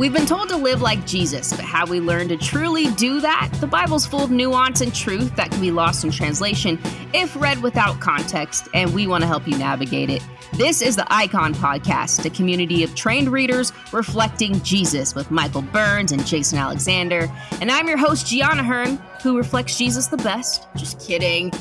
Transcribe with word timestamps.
We've 0.00 0.14
been 0.14 0.24
told 0.24 0.48
to 0.48 0.56
live 0.56 0.80
like 0.80 1.06
Jesus, 1.06 1.52
but 1.52 1.62
how 1.62 1.84
we 1.84 2.00
learn 2.00 2.28
to 2.28 2.38
truly 2.38 2.90
do 2.92 3.20
that? 3.20 3.50
The 3.60 3.66
Bible's 3.66 4.06
full 4.06 4.24
of 4.24 4.30
nuance 4.30 4.80
and 4.80 4.94
truth 4.94 5.36
that 5.36 5.50
can 5.50 5.60
be 5.60 5.70
lost 5.70 6.04
in 6.04 6.10
translation 6.10 6.78
if 7.12 7.36
read 7.36 7.62
without 7.62 8.00
context, 8.00 8.66
and 8.72 8.94
we 8.94 9.06
want 9.06 9.20
to 9.24 9.28
help 9.28 9.46
you 9.46 9.58
navigate 9.58 10.08
it. 10.08 10.22
This 10.54 10.80
is 10.80 10.96
the 10.96 11.04
Icon 11.12 11.52
Podcast, 11.52 12.24
a 12.24 12.30
community 12.30 12.82
of 12.82 12.94
trained 12.94 13.28
readers 13.28 13.74
reflecting 13.92 14.58
Jesus 14.62 15.14
with 15.14 15.30
Michael 15.30 15.60
Burns 15.60 16.12
and 16.12 16.24
Jason 16.24 16.56
Alexander. 16.58 17.30
And 17.60 17.70
I'm 17.70 17.86
your 17.86 17.98
host, 17.98 18.26
Gianna 18.26 18.64
Hearn, 18.64 18.96
who 19.22 19.36
reflects 19.36 19.76
Jesus 19.76 20.06
the 20.06 20.16
best. 20.16 20.66
Just 20.76 20.98
kidding. 20.98 21.52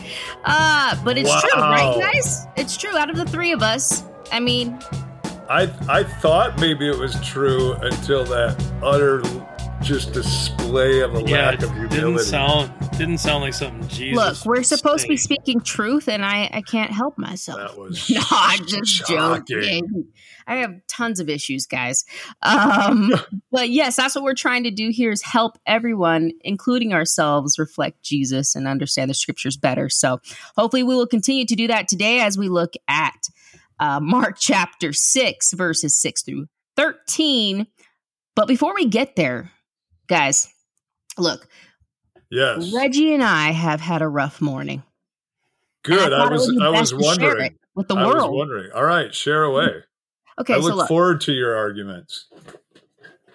Uh, 0.46 0.96
but 1.04 1.18
it's 1.18 1.28
Wow. 1.30 1.42
true, 1.42 1.62
right, 1.62 2.14
guys? 2.14 2.48
It's 2.56 2.78
true. 2.78 2.96
Out 2.98 3.10
of 3.10 3.18
the 3.18 3.26
three 3.26 3.52
of 3.52 3.62
us, 3.62 4.06
I 4.32 4.40
mean, 4.40 4.80
I 5.50 5.64
I 5.90 6.04
thought 6.04 6.60
maybe 6.60 6.88
it 6.88 6.98
was 6.98 7.20
true 7.22 7.74
until 7.74 8.24
that 8.26 8.56
utter 8.84 9.24
just 9.82 10.14
display 10.14 11.02
of 11.02 11.16
a 11.16 11.24
Yeah, 11.24 11.50
lack 11.52 11.56
it 11.56 11.64
of 11.64 11.90
didn't 11.90 12.20
sound 12.20 12.72
didn't 12.92 13.18
sound 13.20 13.44
like 13.44 13.54
something 13.54 13.88
Jesus. 13.88 14.16
look, 14.16 14.46
we're 14.46 14.58
would 14.60 14.66
supposed 14.66 15.04
to 15.04 15.08
be 15.10 15.18
speaking 15.18 15.62
truth, 15.62 16.08
and 16.10 16.24
I, 16.24 16.50
I 16.54 16.62
can't 16.62 16.92
help 16.92 17.18
myself. 17.18 17.60
That 17.60 17.78
was 17.80 18.10
no, 18.12 18.22
I'm 18.30 18.66
just 18.68 18.92
shocking. 18.92 19.62
joking. 19.62 20.08
I 20.46 20.58
have 20.58 20.76
tons 20.88 21.20
of 21.20 21.30
issues, 21.30 21.66
guys. 21.66 22.06
Um, 22.42 23.14
but 23.52 23.70
yes, 23.70 23.96
that's 23.96 24.16
what 24.16 24.24
we're 24.24 24.34
trying 24.34 24.64
to 24.64 24.72
do 24.72 24.90
here 24.90 25.12
is 25.12 25.22
help 25.22 25.58
everyone, 25.66 26.32
including 26.42 26.94
ourselves, 26.94 27.58
reflect 27.58 28.02
Jesus 28.04 28.56
and 28.56 28.68
understand 28.68 29.10
the 29.10 29.14
scriptures 29.14 29.58
better. 29.58 29.90
So 29.90 30.20
hopefully 30.58 30.84
we 30.84 30.96
will 30.96 31.08
continue 31.08 31.46
to 31.46 31.56
do 31.56 31.68
that 31.68 31.88
today 31.88 32.20
as 32.20 32.38
we 32.38 32.50
look 32.50 32.74
at 32.88 33.30
uh, 33.80 34.00
Mark 34.00 34.38
chapter 34.40 34.94
6, 34.94 35.54
verses 35.54 36.00
6 36.02 36.24
through 36.24 36.46
13. 36.78 37.68
But 38.36 38.48
before 38.48 38.74
we 38.74 38.86
get 38.86 39.16
there, 39.16 39.52
guys, 40.08 40.48
look, 41.18 41.48
Yes, 42.32 42.72
Reggie 42.74 43.14
and 43.14 43.24
I 43.24 43.52
have 43.52 43.82
had 43.82 44.02
a 44.04 44.08
rough 44.08 44.40
morning. 44.40 44.84
good. 45.84 46.14
And 46.14 46.22
I 46.22 46.30
was 46.30 46.48
I 46.62 46.70
was 46.70 46.94
wondering. 46.94 47.58
with 47.76 47.88
the 47.88 47.96
I 47.96 48.06
was 48.06 48.14
world. 48.16 48.36
wondering. 48.36 48.72
All 48.76 48.84
right, 48.84 49.14
share 49.16 49.44
away. 49.44 49.70
Okay, 50.40 50.54
I 50.54 50.58
so 50.60 50.64
look 50.68 50.76
look, 50.76 50.88
forward 50.88 51.22
to 51.22 51.32
your 51.34 51.56
arguments. 51.56 52.28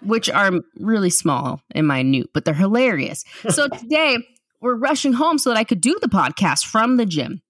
which 0.01 0.31
are 0.31 0.53
really 0.79 1.11
small 1.11 1.61
and 1.73 1.89
minute, 1.89 2.29
but 2.33 2.45
they're 2.45 2.55
hilarious. 2.55 3.25
So 3.51 3.67
today 3.79 4.19
we're 4.61 4.77
rushing 4.77 5.15
home 5.15 5.39
so 5.39 5.51
that 5.51 5.59
I 5.59 5.65
could 5.65 5.81
do 5.81 5.99
the 6.01 6.09
podcast 6.09 6.65
from 6.65 6.97
the 6.97 7.05
gym. 7.07 7.43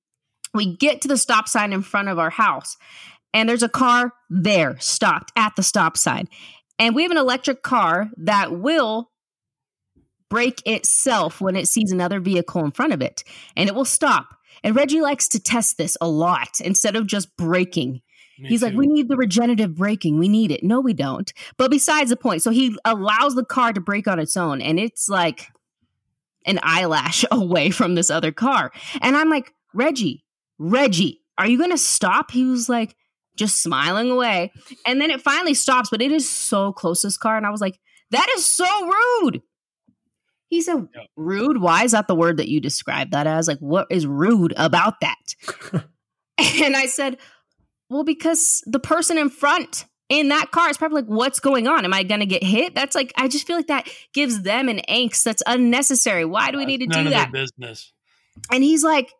We 0.54 0.76
get 0.76 1.02
to 1.02 1.08
the 1.08 1.18
stop 1.18 1.48
sign 1.48 1.72
in 1.72 1.82
front 1.82 2.08
of 2.08 2.18
our 2.18 2.30
house, 2.30 2.76
and 3.32 3.48
there's 3.48 3.62
a 3.62 3.68
car 3.68 4.12
there 4.30 4.78
stopped 4.78 5.32
at 5.36 5.56
the 5.56 5.62
stop 5.62 5.96
sign. 5.96 6.28
And 6.78 6.94
we 6.94 7.02
have 7.02 7.10
an 7.10 7.18
electric 7.18 7.62
car 7.62 8.10
that 8.16 8.52
will 8.52 9.10
brake 10.30 10.62
itself 10.66 11.40
when 11.40 11.54
it 11.56 11.68
sees 11.68 11.92
another 11.92 12.20
vehicle 12.20 12.64
in 12.64 12.70
front 12.70 12.92
of 12.92 13.02
it, 13.02 13.24
and 13.56 13.68
it 13.68 13.74
will 13.74 13.84
stop. 13.84 14.36
And 14.62 14.74
Reggie 14.74 15.00
likes 15.00 15.28
to 15.28 15.40
test 15.40 15.76
this 15.76 15.96
a 16.00 16.08
lot 16.08 16.60
instead 16.60 16.96
of 16.96 17.06
just 17.06 17.36
braking. 17.36 18.00
Me 18.38 18.48
He's 18.48 18.62
like, 18.62 18.74
we 18.74 18.86
need 18.86 19.08
the 19.08 19.16
regenerative 19.16 19.76
braking. 19.76 20.18
We 20.18 20.28
need 20.28 20.50
it. 20.50 20.64
No, 20.64 20.80
we 20.80 20.92
don't. 20.92 21.32
But 21.56 21.70
besides 21.70 22.10
the 22.10 22.16
point, 22.16 22.42
so 22.42 22.50
he 22.50 22.76
allows 22.84 23.34
the 23.34 23.44
car 23.44 23.72
to 23.72 23.80
brake 23.80 24.08
on 24.08 24.18
its 24.18 24.36
own, 24.36 24.60
and 24.60 24.80
it's 24.80 25.08
like 25.08 25.48
an 26.46 26.58
eyelash 26.62 27.24
away 27.30 27.70
from 27.70 27.94
this 27.94 28.10
other 28.10 28.32
car. 28.32 28.72
And 29.00 29.16
I'm 29.16 29.30
like, 29.30 29.52
Reggie, 29.72 30.23
Reggie, 30.58 31.20
are 31.38 31.46
you 31.46 31.58
going 31.58 31.70
to 31.70 31.78
stop? 31.78 32.30
He 32.30 32.44
was 32.44 32.68
like, 32.68 32.96
just 33.36 33.62
smiling 33.62 34.10
away. 34.10 34.52
And 34.86 35.00
then 35.00 35.10
it 35.10 35.20
finally 35.20 35.54
stops, 35.54 35.90
but 35.90 36.02
it 36.02 36.12
is 36.12 36.28
so 36.28 36.72
close 36.72 37.00
to 37.00 37.08
this 37.08 37.18
car. 37.18 37.36
And 37.36 37.46
I 37.46 37.50
was 37.50 37.60
like, 37.60 37.78
that 38.10 38.28
is 38.36 38.46
so 38.46 38.66
rude. 38.86 39.42
He 40.48 40.60
said, 40.60 40.86
rude? 41.16 41.60
Why 41.60 41.84
is 41.84 41.92
that 41.92 42.06
the 42.06 42.14
word 42.14 42.36
that 42.36 42.48
you 42.48 42.60
described 42.60 43.12
that 43.12 43.26
as? 43.26 43.48
Like, 43.48 43.58
what 43.58 43.88
is 43.90 44.06
rude 44.06 44.54
about 44.56 45.00
that? 45.00 45.34
and 46.38 46.76
I 46.76 46.86
said, 46.86 47.18
well, 47.90 48.04
because 48.04 48.62
the 48.66 48.78
person 48.78 49.18
in 49.18 49.30
front 49.30 49.86
in 50.08 50.28
that 50.28 50.50
car 50.52 50.68
is 50.70 50.76
probably 50.76 51.02
like, 51.02 51.10
what's 51.10 51.40
going 51.40 51.66
on? 51.66 51.84
Am 51.84 51.92
I 51.94 52.02
going 52.02 52.20
to 52.20 52.26
get 52.26 52.44
hit? 52.44 52.74
That's 52.74 52.94
like, 52.94 53.12
I 53.16 53.26
just 53.26 53.46
feel 53.46 53.56
like 53.56 53.66
that 53.66 53.88
gives 54.12 54.42
them 54.42 54.68
an 54.68 54.80
angst 54.88 55.24
that's 55.24 55.42
unnecessary. 55.46 56.24
Why 56.24 56.50
do 56.50 56.58
we 56.58 56.66
need 56.66 56.78
to 56.78 56.86
do 56.86 57.10
that? 57.10 57.32
Business. 57.32 57.92
And 58.52 58.62
he's 58.62 58.84
like, 58.84 59.12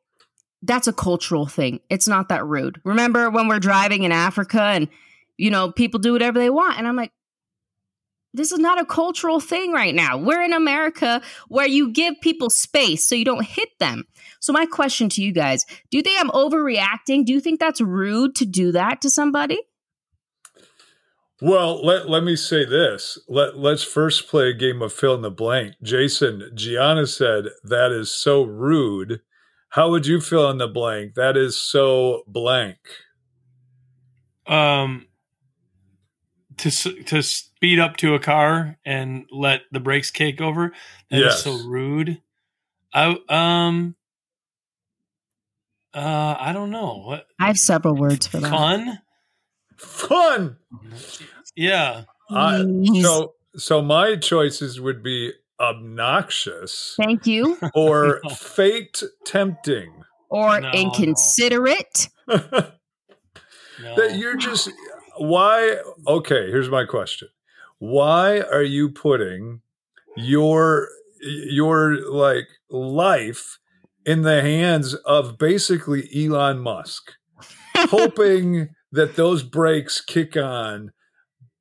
that's 0.64 0.86
a 0.88 0.92
cultural 0.92 1.46
thing. 1.46 1.80
It's 1.90 2.08
not 2.08 2.28
that 2.28 2.44
rude. 2.44 2.80
Remember 2.84 3.30
when 3.30 3.48
we're 3.48 3.60
driving 3.60 4.02
in 4.02 4.12
Africa 4.12 4.62
and, 4.62 4.88
you 5.36 5.50
know, 5.50 5.70
people 5.70 6.00
do 6.00 6.12
whatever 6.12 6.38
they 6.38 6.50
want? 6.50 6.78
And 6.78 6.88
I'm 6.88 6.96
like, 6.96 7.12
this 8.32 8.50
is 8.50 8.58
not 8.58 8.80
a 8.80 8.84
cultural 8.84 9.38
thing 9.38 9.72
right 9.72 9.94
now. 9.94 10.16
We're 10.16 10.42
in 10.42 10.52
America 10.52 11.22
where 11.48 11.68
you 11.68 11.92
give 11.92 12.20
people 12.20 12.50
space 12.50 13.08
so 13.08 13.14
you 13.14 13.24
don't 13.24 13.46
hit 13.46 13.68
them. 13.78 14.04
So, 14.40 14.52
my 14.52 14.66
question 14.66 15.08
to 15.10 15.22
you 15.22 15.32
guys 15.32 15.64
do 15.90 15.96
you 15.96 16.02
think 16.02 16.20
I'm 16.20 16.30
overreacting? 16.30 17.24
Do 17.24 17.32
you 17.32 17.40
think 17.40 17.60
that's 17.60 17.80
rude 17.80 18.34
to 18.36 18.44
do 18.44 18.72
that 18.72 19.00
to 19.02 19.10
somebody? 19.10 19.60
Well, 21.40 21.84
let, 21.84 22.08
let 22.08 22.24
me 22.24 22.36
say 22.36 22.64
this. 22.64 23.18
Let 23.28 23.56
let's 23.56 23.84
first 23.84 24.28
play 24.28 24.48
a 24.48 24.54
game 24.54 24.82
of 24.82 24.92
fill 24.92 25.14
in 25.14 25.22
the 25.22 25.30
blank. 25.30 25.74
Jason, 25.82 26.50
Gianna 26.54 27.06
said 27.06 27.46
that 27.62 27.92
is 27.92 28.10
so 28.10 28.42
rude. 28.42 29.20
How 29.74 29.90
would 29.90 30.06
you 30.06 30.20
fill 30.20 30.50
in 30.50 30.58
the 30.58 30.68
blank? 30.68 31.14
That 31.14 31.36
is 31.36 31.56
so 31.60 32.22
blank. 32.28 32.78
Um, 34.46 35.08
to 36.58 36.70
to 36.70 37.22
speed 37.24 37.80
up 37.80 37.96
to 37.96 38.14
a 38.14 38.20
car 38.20 38.78
and 38.84 39.26
let 39.32 39.62
the 39.72 39.80
brakes 39.80 40.12
kick 40.12 40.40
over. 40.40 40.72
That 41.10 41.16
is 41.16 41.24
Yes. 41.24 41.42
so 41.42 41.56
rude. 41.68 42.22
I 42.92 43.16
um. 43.28 43.96
Uh, 45.92 46.36
I 46.38 46.52
don't 46.52 46.70
know 46.70 47.02
what 47.04 47.26
I 47.40 47.46
have 47.48 47.58
several 47.58 47.96
words 47.96 48.28
for 48.28 48.38
that. 48.38 48.50
fun. 48.50 49.00
Fun. 49.76 50.56
Yeah, 51.56 52.04
I- 52.30 52.64
so 53.02 53.34
so 53.56 53.82
my 53.82 54.14
choices 54.16 54.80
would 54.80 55.02
be 55.02 55.32
obnoxious 55.68 56.94
Thank 56.96 57.26
you. 57.26 57.58
or 57.74 58.20
fate 58.36 59.02
tempting. 59.24 59.90
Or 60.30 60.60
No. 60.60 60.70
inconsiderate. 60.72 62.08
that 62.26 62.72
no. 63.82 64.06
you're 64.08 64.36
just 64.36 64.70
why 65.18 65.76
okay 66.06 66.50
here's 66.50 66.68
my 66.70 66.84
question 66.84 67.28
why 67.78 68.40
are 68.40 68.62
you 68.62 68.88
putting 68.90 69.60
your 70.16 70.88
your 71.20 71.96
like 72.10 72.48
life 72.70 73.58
in 74.04 74.22
the 74.22 74.40
hands 74.42 74.94
of 75.04 75.38
basically 75.38 76.08
Elon 76.14 76.58
Musk 76.58 77.12
hoping 77.76 78.70
that 78.90 79.16
those 79.16 79.42
brakes 79.42 80.00
kick 80.00 80.36
on 80.36 80.90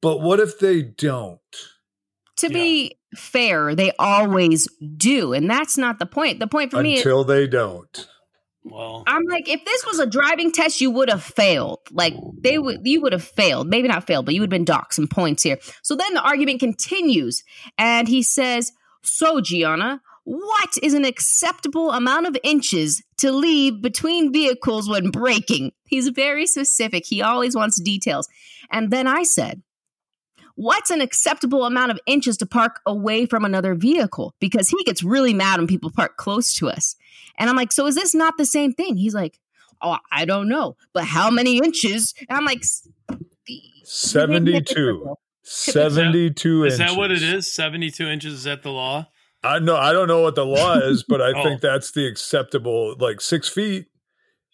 but 0.02 0.20
what 0.20 0.40
if 0.40 0.58
they 0.60 0.82
don't 0.82 1.40
to 2.38 2.48
Yeah. 2.48 2.54
be 2.54 2.98
fair, 3.16 3.76
they 3.76 3.92
always 4.00 4.68
do. 4.98 5.34
And 5.34 5.50
that's 5.50 5.78
not 5.78 6.00
the 6.00 6.06
point. 6.06 6.40
The 6.40 6.48
point 6.48 6.72
for 6.72 6.82
me 6.82 6.98
until 6.98 7.24
they 7.24 7.48
don't 7.48 8.08
well, 8.66 9.04
I'm 9.08 9.24
like, 9.30 9.50
if 9.50 9.66
this 9.66 9.86
was 9.86 10.00
a 10.00 10.06
driving 10.06 10.52
test, 10.52 10.80
you 10.80 10.90
would 10.92 11.10
have 11.10 11.24
failed. 11.24 11.80
Like 11.92 12.14
oh, 12.18 12.34
they 12.42 12.58
would 12.58 12.80
you 12.84 13.02
would 13.02 13.14
have 13.14 13.24
failed. 13.24 13.68
Maybe 13.68 13.88
not 13.88 14.08
failed, 14.08 14.26
but 14.26 14.34
you 14.34 14.42
would 14.42 14.52
have 14.52 14.58
been 14.58 14.66
docked 14.66 14.94
some 14.94 15.08
points 15.08 15.44
here. 15.44 15.58
So 15.82 15.96
then 15.96 16.14
the 16.14 16.22
argument 16.22 16.60
continues, 16.60 17.44
and 17.78 18.08
he 18.08 18.24
says, 18.24 18.72
So 19.02 19.42
Gianna, 19.42 20.02
what 20.24 20.78
is 20.82 20.94
an 20.94 21.04
acceptable 21.04 21.92
amount 21.92 22.28
of 22.28 22.38
inches 22.44 23.04
to 23.18 23.32
leave 23.32 23.82
between 23.82 24.32
vehicles 24.32 24.88
when 24.90 25.10
braking? 25.12 25.74
He's 25.86 26.08
very 26.10 26.48
specific. 26.48 27.06
He 27.06 27.22
always 27.22 27.56
wants 27.56 27.82
details. 27.82 28.30
And 28.72 28.92
then 28.92 29.08
I 29.08 29.24
said, 29.24 29.62
What's 30.56 30.92
an 30.92 31.02
acceptable 31.02 31.66
amount 31.66 31.92
of 31.92 32.00
inches 32.06 32.38
to 32.38 32.46
park 32.46 32.80
away 32.86 33.26
from 33.26 33.44
another 33.44 33.74
vehicle? 33.74 34.36
Because 34.40 34.70
he 34.70 34.84
gets 34.84 35.04
really 35.04 35.34
mad 35.34 35.60
when 35.60 35.68
people 35.68 35.92
park 35.92 36.18
close 36.18 36.54
to 36.56 36.70
us. 36.70 36.96
And 37.38 37.50
I'm 37.50 37.56
like, 37.56 37.72
so 37.72 37.88
is 37.88 37.96
this 37.96 38.14
not 38.14 38.36
the 38.38 38.46
same 38.46 38.72
thing? 38.74 38.96
He's 38.98 39.16
like, 39.16 39.40
oh, 39.82 39.98
I 40.12 40.26
don't 40.26 40.48
know, 40.48 40.76
but 40.94 41.06
how 41.06 41.30
many 41.32 41.58
inches? 41.58 42.14
And 42.30 42.38
I'm 42.38 42.46
like, 42.46 42.64
72 43.84 45.16
72 45.44 46.64
is 46.66 46.80
inches 46.80 46.92
that 46.92 46.98
what 46.98 47.12
it 47.12 47.22
is? 47.22 47.52
Seventy-two 47.52 48.08
inches 48.08 48.34
is 48.34 48.44
that 48.46 48.64
the 48.64 48.70
law? 48.72 49.08
I 49.44 49.60
know 49.60 49.76
I 49.76 49.92
don't 49.92 50.08
know 50.08 50.22
what 50.22 50.36
the 50.36 50.46
law 50.46 50.76
is 50.76 51.04
but 51.04 51.22
I 51.22 51.32
Oh. 51.36 51.44
think 51.44 51.60
that's 51.62 51.92
the 51.92 52.08
acceptable 52.08 52.96
like 52.98 53.20
6 53.20 53.50
feet 53.50 53.88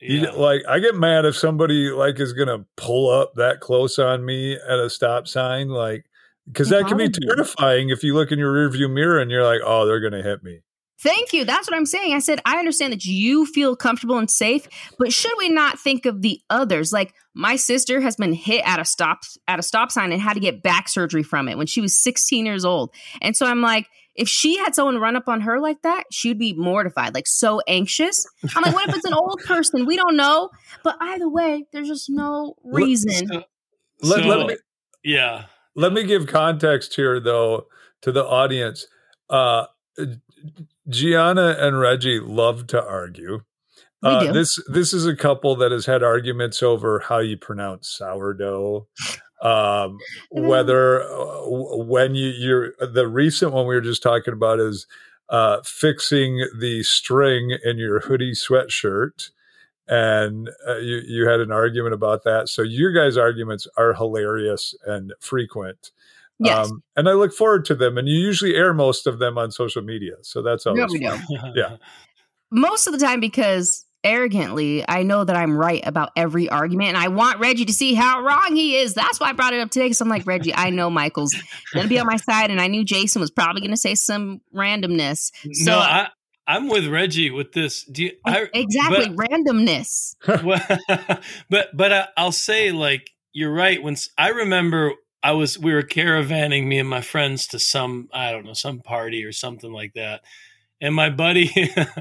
You 0.02 0.22
Yeah. 0.22 0.32
like 0.32 0.62
I 0.68 0.80
get 0.80 0.96
mad 0.96 1.26
if 1.26 1.36
somebody 1.36 1.92
like 1.92 2.20
is 2.20 2.34
gonna 2.34 2.66
pull 2.78 3.10
up 3.10 3.34
that 3.36 3.60
close 3.60 4.00
on 4.00 4.26
me 4.26 4.54
at 4.56 4.80
a 4.80 4.90
stop 4.90 5.28
sign, 5.28 5.70
like 5.70 6.06
because 6.48 6.70
that 6.70 6.88
can 6.88 6.98
be 6.98 7.10
terrifying 7.10 7.90
if 7.90 8.04
you 8.04 8.16
look 8.16 8.32
in 8.32 8.40
your 8.40 8.52
rearview 8.54 8.90
mirror 8.92 9.20
and 9.20 9.30
you're 9.30 9.44
like, 9.44 9.62
oh, 9.64 9.86
they're 9.86 10.00
gonna 10.00 10.24
hit 10.24 10.44
me. 10.44 10.62
Thank 11.02 11.32
you. 11.32 11.46
That's 11.46 11.70
what 11.70 11.78
I'm 11.78 11.86
saying. 11.86 12.14
I 12.14 12.20
said, 12.20 12.42
I 12.46 12.58
understand 12.58 12.92
that 12.92 13.06
you 13.06 13.46
feel 13.46 13.74
comfortable 13.78 14.18
and 14.18 14.30
safe, 14.30 14.68
but 14.98 15.14
should 15.14 15.32
we 15.38 15.48
not 15.48 15.80
think 15.80 16.06
of 16.06 16.22
the 16.22 16.42
others? 16.50 16.92
Like 16.92 17.14
my 17.34 17.56
sister 17.56 18.02
has 18.02 18.18
been 18.18 18.34
hit 18.34 18.64
at 18.66 18.80
a 18.82 18.86
stop 18.86 19.20
at 19.48 19.60
a 19.60 19.64
stop 19.64 19.92
sign 19.92 20.12
and 20.12 20.22
had 20.22 20.34
to 20.34 20.42
get 20.42 20.62
back 20.62 20.90
surgery 20.90 21.24
from 21.24 21.48
it 21.48 21.58
when 21.58 21.68
she 21.68 21.80
was 21.80 21.98
16 21.98 22.46
years 22.46 22.66
old. 22.66 22.94
And 23.22 23.36
so 23.38 23.46
I'm 23.46 23.62
like, 23.62 23.88
if 24.20 24.28
she 24.30 24.58
had 24.58 24.76
someone 24.76 24.98
run 25.00 25.16
up 25.16 25.28
on 25.28 25.42
her 25.42 25.60
like 25.60 25.82
that, 25.82 26.04
she'd 26.12 26.38
be 26.38 26.54
mortified, 26.54 27.14
like 27.16 27.26
so 27.28 27.62
anxious. 27.68 28.26
I'm 28.56 28.62
like, 28.64 28.74
what 28.76 28.90
if 28.90 28.96
it's 28.96 29.06
an 29.06 29.14
old 29.14 29.42
person? 29.46 29.86
We 29.86 29.96
don't 29.96 30.16
know. 30.18 30.50
But 30.84 30.98
either 31.00 31.30
way, 31.30 31.66
there's 31.72 31.88
just 31.88 32.10
no 32.10 32.56
reason. 32.64 33.28
So, 33.28 33.44
Let, 34.04 34.20
so, 34.24 34.28
let 34.28 34.48
me 34.48 34.58
yeah. 35.04 35.46
let 35.76 35.94
me 35.94 36.04
give 36.04 36.28
context 36.28 36.96
here 36.96 37.20
though 37.20 37.68
to 38.02 38.12
the 38.12 38.26
audience. 38.26 38.86
Uh 39.30 39.66
Gianna 40.88 41.56
and 41.60 41.80
Reggie 41.80 42.20
love 42.20 42.68
to 42.68 42.84
argue. 42.86 43.42
We 44.02 44.10
Uh, 44.10 44.20
do. 44.28 44.32
this 44.34 44.58
this 44.68 44.94
is 44.94 45.06
a 45.06 45.16
couple 45.16 45.56
that 45.58 45.72
has 45.72 45.86
had 45.86 46.04
arguments 46.04 46.64
over 46.64 47.00
how 47.00 47.20
you 47.20 47.38
pronounce 47.38 47.90
sourdough, 47.90 48.88
um, 49.42 50.00
whether 50.32 51.04
uh, 51.04 51.48
when 51.48 52.16
you 52.16 52.30
you're 52.30 52.74
the 52.80 53.08
recent 53.08 53.54
one 53.54 53.68
we 53.68 53.76
were 53.76 53.82
just 53.82 54.04
talking 54.04 54.34
about 54.34 54.60
is 54.60 54.86
uh, 55.30 55.62
fixing 55.64 56.46
the 56.58 56.84
string 56.84 57.58
in 57.64 57.78
your 57.78 58.02
hoodie 58.02 58.34
sweatshirt, 58.34 59.30
and 59.88 60.50
uh, 60.68 60.78
you 60.78 61.02
you 61.06 61.28
had 61.28 61.40
an 61.40 61.52
argument 61.52 61.94
about 61.94 62.24
that. 62.24 62.50
So 62.50 62.62
your 62.62 62.92
guys' 62.92 63.18
arguments 63.18 63.68
are 63.78 63.94
hilarious 63.94 64.76
and 64.86 65.14
frequent. 65.20 65.92
yes. 66.40 66.70
Um, 66.70 66.84
and 66.96 67.08
I 67.08 67.14
look 67.14 67.34
forward 67.34 67.66
to 67.66 67.76
them. 67.76 67.98
And 67.98 68.08
you 68.08 68.18
usually 68.18 68.56
air 68.56 68.74
most 68.74 69.08
of 69.08 69.20
them 69.20 69.38
on 69.38 69.52
social 69.52 69.82
media, 69.82 70.16
so 70.22 70.42
that's 70.42 70.66
always 70.66 70.92
no, 70.94 71.00
we 71.00 71.06
fun. 71.06 71.24
don't. 71.30 71.56
Yeah. 71.56 71.78
Most 72.52 72.88
of 72.88 72.94
the 72.94 73.00
time 73.00 73.20
because 73.20 73.86
arrogantly, 74.04 74.84
I 74.88 75.04
know 75.04 75.24
that 75.24 75.36
I'm 75.36 75.58
right 75.58 75.86
about 75.86 76.12
every 76.16 76.50
argument 76.50 76.90
and 76.90 76.98
I 76.98 77.10
want 77.10 77.40
Reggie 77.40 77.66
to 77.66 77.74
see 77.74 77.94
how 77.94 78.24
wrong 78.24 78.56
he 78.56 78.78
is. 78.78 78.94
That's 78.94 79.20
why 79.20 79.30
I 79.30 79.34
brought 79.34 79.54
it 79.54 79.60
up 79.60 79.70
today 79.70 79.86
because 79.86 80.02
I'm 80.02 80.10
like, 80.10 80.26
Reggie, 80.26 80.54
I 80.54 80.70
know 80.70 80.90
Michael's 80.90 81.36
to 81.74 81.88
be 81.88 82.00
on 82.00 82.08
my 82.08 82.18
side 82.18 82.52
and 82.52 82.62
I 82.62 82.68
knew 82.68 82.84
Jason 82.84 83.20
was 83.20 83.32
probably 83.32 83.68
to 83.68 83.78
say 83.78 83.96
some 83.96 84.42
randomness. 84.56 85.32
So, 85.54 85.72
no, 85.72 85.80
I, 85.80 86.10
I'm 86.50 86.68
with 86.68 86.88
Reggie 86.88 87.30
with 87.30 87.52
this. 87.52 87.84
Do 87.84 88.06
you, 88.06 88.12
I, 88.26 88.42
oh, 88.42 88.48
exactly, 88.54 89.16
randomness. 89.16 90.16
well, 90.44 91.20
but 91.50 91.70
but 91.78 91.94
I, 91.94 92.08
I'll 92.18 92.32
say 92.32 92.72
like 92.72 93.12
you're 93.34 93.54
right. 93.54 93.82
When 93.82 93.96
I 94.18 94.30
remember 94.30 94.94
I 95.22 95.34
was 95.34 95.60
we 95.60 95.74
were 95.74 95.84
caravanning 95.84 96.66
me 96.66 96.80
and 96.80 96.90
my 96.90 97.02
friends 97.02 97.46
to 97.48 97.60
some 97.60 98.10
I 98.12 98.32
don't 98.32 98.46
know 98.46 98.54
some 98.54 98.80
party 98.80 99.24
or 99.26 99.32
something 99.32 99.72
like 99.72 99.94
that, 99.94 100.22
and 100.82 100.96
my 100.96 101.10
buddy 101.10 101.52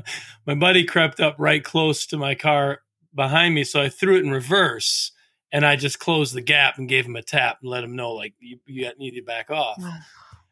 my 0.46 0.54
buddy 0.54 0.84
crept 0.84 1.20
up 1.20 1.36
right 1.38 1.62
close 1.62 2.06
to 2.06 2.16
my 2.16 2.34
car 2.34 2.80
behind 3.14 3.54
me, 3.54 3.64
so 3.64 3.80
I 3.80 3.88
threw 3.88 4.16
it 4.16 4.24
in 4.24 4.30
reverse. 4.30 5.12
And 5.50 5.64
I 5.64 5.76
just 5.76 5.98
closed 5.98 6.34
the 6.34 6.42
gap 6.42 6.76
and 6.76 6.86
gave 6.86 7.06
him 7.06 7.16
a 7.16 7.22
tap 7.22 7.60
and 7.62 7.70
let 7.70 7.82
him 7.82 7.96
know, 7.96 8.12
like, 8.12 8.34
you, 8.38 8.58
you 8.66 8.92
need 8.98 9.12
to 9.12 9.22
back 9.22 9.48
off. 9.48 9.82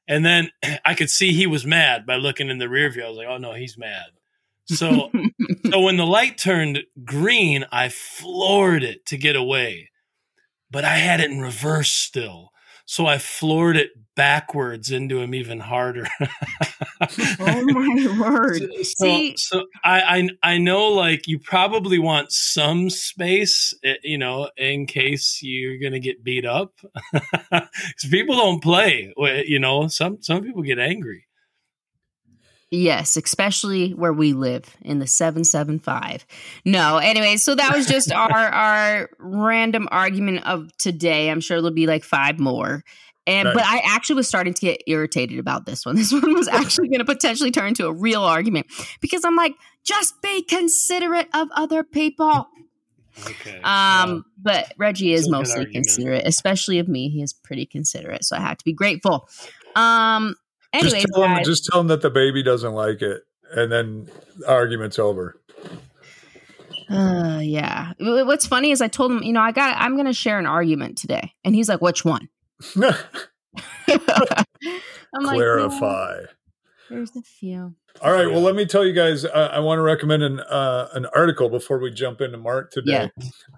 And 0.08 0.25
then 0.25 0.50
I 0.84 0.94
could 0.94 1.11
see 1.11 1.32
he 1.32 1.46
was 1.46 1.67
mad 1.67 2.06
by 2.06 2.17
looking 2.17 2.49
in 2.49 2.58
the 2.58 2.69
rear 2.69 2.90
view. 2.90 3.05
I 3.05 3.08
was 3.08 3.19
like, 3.19 3.26
oh 3.28 3.38
no, 3.38 3.55
he's 3.55 3.76
mad. 3.78 4.06
So 4.67 5.11
so 5.70 5.81
when 5.81 5.96
the 5.96 6.06
light 6.06 6.38
turned 6.38 6.82
green, 7.05 7.67
I 7.70 7.88
floored 7.88 8.82
it 8.82 9.06
to 9.06 9.17
get 9.17 9.37
away. 9.37 9.90
But 10.70 10.84
I 10.84 10.96
had 10.96 11.20
it 11.20 11.31
in 11.31 11.40
reverse 11.40 11.93
still. 11.93 12.50
So 12.86 13.06
I 13.06 13.18
floored 13.18 13.76
it 13.76 13.90
backwards 14.14 14.90
into 14.90 15.20
him 15.20 15.34
even 15.34 15.60
harder. 15.60 16.06
oh 17.40 17.62
my 17.66 18.16
word. 18.18 18.62
So, 18.84 19.04
See- 19.04 19.36
so 19.36 19.64
I, 19.84 20.28
I 20.42 20.54
I 20.54 20.58
know 20.58 20.88
like 20.88 21.26
you 21.28 21.38
probably 21.38 21.98
want 21.98 22.32
some 22.32 22.88
space, 22.90 23.74
eh, 23.84 23.94
you 24.02 24.18
know, 24.18 24.50
in 24.56 24.86
case 24.86 25.40
you're 25.42 25.78
gonna 25.78 26.00
get 26.00 26.24
beat 26.24 26.46
up. 26.46 26.72
Because 27.50 28.10
people 28.10 28.36
don't 28.36 28.62
play, 28.62 29.12
you 29.46 29.58
know. 29.58 29.88
Some 29.88 30.18
some 30.22 30.42
people 30.42 30.62
get 30.62 30.78
angry. 30.78 31.25
Yes, 32.70 33.16
especially 33.16 33.92
where 33.92 34.12
we 34.12 34.32
live 34.32 34.76
in 34.82 34.98
the 34.98 35.06
775. 35.06 36.26
No, 36.64 36.96
anyway, 36.96 37.36
so 37.36 37.54
that 37.54 37.74
was 37.74 37.86
just 37.86 38.10
our 38.14 38.32
our 38.32 39.08
random 39.18 39.88
argument 39.90 40.44
of 40.46 40.76
today. 40.76 41.30
I'm 41.30 41.40
sure 41.40 41.58
there'll 41.58 41.74
be 41.74 41.86
like 41.86 42.04
five 42.04 42.38
more. 42.38 42.82
And 43.28 43.48
but 43.52 43.62
I 43.64 43.82
actually 43.84 44.16
was 44.16 44.28
starting 44.28 44.54
to 44.54 44.60
get 44.60 44.82
irritated 44.86 45.38
about 45.38 45.66
this 45.66 45.84
one. 45.84 45.96
This 46.06 46.12
one 46.12 46.34
was 46.34 46.48
actually 46.48 46.88
going 46.88 47.00
to 47.00 47.04
potentially 47.04 47.50
turn 47.50 47.68
into 47.68 47.86
a 47.86 47.92
real 47.92 48.22
argument 48.22 48.66
because 49.00 49.24
I'm 49.24 49.36
like, 49.36 49.54
just 49.84 50.20
be 50.22 50.42
considerate 50.42 51.28
of 51.34 51.48
other 51.52 51.82
people. 51.82 52.48
Okay. 53.24 53.60
Um, 53.62 54.24
but 54.40 54.72
Reggie 54.76 55.12
is 55.12 55.20
It's 55.20 55.28
a 55.28 55.30
good 55.30 55.38
mostly 55.38 55.72
considerate, 55.72 56.22
especially 56.26 56.78
of 56.78 56.88
me. 56.88 57.08
He 57.08 57.22
is 57.22 57.32
pretty 57.32 57.66
considerate, 57.66 58.24
so 58.24 58.36
I 58.36 58.40
have 58.40 58.58
to 58.58 58.64
be 58.64 58.72
grateful. 58.72 59.28
Um, 59.74 60.34
anyways, 60.72 60.92
just 60.92 61.06
tell 61.14 61.24
him, 61.24 61.30
guys, 61.30 61.46
just 61.46 61.68
tell 61.70 61.80
him 61.80 61.86
that 61.88 62.02
the 62.02 62.10
baby 62.10 62.42
doesn't 62.42 62.72
like 62.72 63.02
it, 63.02 63.22
and 63.52 63.70
then 63.70 64.08
argument's 64.46 64.98
over. 64.98 65.40
Uh, 66.88 67.40
yeah. 67.42 67.92
What's 67.98 68.46
funny 68.46 68.70
is 68.70 68.80
I 68.80 68.88
told 68.88 69.10
him, 69.10 69.22
you 69.22 69.32
know, 69.32 69.40
I 69.40 69.50
got, 69.50 69.76
I'm 69.76 69.94
going 69.94 70.06
to 70.06 70.12
share 70.12 70.38
an 70.38 70.46
argument 70.46 70.98
today, 70.98 71.32
and 71.44 71.54
he's 71.54 71.68
like, 71.68 71.80
"Which 71.80 72.04
one?" 72.04 72.28
I'm 72.76 72.88
like, 73.88 74.46
"Yeah, 75.08 75.22
Clarify. 75.22 76.20
there's 76.90 77.16
a 77.16 77.22
few. 77.22 77.74
All 78.02 78.12
right. 78.12 78.30
Well, 78.30 78.42
let 78.42 78.54
me 78.54 78.66
tell 78.66 78.84
you 78.84 78.92
guys. 78.92 79.24
Uh, 79.24 79.50
I 79.52 79.60
want 79.60 79.78
to 79.78 79.82
recommend 79.82 80.22
an 80.22 80.40
uh, 80.40 80.88
an 80.92 81.06
article 81.06 81.48
before 81.48 81.78
we 81.78 81.90
jump 81.90 82.20
into 82.20 82.36
Mark 82.36 82.70
today. 82.70 83.10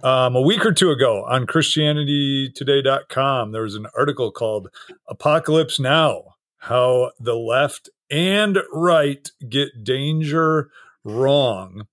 Um, 0.02 0.36
a 0.36 0.40
week 0.40 0.64
or 0.64 0.72
two 0.72 0.90
ago 0.90 1.24
on 1.28 1.46
ChristianityToday.com, 1.46 3.52
there 3.52 3.62
was 3.62 3.74
an 3.74 3.86
article 3.96 4.30
called 4.30 4.68
"Apocalypse 5.08 5.80
Now: 5.80 6.22
How 6.58 7.12
the 7.18 7.36
Left 7.36 7.88
and 8.10 8.58
Right 8.72 9.28
Get 9.48 9.84
Danger 9.84 10.70
Wrong," 11.04 11.86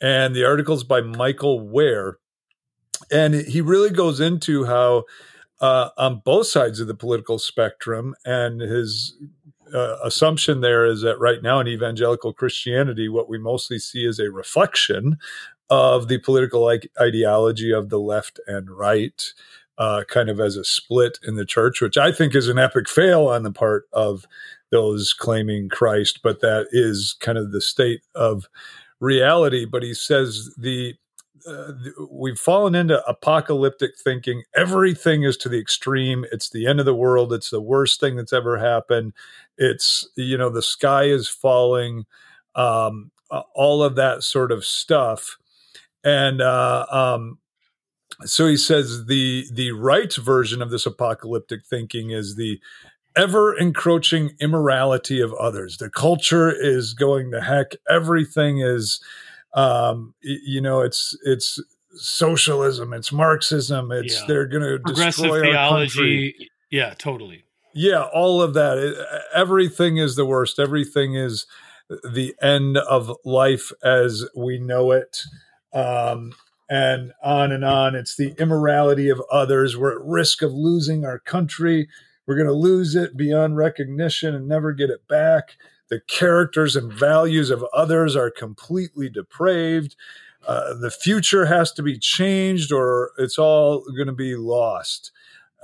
and 0.00 0.34
the 0.34 0.44
article's 0.44 0.84
by 0.84 1.00
Michael 1.00 1.60
Wear, 1.60 2.18
and 3.10 3.34
he 3.34 3.60
really 3.60 3.90
goes 3.90 4.20
into 4.20 4.64
how. 4.64 5.04
Uh, 5.62 5.90
on 5.98 6.22
both 6.24 6.46
sides 6.46 6.80
of 6.80 6.86
the 6.86 6.94
political 6.94 7.38
spectrum, 7.38 8.14
and 8.24 8.62
his 8.62 9.14
uh, 9.74 9.96
assumption 10.02 10.60
there 10.60 10.84
is 10.84 11.02
that 11.02 11.18
right 11.18 11.42
now 11.42 11.60
in 11.60 11.68
evangelical 11.68 12.32
Christianity, 12.32 13.08
what 13.08 13.28
we 13.28 13.38
mostly 13.38 13.78
see 13.78 14.04
is 14.06 14.18
a 14.18 14.30
reflection 14.30 15.18
of 15.68 16.08
the 16.08 16.18
political 16.18 16.70
ideology 17.00 17.72
of 17.72 17.88
the 17.90 18.00
left 18.00 18.40
and 18.46 18.70
right, 18.70 19.32
uh, 19.80 20.04
kind 20.08 20.28
of 20.28 20.38
as 20.38 20.56
a 20.56 20.64
split 20.64 21.18
in 21.26 21.36
the 21.36 21.46
church, 21.46 21.80
which 21.80 21.96
I 21.96 22.12
think 22.12 22.34
is 22.34 22.48
an 22.48 22.58
epic 22.58 22.86
fail 22.86 23.28
on 23.28 23.44
the 23.44 23.50
part 23.50 23.88
of 23.94 24.26
those 24.70 25.14
claiming 25.14 25.70
Christ, 25.70 26.20
but 26.22 26.42
that 26.42 26.66
is 26.70 27.16
kind 27.18 27.38
of 27.38 27.50
the 27.50 27.62
state 27.62 28.02
of 28.14 28.46
reality. 29.00 29.64
But 29.64 29.82
he 29.82 29.94
says 29.94 30.54
the 30.58 30.96
uh, 31.46 31.72
th- 31.82 31.94
we've 32.10 32.38
fallen 32.38 32.74
into 32.74 33.02
apocalyptic 33.08 33.92
thinking. 33.96 34.42
Everything 34.54 35.22
is 35.22 35.38
to 35.38 35.48
the 35.48 35.58
extreme. 35.58 36.26
It's 36.30 36.50
the 36.50 36.66
end 36.66 36.78
of 36.78 36.84
the 36.84 36.94
world. 36.94 37.32
It's 37.32 37.48
the 37.48 37.62
worst 37.62 38.00
thing 38.00 38.16
that's 38.16 38.34
ever 38.34 38.58
happened. 38.58 39.14
It's 39.56 40.06
you 40.14 40.36
know 40.36 40.50
the 40.50 40.60
sky 40.60 41.04
is 41.04 41.26
falling. 41.26 42.04
Um, 42.54 43.12
all 43.54 43.82
of 43.82 43.94
that 43.94 44.24
sort 44.24 44.52
of 44.52 44.66
stuff, 44.66 45.38
and 46.04 46.42
uh, 46.42 46.84
um, 46.90 47.38
so 48.24 48.46
he 48.46 48.56
says 48.56 49.06
the 49.06 49.46
the 49.52 49.72
right 49.72 50.12
version 50.14 50.60
of 50.62 50.70
this 50.70 50.86
apocalyptic 50.86 51.64
thinking 51.66 52.10
is 52.10 52.36
the 52.36 52.60
ever 53.16 53.56
encroaching 53.56 54.30
immorality 54.40 55.20
of 55.20 55.32
others. 55.34 55.78
The 55.78 55.90
culture 55.90 56.50
is 56.50 56.94
going 56.94 57.30
to 57.32 57.40
heck. 57.40 57.72
Everything 57.88 58.60
is 58.60 59.00
um 59.54 60.14
you 60.22 60.60
know 60.60 60.80
it's 60.80 61.16
it's 61.24 61.58
socialism 61.94 62.92
it's 62.92 63.10
marxism 63.12 63.90
it's 63.90 64.14
Yeah. 64.20 64.26
they're 64.28 64.46
going 64.46 64.62
to 64.62 64.78
destroy 64.94 65.54
our 65.56 65.70
country. 65.80 66.36
Yeah, 66.70 66.94
totally. 66.96 67.42
yeah 67.74 68.04
all 68.14 68.40
of 68.42 68.54
that 68.54 68.78
It- 68.78 68.96
everything 69.34 69.96
is 69.96 70.14
the 70.14 70.24
worst 70.24 70.60
everything 70.60 71.16
is 71.16 71.46
the 71.88 72.32
end 72.40 72.76
of 72.78 73.10
life 73.24 73.72
as 73.82 74.24
we 74.36 74.58
know 74.58 74.92
it 74.92 75.22
um 75.72 76.32
and 76.70 77.12
on 77.20 77.50
and 77.50 77.64
on. 77.64 77.96
It's 77.96 78.16
the 78.16 78.32
immorality 78.38 79.08
of 79.08 79.20
others. 79.30 79.76
We're 79.76 79.98
at 79.98 80.06
risk 80.06 80.40
of 80.40 80.52
losing 80.52 81.04
our 81.04 81.18
country. 81.18 81.88
We're 82.26 82.36
going 82.36 82.46
to 82.46 82.54
lose 82.54 82.94
it 82.94 83.16
beyond 83.16 83.56
recognition 83.56 84.36
and 84.36 84.46
never 84.46 84.72
get 84.72 84.88
it 84.88 85.06
back. 85.08 85.56
The 85.88 86.00
characters 86.06 86.76
and 86.76 86.92
values 86.92 87.50
of 87.50 87.66
others 87.74 88.14
are 88.14 88.30
completely 88.30 89.08
depraved. 89.08 89.96
Uh, 90.46 90.74
the 90.74 90.92
future 90.92 91.46
has 91.46 91.72
to 91.72 91.82
be 91.82 91.98
changed 91.98 92.72
or 92.72 93.10
it's 93.18 93.36
all 93.36 93.84
going 93.96 94.06
to 94.06 94.12
be 94.12 94.36
lost. 94.36 95.10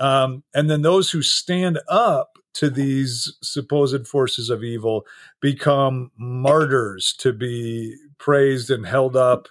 Um, 0.00 0.42
and 0.52 0.68
then 0.68 0.82
those 0.82 1.12
who 1.12 1.22
stand 1.22 1.78
up 1.88 2.38
to 2.54 2.68
these 2.68 3.36
supposed 3.42 4.08
forces 4.08 4.50
of 4.50 4.64
evil 4.64 5.06
become 5.40 6.10
martyrs 6.18 7.14
to 7.18 7.32
be 7.32 7.96
praised 8.18 8.70
and 8.70 8.84
held 8.84 9.14
up. 9.16 9.46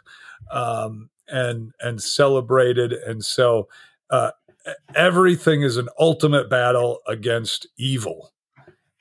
Um, 0.52 1.10
and 1.28 1.72
and 1.80 2.02
celebrated 2.02 2.94
and 2.94 3.24
so 3.24 3.68
uh, 4.10 4.32
everything 4.96 5.62
is 5.62 5.78
an 5.78 5.90
ultimate 6.00 6.50
battle 6.50 7.00
against 7.08 7.68
evil. 7.78 8.32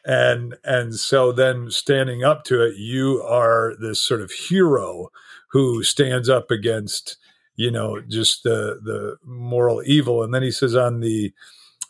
And 0.06 0.56
and 0.64 0.94
so 0.94 1.32
then 1.32 1.70
standing 1.70 2.24
up 2.24 2.44
to 2.44 2.62
it 2.62 2.76
you 2.76 3.22
are 3.22 3.74
this 3.80 4.00
sort 4.02 4.20
of 4.20 4.30
hero 4.30 5.08
who 5.48 5.82
stands 5.82 6.28
up 6.28 6.50
against 6.50 7.16
you 7.56 7.70
know 7.70 8.00
just 8.02 8.42
the 8.42 8.80
the 8.82 9.16
moral 9.24 9.82
evil. 9.86 10.22
And 10.22 10.34
then 10.34 10.42
he 10.42 10.50
says 10.50 10.74
on 10.74 11.00
the 11.00 11.32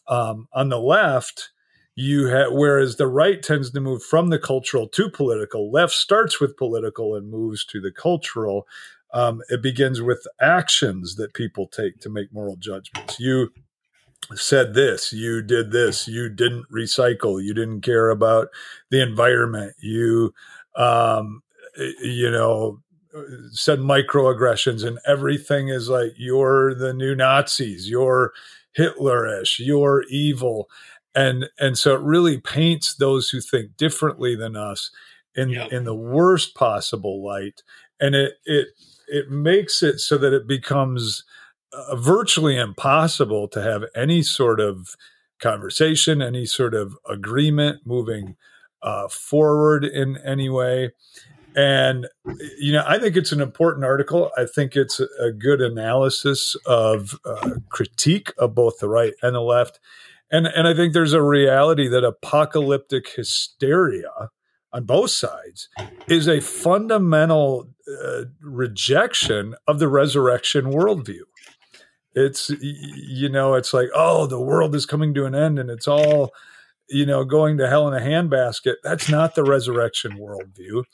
um, 0.06 0.48
on 0.52 0.68
the 0.68 0.78
left 0.78 1.50
you 1.96 2.26
have 2.26 2.52
whereas 2.52 2.96
the 2.96 3.06
right 3.06 3.42
tends 3.42 3.70
to 3.70 3.80
move 3.80 4.02
from 4.02 4.28
the 4.28 4.38
cultural 4.38 4.88
to 4.88 5.08
political 5.10 5.70
left 5.70 5.92
starts 5.92 6.40
with 6.40 6.56
political 6.56 7.14
and 7.14 7.30
moves 7.30 7.64
to 7.64 7.80
the 7.80 7.92
cultural 7.92 8.66
um, 9.14 9.40
it 9.48 9.62
begins 9.62 10.02
with 10.02 10.26
actions 10.40 11.14
that 11.14 11.34
people 11.34 11.68
take 11.68 12.00
to 12.00 12.10
make 12.10 12.32
moral 12.32 12.56
judgments. 12.56 13.18
You 13.20 13.50
said 14.34 14.74
this, 14.74 15.12
you 15.12 15.40
did 15.40 15.70
this, 15.70 16.08
you 16.08 16.28
didn't 16.28 16.66
recycle, 16.70 17.42
you 17.42 17.54
didn't 17.54 17.82
care 17.82 18.10
about 18.10 18.48
the 18.90 19.00
environment, 19.00 19.74
you, 19.80 20.34
um, 20.76 21.42
you 22.02 22.30
know, 22.30 22.80
said 23.52 23.78
microaggressions, 23.78 24.84
and 24.84 24.98
everything 25.06 25.68
is 25.68 25.88
like 25.88 26.12
you're 26.16 26.74
the 26.74 26.92
new 26.92 27.14
Nazis, 27.14 27.88
you're 27.88 28.32
Hitlerish, 28.76 29.60
you're 29.64 30.02
evil, 30.10 30.68
and 31.14 31.46
and 31.60 31.78
so 31.78 31.94
it 31.94 32.00
really 32.00 32.38
paints 32.38 32.96
those 32.96 33.28
who 33.28 33.40
think 33.40 33.76
differently 33.76 34.34
than 34.34 34.56
us 34.56 34.90
in 35.36 35.50
yeah. 35.50 35.68
in 35.70 35.84
the 35.84 35.94
worst 35.94 36.56
possible 36.56 37.24
light, 37.24 37.62
and 38.00 38.16
it 38.16 38.34
it 38.44 38.68
it 39.08 39.30
makes 39.30 39.82
it 39.82 40.00
so 40.00 40.18
that 40.18 40.32
it 40.32 40.46
becomes 40.46 41.24
uh, 41.72 41.96
virtually 41.96 42.56
impossible 42.56 43.48
to 43.48 43.62
have 43.62 43.84
any 43.94 44.22
sort 44.22 44.60
of 44.60 44.96
conversation, 45.40 46.22
any 46.22 46.46
sort 46.46 46.74
of 46.74 46.96
agreement 47.08 47.80
moving 47.84 48.36
uh, 48.82 49.08
forward 49.08 49.84
in 49.84 50.16
any 50.18 50.48
way. 50.48 50.92
And, 51.56 52.08
you 52.58 52.72
know, 52.72 52.84
I 52.86 52.98
think 52.98 53.16
it's 53.16 53.32
an 53.32 53.40
important 53.40 53.84
article. 53.84 54.30
I 54.36 54.44
think 54.44 54.74
it's 54.74 55.00
a 55.00 55.30
good 55.30 55.60
analysis 55.60 56.56
of 56.66 57.18
uh, 57.24 57.50
critique 57.68 58.32
of 58.38 58.54
both 58.54 58.78
the 58.78 58.88
right 58.88 59.14
and 59.22 59.34
the 59.36 59.40
left. 59.40 59.78
And, 60.30 60.46
and 60.46 60.66
I 60.66 60.74
think 60.74 60.92
there's 60.92 61.12
a 61.12 61.22
reality 61.22 61.86
that 61.88 62.04
apocalyptic 62.04 63.08
hysteria 63.08 64.30
on 64.72 64.84
both 64.84 65.10
sides 65.10 65.68
is 66.08 66.26
a 66.26 66.40
fundamental 66.40 67.68
uh, 67.86 68.22
rejection 68.54 69.54
of 69.66 69.78
the 69.78 69.88
resurrection 69.88 70.66
worldview. 70.66 71.22
It's 72.14 72.50
you 72.60 73.28
know 73.28 73.54
it's 73.54 73.74
like 73.74 73.88
oh 73.94 74.26
the 74.26 74.40
world 74.40 74.74
is 74.74 74.86
coming 74.86 75.14
to 75.14 75.24
an 75.24 75.34
end 75.34 75.58
and 75.58 75.68
it's 75.68 75.88
all 75.88 76.32
you 76.88 77.04
know 77.04 77.24
going 77.24 77.58
to 77.58 77.68
hell 77.68 77.88
in 77.88 77.94
a 77.94 78.04
handbasket. 78.04 78.76
That's 78.82 79.08
not 79.08 79.34
the 79.34 79.44
resurrection 79.44 80.12
worldview. 80.12 80.84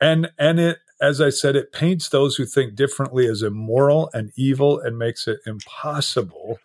And 0.00 0.30
and 0.38 0.58
it 0.58 0.78
as 1.00 1.20
i 1.20 1.28
said 1.28 1.56
it 1.56 1.72
paints 1.72 2.08
those 2.08 2.36
who 2.36 2.46
think 2.46 2.74
differently 2.76 3.26
as 3.26 3.42
immoral 3.42 4.08
and 4.14 4.30
evil 4.36 4.78
and 4.78 4.96
makes 4.96 5.26
it 5.26 5.40
impossible 5.46 6.58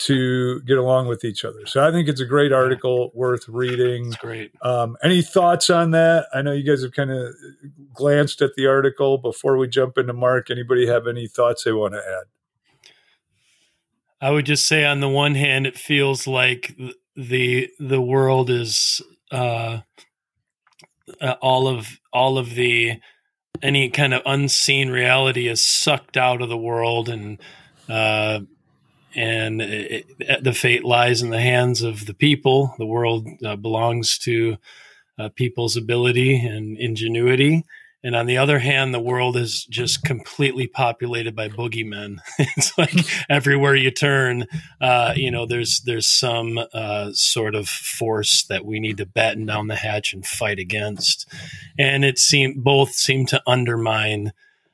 to 0.00 0.60
get 0.62 0.78
along 0.78 1.08
with 1.08 1.24
each 1.24 1.44
other. 1.44 1.66
So 1.66 1.86
i 1.86 1.90
think 1.90 2.08
it's 2.08 2.20
a 2.20 2.26
great 2.26 2.52
article 2.52 3.10
worth 3.14 3.46
reading. 3.48 4.06
It's 4.06 4.16
great. 4.16 4.50
Um, 4.62 4.96
any 5.02 5.20
thoughts 5.20 5.68
on 5.68 5.90
that? 5.90 6.26
I 6.32 6.40
know 6.40 6.52
you 6.52 6.64
guys 6.64 6.82
have 6.82 6.92
kind 6.92 7.10
of 7.10 7.34
glanced 7.92 8.40
at 8.40 8.54
the 8.56 8.66
article. 8.66 9.18
Before 9.18 9.58
we 9.58 9.68
jump 9.68 9.98
into 9.98 10.14
mark 10.14 10.50
anybody 10.50 10.86
have 10.86 11.06
any 11.06 11.28
thoughts 11.28 11.64
they 11.64 11.72
want 11.72 11.94
to 11.94 11.98
add? 11.98 12.24
I 14.22 14.30
would 14.30 14.46
just 14.46 14.66
say, 14.66 14.84
on 14.84 15.00
the 15.00 15.08
one 15.08 15.34
hand, 15.34 15.66
it 15.66 15.78
feels 15.78 16.26
like 16.26 16.76
the 17.16 17.68
the 17.78 18.00
world 18.00 18.50
is 18.50 19.02
uh, 19.30 19.80
uh, 21.20 21.34
all 21.40 21.68
of 21.68 21.98
all 22.12 22.38
of 22.38 22.54
the 22.54 23.00
any 23.62 23.90
kind 23.90 24.14
of 24.14 24.22
unseen 24.24 24.88
reality 24.88 25.48
is 25.48 25.60
sucked 25.60 26.16
out 26.16 26.42
of 26.42 26.48
the 26.48 26.56
world, 26.56 27.08
and 27.08 27.38
uh, 27.88 28.40
and 29.14 29.60
it, 29.60 30.06
it, 30.18 30.44
the 30.44 30.52
fate 30.52 30.84
lies 30.84 31.22
in 31.22 31.30
the 31.30 31.40
hands 31.40 31.82
of 31.82 32.06
the 32.06 32.14
people. 32.14 32.74
The 32.78 32.86
world 32.86 33.28
uh, 33.44 33.56
belongs 33.56 34.18
to 34.18 34.56
uh, 35.18 35.28
people's 35.34 35.76
ability 35.76 36.36
and 36.46 36.76
ingenuity, 36.78 37.64
and 38.02 38.16
on 38.16 38.24
the 38.24 38.38
other 38.38 38.58
hand, 38.58 38.94
the 38.94 39.00
world 39.00 39.36
is 39.36 39.64
just 39.64 40.04
completely 40.04 40.66
populated 40.66 41.36
by 41.36 41.48
boogeymen. 41.48 42.18
it's 42.38 42.76
like 42.78 42.94
everywhere 43.28 43.74
you 43.74 43.90
turn, 43.90 44.46
uh, 44.80 45.12
you 45.14 45.30
know, 45.30 45.44
there's 45.44 45.82
there's 45.84 46.08
some 46.08 46.58
uh, 46.72 47.10
sort 47.12 47.54
of 47.54 47.68
force 47.68 48.44
that 48.44 48.64
we 48.64 48.80
need 48.80 48.96
to 48.98 49.06
batten 49.06 49.44
down 49.46 49.68
the 49.68 49.76
hatch 49.76 50.14
and 50.14 50.26
fight 50.26 50.58
against. 50.58 51.28
And 51.78 52.04
it 52.04 52.18
seem 52.18 52.60
both 52.60 52.92
seem 52.92 53.26
to 53.26 53.42
undermine 53.46 54.32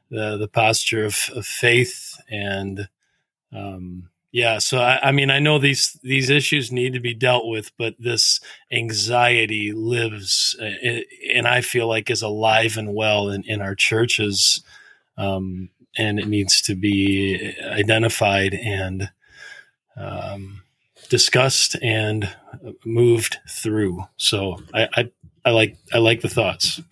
the 0.09 0.37
the 0.37 0.49
posture 0.49 1.05
of, 1.05 1.29
of 1.35 1.47
faith 1.47 2.21
and 2.31 2.89
um, 3.53 4.09
yeah, 4.37 4.59
so 4.59 4.81
I, 4.81 5.01
I, 5.03 5.13
mean, 5.13 5.31
I 5.31 5.39
know 5.39 5.59
these 5.59 5.99
these 6.03 6.29
issues 6.29 6.71
need 6.71 6.93
to 6.93 7.01
be 7.01 7.15
dealt 7.15 7.47
with, 7.47 7.73
but 7.79 7.95
this 7.99 8.39
anxiety 8.71 9.73
lives, 9.73 10.55
uh, 10.61 11.01
and 11.33 11.49
I 11.49 11.63
feel 11.63 11.89
like 11.89 12.11
is 12.11 12.21
alive 12.21 12.77
and 12.77 12.95
well 12.95 13.31
in, 13.31 13.45
in 13.45 13.63
our 13.63 13.75
churches, 13.75 14.63
um, 15.17 15.71
and 15.97 16.21
it 16.21 16.29
needs 16.29 16.61
to 16.63 16.75
be 16.75 17.55
identified 17.63 18.53
and 18.53 19.09
um, 19.97 20.61
discussed 21.09 21.75
and 21.81 22.29
moved 22.85 23.39
through. 23.49 24.05
So 24.19 24.63
I, 24.75 24.87
I 24.97 25.11
I 25.47 25.51
like 25.53 25.79
I 25.95 25.97
like 25.97 26.21
the 26.21 26.29
thoughts. 26.29 26.83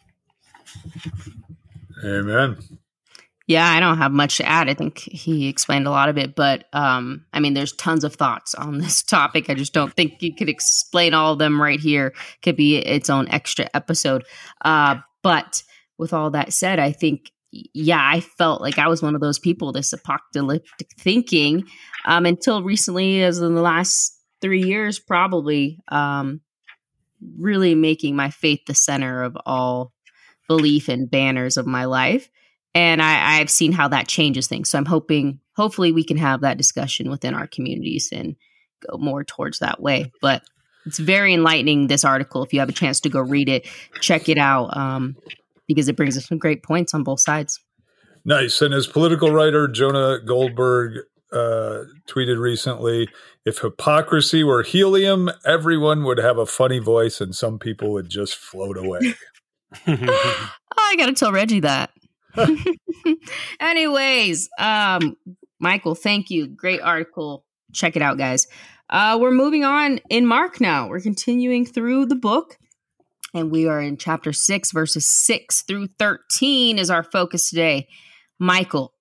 Amen. 2.02 2.56
Yeah, 3.46 3.68
I 3.68 3.78
don't 3.78 3.98
have 3.98 4.12
much 4.12 4.38
to 4.38 4.46
add. 4.46 4.70
I 4.70 4.74
think 4.74 5.00
he 5.00 5.48
explained 5.48 5.86
a 5.86 5.90
lot 5.90 6.08
of 6.08 6.16
it, 6.16 6.34
but 6.34 6.64
um, 6.72 7.26
I 7.32 7.40
mean, 7.40 7.52
there's 7.52 7.72
tons 7.72 8.02
of 8.02 8.14
thoughts 8.14 8.54
on 8.54 8.78
this 8.78 9.02
topic. 9.02 9.50
I 9.50 9.54
just 9.54 9.74
don't 9.74 9.92
think 9.92 10.22
you 10.22 10.34
could 10.34 10.48
explain 10.48 11.12
all 11.12 11.34
of 11.34 11.38
them 11.38 11.60
right 11.60 11.80
here. 11.80 12.14
Could 12.42 12.56
be 12.56 12.76
its 12.76 13.10
own 13.10 13.28
extra 13.28 13.68
episode. 13.74 14.24
Uh, 14.64 14.96
but 15.22 15.62
with 15.98 16.12
all 16.12 16.30
that 16.30 16.52
said, 16.52 16.78
I 16.78 16.92
think, 16.92 17.30
yeah, 17.50 18.00
I 18.00 18.20
felt 18.20 18.60
like 18.62 18.78
I 18.78 18.88
was 18.88 19.02
one 19.02 19.14
of 19.14 19.20
those 19.20 19.38
people, 19.38 19.72
this 19.72 19.92
apocalyptic 19.92 20.88
thinking, 20.98 21.64
um, 22.06 22.26
until 22.26 22.62
recently, 22.62 23.22
as 23.22 23.38
in 23.40 23.54
the 23.54 23.62
last 23.62 24.18
three 24.40 24.62
years, 24.64 24.98
probably, 24.98 25.78
um, 25.88 26.40
really 27.38 27.74
making 27.74 28.16
my 28.16 28.30
faith 28.30 28.60
the 28.66 28.74
center 28.74 29.22
of 29.22 29.36
all 29.46 29.92
belief 30.48 30.88
and 30.88 31.10
banners 31.10 31.56
of 31.56 31.66
my 31.66 31.84
life 31.84 32.28
and 32.74 33.00
I, 33.00 33.38
I've 33.38 33.50
seen 33.50 33.72
how 33.72 33.88
that 33.88 34.08
changes 34.08 34.46
things. 34.46 34.68
So 34.68 34.78
I'm 34.78 34.84
hoping, 34.84 35.40
hopefully, 35.56 35.92
we 35.92 36.04
can 36.04 36.16
have 36.16 36.40
that 36.40 36.58
discussion 36.58 37.10
within 37.10 37.34
our 37.34 37.46
communities 37.46 38.08
and 38.12 38.36
go 38.88 38.98
more 38.98 39.24
towards 39.24 39.60
that 39.60 39.80
way. 39.80 40.12
But 40.20 40.42
it's 40.86 40.98
very 40.98 41.32
enlightening. 41.32 41.86
This 41.86 42.04
article, 42.04 42.42
if 42.42 42.52
you 42.52 42.60
have 42.60 42.68
a 42.68 42.72
chance 42.72 43.00
to 43.00 43.08
go 43.08 43.20
read 43.20 43.48
it, 43.48 43.66
check 44.00 44.28
it 44.28 44.38
out 44.38 44.76
um, 44.76 45.16
because 45.66 45.88
it 45.88 45.96
brings 45.96 46.16
us 46.16 46.26
some 46.26 46.38
great 46.38 46.62
points 46.62 46.94
on 46.94 47.04
both 47.04 47.20
sides. 47.20 47.60
Nice. 48.24 48.60
And 48.62 48.72
as 48.72 48.86
political 48.86 49.30
writer 49.30 49.68
Jonah 49.68 50.18
Goldberg 50.24 51.04
uh, 51.32 51.84
tweeted 52.08 52.38
recently, 52.38 53.08
if 53.44 53.58
hypocrisy 53.58 54.42
were 54.42 54.62
helium, 54.62 55.30
everyone 55.44 56.04
would 56.04 56.18
have 56.18 56.38
a 56.38 56.46
funny 56.46 56.78
voice 56.78 57.20
and 57.20 57.34
some 57.34 57.58
people 57.58 57.92
would 57.92 58.08
just 58.08 58.34
float 58.36 58.78
away. 58.78 59.00
oh, 59.86 60.30
I 60.78 60.96
got 60.96 61.06
to 61.06 61.12
tell 61.12 61.32
Reggie 61.32 61.60
that. 61.60 61.90
Anyways, 63.60 64.48
um, 64.58 65.16
Michael, 65.58 65.94
thank 65.94 66.30
you. 66.30 66.46
Great 66.46 66.80
article. 66.80 67.44
Check 67.72 67.96
it 67.96 68.02
out, 68.02 68.18
guys. 68.18 68.46
Uh, 68.90 69.18
we're 69.20 69.30
moving 69.30 69.64
on 69.64 70.00
in 70.10 70.26
Mark 70.26 70.60
now. 70.60 70.88
We're 70.88 71.00
continuing 71.00 71.64
through 71.64 72.06
the 72.06 72.14
book, 72.14 72.56
and 73.32 73.50
we 73.50 73.66
are 73.66 73.80
in 73.80 73.96
chapter 73.96 74.32
six, 74.32 74.72
verses 74.72 75.10
six 75.10 75.62
through 75.62 75.88
13 75.98 76.78
is 76.78 76.90
our 76.90 77.02
focus 77.02 77.48
today. 77.48 77.88
Michael. 78.38 78.92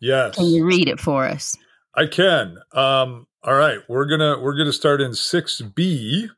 Yes. 0.00 0.36
Can 0.36 0.46
you 0.46 0.64
read 0.64 0.88
it 0.88 1.00
for 1.00 1.24
us? 1.24 1.54
I 1.94 2.06
can. 2.06 2.58
Um, 2.72 3.26
all 3.42 3.54
right. 3.54 3.78
We're 3.88 4.06
gonna 4.06 4.38
we're 4.40 4.56
gonna 4.56 4.72
start 4.72 5.00
in 5.00 5.12
6b 5.12 6.28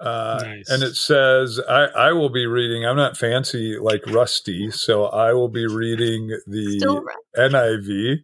uh, 0.00 0.38
nice. 0.42 0.68
And 0.70 0.82
it 0.82 0.94
says, 0.96 1.60
I, 1.68 1.84
I 1.86 2.12
will 2.12 2.28
be 2.30 2.46
reading, 2.46 2.84
I'm 2.86 2.96
not 2.96 3.16
fancy 3.16 3.78
like 3.78 4.06
Rusty, 4.06 4.70
so 4.70 5.06
I 5.06 5.32
will 5.32 5.48
be 5.48 5.66
reading 5.82 6.28
the 6.46 7.06
NIV 7.36 8.18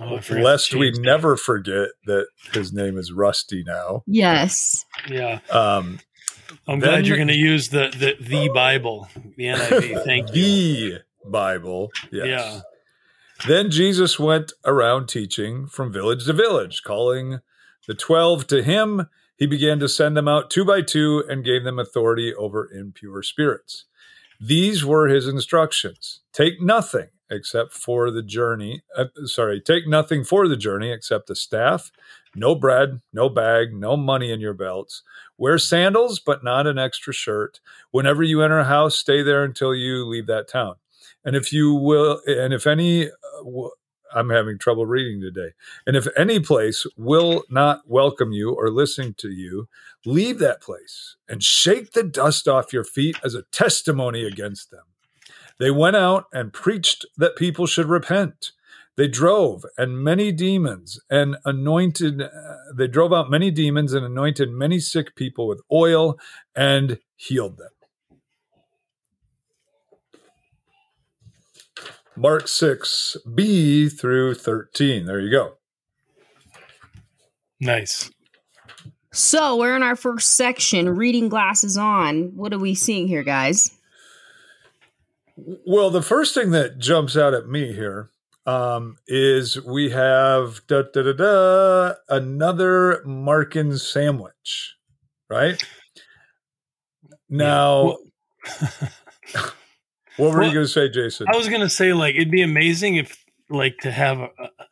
Oh, 0.00 0.16
I 0.16 0.20
forgot 0.20 0.38
to 0.40 0.44
lest 0.44 0.74
we 0.74 0.90
that. 0.90 1.00
never 1.02 1.36
forget 1.36 1.88
that 2.06 2.26
his 2.54 2.72
name 2.72 2.96
is 2.96 3.12
Rusty 3.12 3.62
now. 3.66 4.02
Yes. 4.06 4.86
Yeah, 5.08 5.40
Um, 5.50 6.00
I'm 6.66 6.80
Then- 6.80 6.90
glad 6.90 7.06
you're 7.06 7.16
going 7.18 7.28
to 7.28 7.34
use 7.36 7.68
the 7.70 7.88
the 7.98 8.14
the 8.24 8.48
Bible, 8.54 9.08
the 9.36 9.44
NIV. 9.46 10.04
Thank 10.04 10.34
you. 10.34 10.98
the 11.24 11.30
Bible. 11.30 11.90
Yes. 12.10 12.26
Yeah. 12.26 12.60
Then 13.46 13.70
Jesus 13.70 14.18
went 14.18 14.52
around 14.64 15.08
teaching 15.08 15.66
from 15.66 15.92
village 15.92 16.24
to 16.26 16.32
village, 16.32 16.82
calling 16.84 17.40
the 17.86 17.94
twelve 17.94 18.46
to 18.48 18.62
him. 18.62 19.08
He 19.42 19.46
began 19.48 19.80
to 19.80 19.88
send 19.88 20.16
them 20.16 20.28
out 20.28 20.50
two 20.50 20.64
by 20.64 20.82
two 20.82 21.24
and 21.28 21.44
gave 21.44 21.64
them 21.64 21.80
authority 21.80 22.32
over 22.32 22.72
impure 22.72 23.24
spirits. 23.24 23.86
These 24.40 24.84
were 24.84 25.08
his 25.08 25.26
instructions 25.26 26.20
take 26.32 26.62
nothing 26.62 27.08
except 27.28 27.72
for 27.72 28.12
the 28.12 28.22
journey. 28.22 28.84
Uh, 28.96 29.06
sorry, 29.24 29.60
take 29.60 29.88
nothing 29.88 30.22
for 30.22 30.46
the 30.46 30.56
journey 30.56 30.92
except 30.92 31.28
a 31.28 31.34
staff, 31.34 31.90
no 32.36 32.54
bread, 32.54 33.00
no 33.12 33.28
bag, 33.28 33.74
no 33.74 33.96
money 33.96 34.30
in 34.30 34.38
your 34.38 34.54
belts. 34.54 35.02
Wear 35.36 35.58
sandals, 35.58 36.20
but 36.20 36.44
not 36.44 36.68
an 36.68 36.78
extra 36.78 37.12
shirt. 37.12 37.58
Whenever 37.90 38.22
you 38.22 38.42
enter 38.42 38.60
a 38.60 38.64
house, 38.64 38.96
stay 38.96 39.22
there 39.22 39.42
until 39.42 39.74
you 39.74 40.06
leave 40.06 40.28
that 40.28 40.46
town. 40.46 40.76
And 41.24 41.34
if 41.34 41.52
you 41.52 41.74
will, 41.74 42.20
and 42.28 42.54
if 42.54 42.68
any, 42.68 43.08
uh, 43.08 43.68
I'm 44.14 44.30
having 44.30 44.58
trouble 44.58 44.86
reading 44.86 45.20
today. 45.20 45.50
And 45.86 45.96
if 45.96 46.06
any 46.16 46.40
place 46.40 46.86
will 46.96 47.44
not 47.50 47.82
welcome 47.86 48.32
you 48.32 48.52
or 48.52 48.70
listen 48.70 49.14
to 49.18 49.30
you, 49.30 49.68
leave 50.04 50.38
that 50.38 50.62
place 50.62 51.16
and 51.28 51.42
shake 51.42 51.92
the 51.92 52.02
dust 52.02 52.48
off 52.48 52.72
your 52.72 52.84
feet 52.84 53.16
as 53.24 53.34
a 53.34 53.44
testimony 53.52 54.24
against 54.24 54.70
them. 54.70 54.84
They 55.58 55.70
went 55.70 55.96
out 55.96 56.26
and 56.32 56.52
preached 56.52 57.06
that 57.16 57.36
people 57.36 57.66
should 57.66 57.86
repent. 57.86 58.52
They 58.96 59.08
drove 59.08 59.64
and 59.78 60.02
many 60.02 60.32
demons 60.32 61.00
and 61.08 61.36
anointed, 61.44 62.20
uh, 62.22 62.28
they 62.74 62.88
drove 62.88 63.12
out 63.12 63.30
many 63.30 63.50
demons 63.50 63.94
and 63.94 64.04
anointed 64.04 64.50
many 64.50 64.80
sick 64.80 65.14
people 65.16 65.46
with 65.46 65.62
oil 65.72 66.18
and 66.54 66.98
healed 67.16 67.56
them. 67.58 67.71
Mark 72.16 72.48
6, 72.48 73.16
B 73.34 73.88
through 73.88 74.34
13. 74.34 75.06
There 75.06 75.20
you 75.20 75.30
go. 75.30 75.54
Nice. 77.60 78.10
So 79.12 79.56
we're 79.56 79.76
in 79.76 79.82
our 79.82 79.96
first 79.96 80.36
section, 80.36 80.88
reading 80.96 81.28
glasses 81.28 81.76
on. 81.76 82.32
What 82.34 82.52
are 82.52 82.58
we 82.58 82.74
seeing 82.74 83.08
here, 83.08 83.22
guys? 83.22 83.70
Well, 85.36 85.90
the 85.90 86.02
first 86.02 86.34
thing 86.34 86.50
that 86.50 86.78
jumps 86.78 87.16
out 87.16 87.34
at 87.34 87.48
me 87.48 87.72
here 87.72 88.10
um, 88.46 88.96
is 89.06 89.60
we 89.62 89.90
have 89.90 90.60
da, 90.66 90.82
da, 90.92 91.02
da, 91.02 91.12
da, 91.12 91.94
another 92.08 93.02
Markan 93.06 93.78
sandwich, 93.78 94.76
right? 95.28 95.62
Now, 97.28 97.84
Well- 97.84 97.98
what 100.16 100.32
were 100.32 100.38
well, 100.40 100.48
you 100.48 100.54
going 100.54 100.66
to 100.66 100.72
say, 100.72 100.88
Jason? 100.88 101.26
I 101.32 101.36
was 101.36 101.48
gonna 101.48 101.70
say 101.70 101.92
like 101.92 102.14
it'd 102.14 102.30
be 102.30 102.42
amazing 102.42 102.96
if 102.96 103.24
like 103.48 103.78
to 103.82 103.90
have 103.90 104.18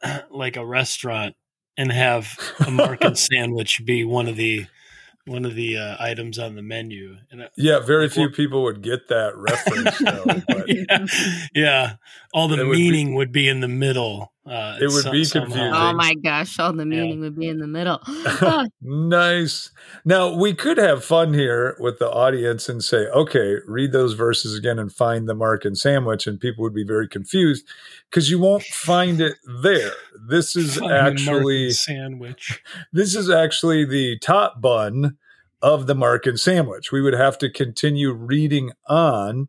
a, 0.02 0.22
like 0.30 0.56
a 0.56 0.64
restaurant 0.66 1.34
and 1.76 1.90
have 1.92 2.38
a 2.66 2.70
market 2.70 3.16
sandwich 3.32 3.84
be 3.84 4.04
one 4.04 4.28
of 4.28 4.36
the 4.36 4.66
one 5.26 5.44
of 5.44 5.54
the 5.54 5.76
uh, 5.76 5.96
items 6.00 6.38
on 6.38 6.56
the 6.56 6.62
menu. 6.62 7.16
And 7.30 7.42
uh, 7.42 7.48
yeah, 7.56 7.78
very 7.80 8.08
few 8.08 8.24
what- 8.24 8.34
people 8.34 8.62
would 8.64 8.82
get 8.82 9.08
that 9.08 9.36
reference, 9.36 9.98
though. 9.98 10.24
But 10.48 10.68
yeah, 10.68 11.06
yeah, 11.54 11.92
all 12.34 12.48
the 12.48 12.60
It 12.60 12.66
would 12.66 12.72
be- 12.76 12.90
meaning 12.90 13.14
would 13.14 13.30
be 13.32 13.48
in 13.48 13.60
the 13.60 13.68
middle. 13.68 14.32
Uh, 14.46 14.78
It 14.80 14.84
would 14.88 15.02
some- 15.02 15.12
be 15.12 15.22
somehow. 15.24 15.46
confusing. 15.48 15.72
Oh 15.74 15.92
my 15.92 16.14
gosh, 16.14 16.58
all 16.58 16.72
the 16.72 16.86
meaning 16.86 17.20
would 17.20 17.36
be 17.38 17.46
in 17.48 17.58
the 17.58 17.66
middle. 17.66 18.00
Oh, 18.06 18.66
Nice. 18.80 19.70
Now 20.04 20.34
we 20.34 20.54
could 20.54 20.78
have 20.78 21.04
fun 21.04 21.34
here 21.34 21.76
with 21.78 21.98
the 21.98 22.10
audience 22.10 22.68
and 22.68 22.82
say, 22.82 23.06
okay, 23.08 23.56
read 23.66 23.92
those 23.92 24.14
verses 24.14 24.56
again 24.56 24.78
and 24.78 24.90
find 24.90 25.28
the 25.28 25.34
Markan 25.34 25.76
sandwich, 25.76 26.26
and 26.26 26.40
people 26.40 26.62
would 26.62 26.74
be 26.74 26.84
very 26.84 27.06
confused 27.06 27.66
because 28.08 28.30
you 28.30 28.38
won't 28.40 28.62
find 28.64 29.20
it 29.20 29.34
there. 29.62 29.92
This 30.28 30.56
is 30.56 30.76
Find 30.78 30.90
the 30.90 30.94
actually 30.96 31.70
sandwich. 31.72 32.62
this 32.92 33.14
is 33.14 33.28
actually 33.28 33.84
the 33.84 34.18
top 34.20 34.60
bun 34.60 35.18
of 35.60 35.86
the 35.86 35.94
Markan 35.94 36.38
sandwich. 36.38 36.90
We 36.90 37.02
would 37.02 37.12
have 37.14 37.36
to 37.38 37.50
continue 37.50 38.12
reading 38.12 38.70
on 38.86 39.48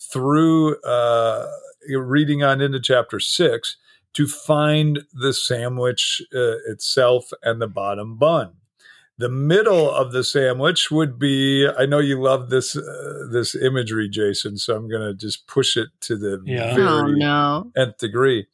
through 0.00 0.80
uh, 0.82 1.46
reading 1.90 2.44
on 2.44 2.60
into 2.60 2.78
chapter 2.80 3.18
six 3.18 3.76
to 4.14 4.26
find 4.26 5.00
the 5.12 5.32
sandwich 5.32 6.22
uh, 6.34 6.56
itself 6.66 7.30
and 7.42 7.60
the 7.60 7.68
bottom 7.68 8.16
bun. 8.16 8.52
The 9.18 9.28
middle 9.28 9.90
of 9.90 10.12
the 10.12 10.22
sandwich 10.22 10.90
would 10.92 11.18
be. 11.18 11.68
I 11.76 11.86
know 11.86 11.98
you 11.98 12.20
love 12.22 12.50
this 12.50 12.76
uh, 12.76 13.26
this 13.32 13.56
imagery, 13.56 14.08
Jason. 14.08 14.58
So 14.58 14.76
I'm 14.76 14.88
going 14.88 15.02
to 15.02 15.12
just 15.14 15.48
push 15.48 15.76
it 15.76 15.88
to 16.02 16.16
the 16.16 16.40
Yeah. 16.44 16.74
very 16.74 16.86
oh 16.88 17.06
no. 17.06 17.72
nth 17.76 17.98
degree. 17.98 18.46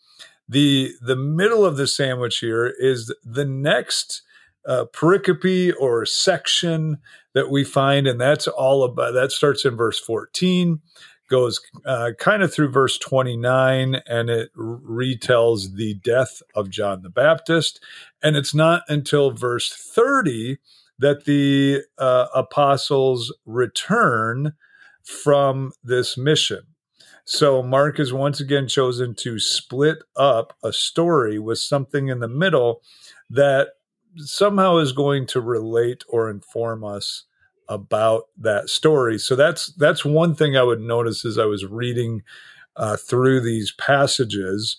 The 0.49 0.93
the 1.03 1.17
middle 1.17 1.65
of 1.67 1.77
the 1.77 1.87
sandwich 1.87 2.39
here 2.39 2.67
is 2.79 3.15
the 3.23 3.45
next 3.45 4.23
uh, 4.67 4.87
pericope 4.93 5.75
or 5.79 6.07
section 6.07 6.97
that 7.35 7.51
we 7.51 7.63
find, 7.65 8.07
and 8.07 8.19
that's 8.19 8.47
all 8.47 8.85
about. 8.85 9.13
That 9.13 9.33
starts 9.33 9.67
in 9.67 9.77
verse 9.77 9.99
fourteen, 10.01 10.81
goes 11.29 11.61
uh, 11.85 12.11
kind 12.19 12.43
of 12.43 12.53
through 12.53 12.71
verse 12.71 12.99
twenty 12.99 13.37
nine, 13.37 14.03
and 14.07 14.31
it 14.31 14.51
retells 14.57 15.75
the 15.75 15.95
death 15.95 16.43
of 16.55 16.71
John 16.71 17.03
the 17.03 17.11
Baptist. 17.11 17.83
And 18.23 18.37
it's 18.37 18.55
not 18.55 18.83
until 18.89 19.31
verse 19.31 19.71
thirty 19.71 20.59
that 20.99 21.25
the 21.25 21.83
uh, 21.99 22.27
apostles 22.35 23.35
return 23.45 24.55
from 25.03 25.73
this 25.83 26.17
mission. 26.17 26.61
So 27.25 27.63
Mark 27.63 27.99
is 27.99 28.13
once 28.13 28.39
again 28.39 28.69
chosen 28.69 29.15
to 29.17 29.39
split 29.39 29.99
up 30.15 30.57
a 30.63 30.73
story 30.73 31.39
with 31.39 31.59
something 31.59 32.09
in 32.09 32.21
the 32.21 32.29
middle 32.29 32.83
that 33.31 33.69
somehow 34.17 34.77
is 34.77 34.93
going 34.93 35.27
to 35.29 35.41
relate 35.41 36.05
or 36.09 36.31
inform 36.31 36.85
us 36.85 37.25
about 37.69 38.25
that 38.39 38.69
story. 38.69 39.19
So 39.19 39.37
that's 39.37 39.73
that's 39.75 40.05
one 40.05 40.35
thing 40.35 40.57
I 40.57 40.63
would 40.63 40.81
notice 40.81 41.25
as 41.25 41.39
I 41.39 41.45
was 41.47 41.65
reading 41.65 42.23
uh, 42.77 42.97
through 42.97 43.41
these 43.41 43.73
passages. 43.73 44.79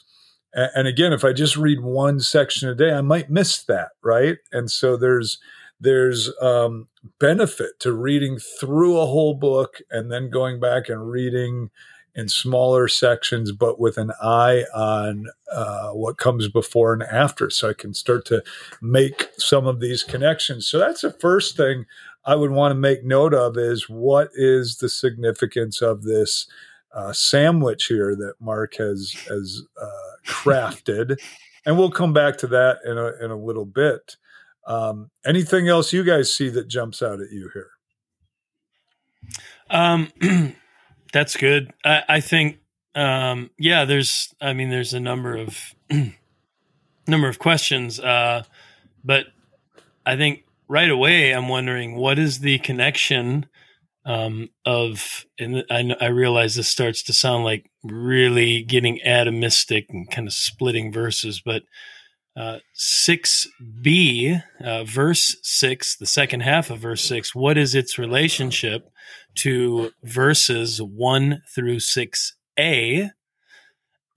A- 0.56 0.70
And 0.76 0.88
again, 0.88 1.14
if 1.14 1.24
I 1.24 1.34
just 1.34 1.58
read 1.58 1.82
one 1.82 2.20
section 2.20 2.70
a 2.70 2.76
day, 2.76 2.92
I 2.94 3.02
might 3.02 3.30
miss 3.30 3.64
that, 3.64 3.90
right? 4.04 4.38
And 4.52 4.70
so 4.72 4.98
there's 4.98 5.40
there's 5.80 6.32
um, 6.42 6.88
benefit 7.20 7.80
to 7.80 7.92
reading 7.94 8.40
through 8.60 8.98
a 8.98 9.06
whole 9.06 9.34
book 9.34 9.82
and 9.92 10.12
then 10.12 10.30
going 10.30 10.60
back 10.60 10.90
and 10.90 11.10
reading 11.10 11.70
in 12.16 12.30
smaller 12.30 12.88
sections, 12.88 13.52
but 13.52 13.78
with 13.78 13.98
an 13.98 14.12
eye 14.24 14.64
on 14.74 15.28
uh, 15.52 15.90
what 15.90 16.18
comes 16.18 16.48
before 16.48 16.94
and 16.94 17.04
after, 17.04 17.50
so 17.50 17.70
I 17.70 17.74
can 17.74 17.94
start 17.94 18.26
to 18.28 18.42
make 18.82 19.30
some 19.38 19.68
of 19.68 19.82
these 19.82 20.02
connections. 20.02 20.66
So 20.66 20.80
that's 20.80 21.02
the 21.02 21.12
first 21.12 21.58
thing 21.58 21.86
I 22.26 22.36
would 22.36 22.52
want 22.52 22.72
to 22.72 22.80
make 22.80 23.04
note 23.04 23.34
of 23.34 23.58
is 23.58 23.90
what 23.90 24.30
is 24.34 24.78
the 24.78 24.90
significance 24.90 25.82
of 25.82 26.04
this 26.04 26.48
uh, 26.94 27.14
sandwich 27.14 27.86
here 27.86 28.16
that 28.16 28.34
Mark 28.40 28.76
has 28.76 29.14
has 29.30 29.62
uh, 29.82 29.88
crafted, 30.26 31.18
and 31.66 31.78
we'll 31.78 31.92
come 31.92 32.14
back 32.14 32.38
to 32.38 32.48
that 32.48 32.80
in 32.86 32.98
a 32.98 33.24
in 33.24 33.32
a 33.32 33.38
little 33.38 33.66
bit. 33.66 34.18
Um, 34.66 35.12
anything 35.26 35.68
else 35.68 35.94
you 35.94 36.04
guys 36.04 36.34
see 36.34 36.50
that 36.50 36.68
jumps 36.68 37.02
out 37.02 37.22
at 37.22 37.32
you 37.32 37.50
here? 37.54 37.70
Um, 39.70 40.12
that's 41.14 41.38
good. 41.38 41.72
I, 41.84 42.04
I 42.10 42.20
think, 42.20 42.60
um, 42.96 43.52
yeah, 43.58 43.86
there's, 43.86 44.34
I 44.42 44.54
mean, 44.54 44.70
there's 44.70 44.94
a 44.94 45.00
number 45.00 45.36
of, 45.36 45.76
number 47.08 47.28
of 47.28 47.40
questions. 47.40 48.00
Uh, 48.00 48.44
but 49.04 49.28
I 50.06 50.16
think 50.16 50.45
right 50.68 50.90
away, 50.90 51.32
I'm 51.32 51.48
wondering 51.48 51.96
what 51.96 52.20
is 52.20 52.40
the 52.40 52.60
connection, 52.60 53.48
um, 54.06 54.50
of, 54.66 55.26
and 55.40 55.64
I, 55.70 55.96
I 56.00 56.08
realize 56.08 56.56
this 56.56 56.68
starts 56.68 57.04
to 57.04 57.14
sound 57.14 57.44
like 57.44 57.70
really 57.84 58.64
getting 58.64 59.00
atomistic 59.06 59.86
and 59.90 60.10
kind 60.10 60.28
of 60.28 60.34
splitting 60.34 60.92
verses, 60.92 61.42
but, 61.44 61.64
uh, 62.38 62.60
6b, 62.76 64.44
uh, 64.64 64.84
verse 64.84 65.38
6, 65.42 65.96
the 65.96 66.06
second 66.06 66.42
half 66.42 66.70
of 66.70 66.80
verse 66.80 67.04
6, 67.04 67.34
what 67.34 67.58
is 67.58 67.74
its 67.74 67.98
relationship 67.98 68.90
to 69.36 69.92
verses 70.04 70.82
1 70.82 71.42
through 71.54 71.78
6a 71.78 73.12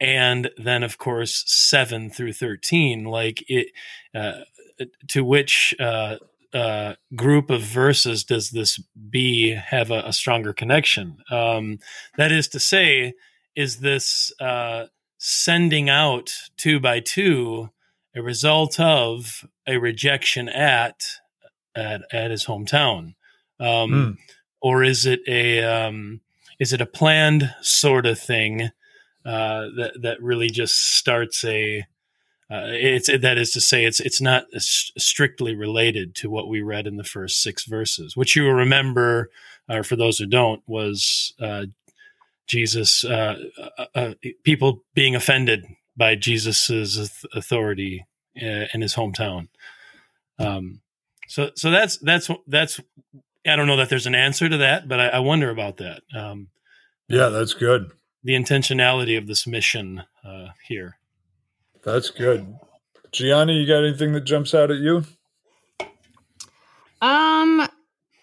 and 0.00 0.50
then 0.56 0.82
of 0.82 0.98
course 0.98 1.44
7 1.46 2.10
through 2.10 2.32
13 2.32 3.04
like 3.04 3.44
it 3.48 3.68
uh, 4.14 4.42
to 5.08 5.24
which 5.24 5.74
uh, 5.80 6.16
uh, 6.54 6.94
group 7.14 7.50
of 7.50 7.60
verses 7.60 8.24
does 8.24 8.50
this 8.50 8.80
b 9.10 9.50
have 9.50 9.90
a, 9.90 10.00
a 10.06 10.12
stronger 10.12 10.52
connection 10.52 11.18
um, 11.30 11.78
that 12.16 12.32
is 12.32 12.48
to 12.48 12.58
say 12.60 13.12
is 13.54 13.78
this 13.80 14.32
uh, 14.40 14.86
sending 15.18 15.90
out 15.90 16.32
two 16.56 16.80
by 16.80 17.00
two 17.00 17.68
a 18.16 18.22
result 18.22 18.80
of 18.80 19.44
a 19.66 19.76
rejection 19.76 20.48
at 20.48 21.02
at, 21.74 22.00
at 22.12 22.30
his 22.30 22.46
hometown 22.46 23.14
um, 23.60 23.90
Mm. 23.90 24.16
or 24.62 24.82
is 24.84 25.04
it 25.06 25.20
a 25.26 25.62
um, 25.64 26.20
is 26.58 26.72
it 26.72 26.80
a 26.80 26.86
planned 26.86 27.52
sort 27.60 28.06
of 28.06 28.18
thing 28.18 28.70
uh, 29.24 29.66
that 29.76 29.92
that 30.02 30.22
really 30.22 30.48
just 30.48 30.96
starts 30.96 31.44
a 31.44 31.84
uh, 32.50 32.64
it's 32.68 33.08
that 33.08 33.38
is 33.38 33.52
to 33.52 33.60
say 33.60 33.84
it's 33.84 34.00
it's 34.00 34.20
not 34.20 34.44
strictly 34.54 35.54
related 35.54 36.14
to 36.14 36.30
what 36.30 36.48
we 36.48 36.62
read 36.62 36.86
in 36.86 36.96
the 36.96 37.04
first 37.04 37.42
six 37.42 37.64
verses 37.64 38.16
which 38.16 38.34
you 38.36 38.42
will 38.44 38.52
remember 38.52 39.30
or 39.68 39.82
for 39.82 39.96
those 39.96 40.18
who 40.18 40.26
don't 40.26 40.62
was 40.66 41.34
uh, 41.40 41.66
Jesus 42.46 43.04
uh, 43.04 43.36
uh, 43.78 43.84
uh, 43.94 44.14
people 44.44 44.82
being 44.94 45.14
offended 45.14 45.66
by 45.96 46.14
Jesus's 46.14 47.24
authority 47.34 48.06
uh, 48.40 48.66
in 48.72 48.80
his 48.80 48.94
hometown 48.94 49.48
um, 50.38 50.80
so 51.28 51.50
so 51.54 51.70
that's 51.70 51.98
that's 51.98 52.30
that's 52.46 52.80
I 53.46 53.56
don't 53.56 53.66
know 53.66 53.76
that 53.76 53.88
there's 53.88 54.06
an 54.06 54.14
answer 54.14 54.48
to 54.48 54.56
that, 54.58 54.88
but 54.88 55.00
I, 55.00 55.08
I 55.08 55.18
wonder 55.20 55.50
about 55.50 55.78
that. 55.78 56.02
Um, 56.14 56.48
Yeah, 57.08 57.28
that's 57.28 57.54
good. 57.54 57.92
the 58.24 58.34
intentionality 58.34 59.16
of 59.16 59.26
this 59.26 59.46
mission 59.46 60.02
uh, 60.24 60.48
here. 60.66 60.98
That's 61.88 62.10
good. 62.10 62.54
Gianni, 63.12 63.54
you 63.54 63.66
got 63.66 63.82
anything 63.82 64.12
that 64.12 64.24
jumps 64.24 64.52
out 64.52 64.70
at 64.70 64.76
you? 64.76 65.04
Um, 67.00 67.66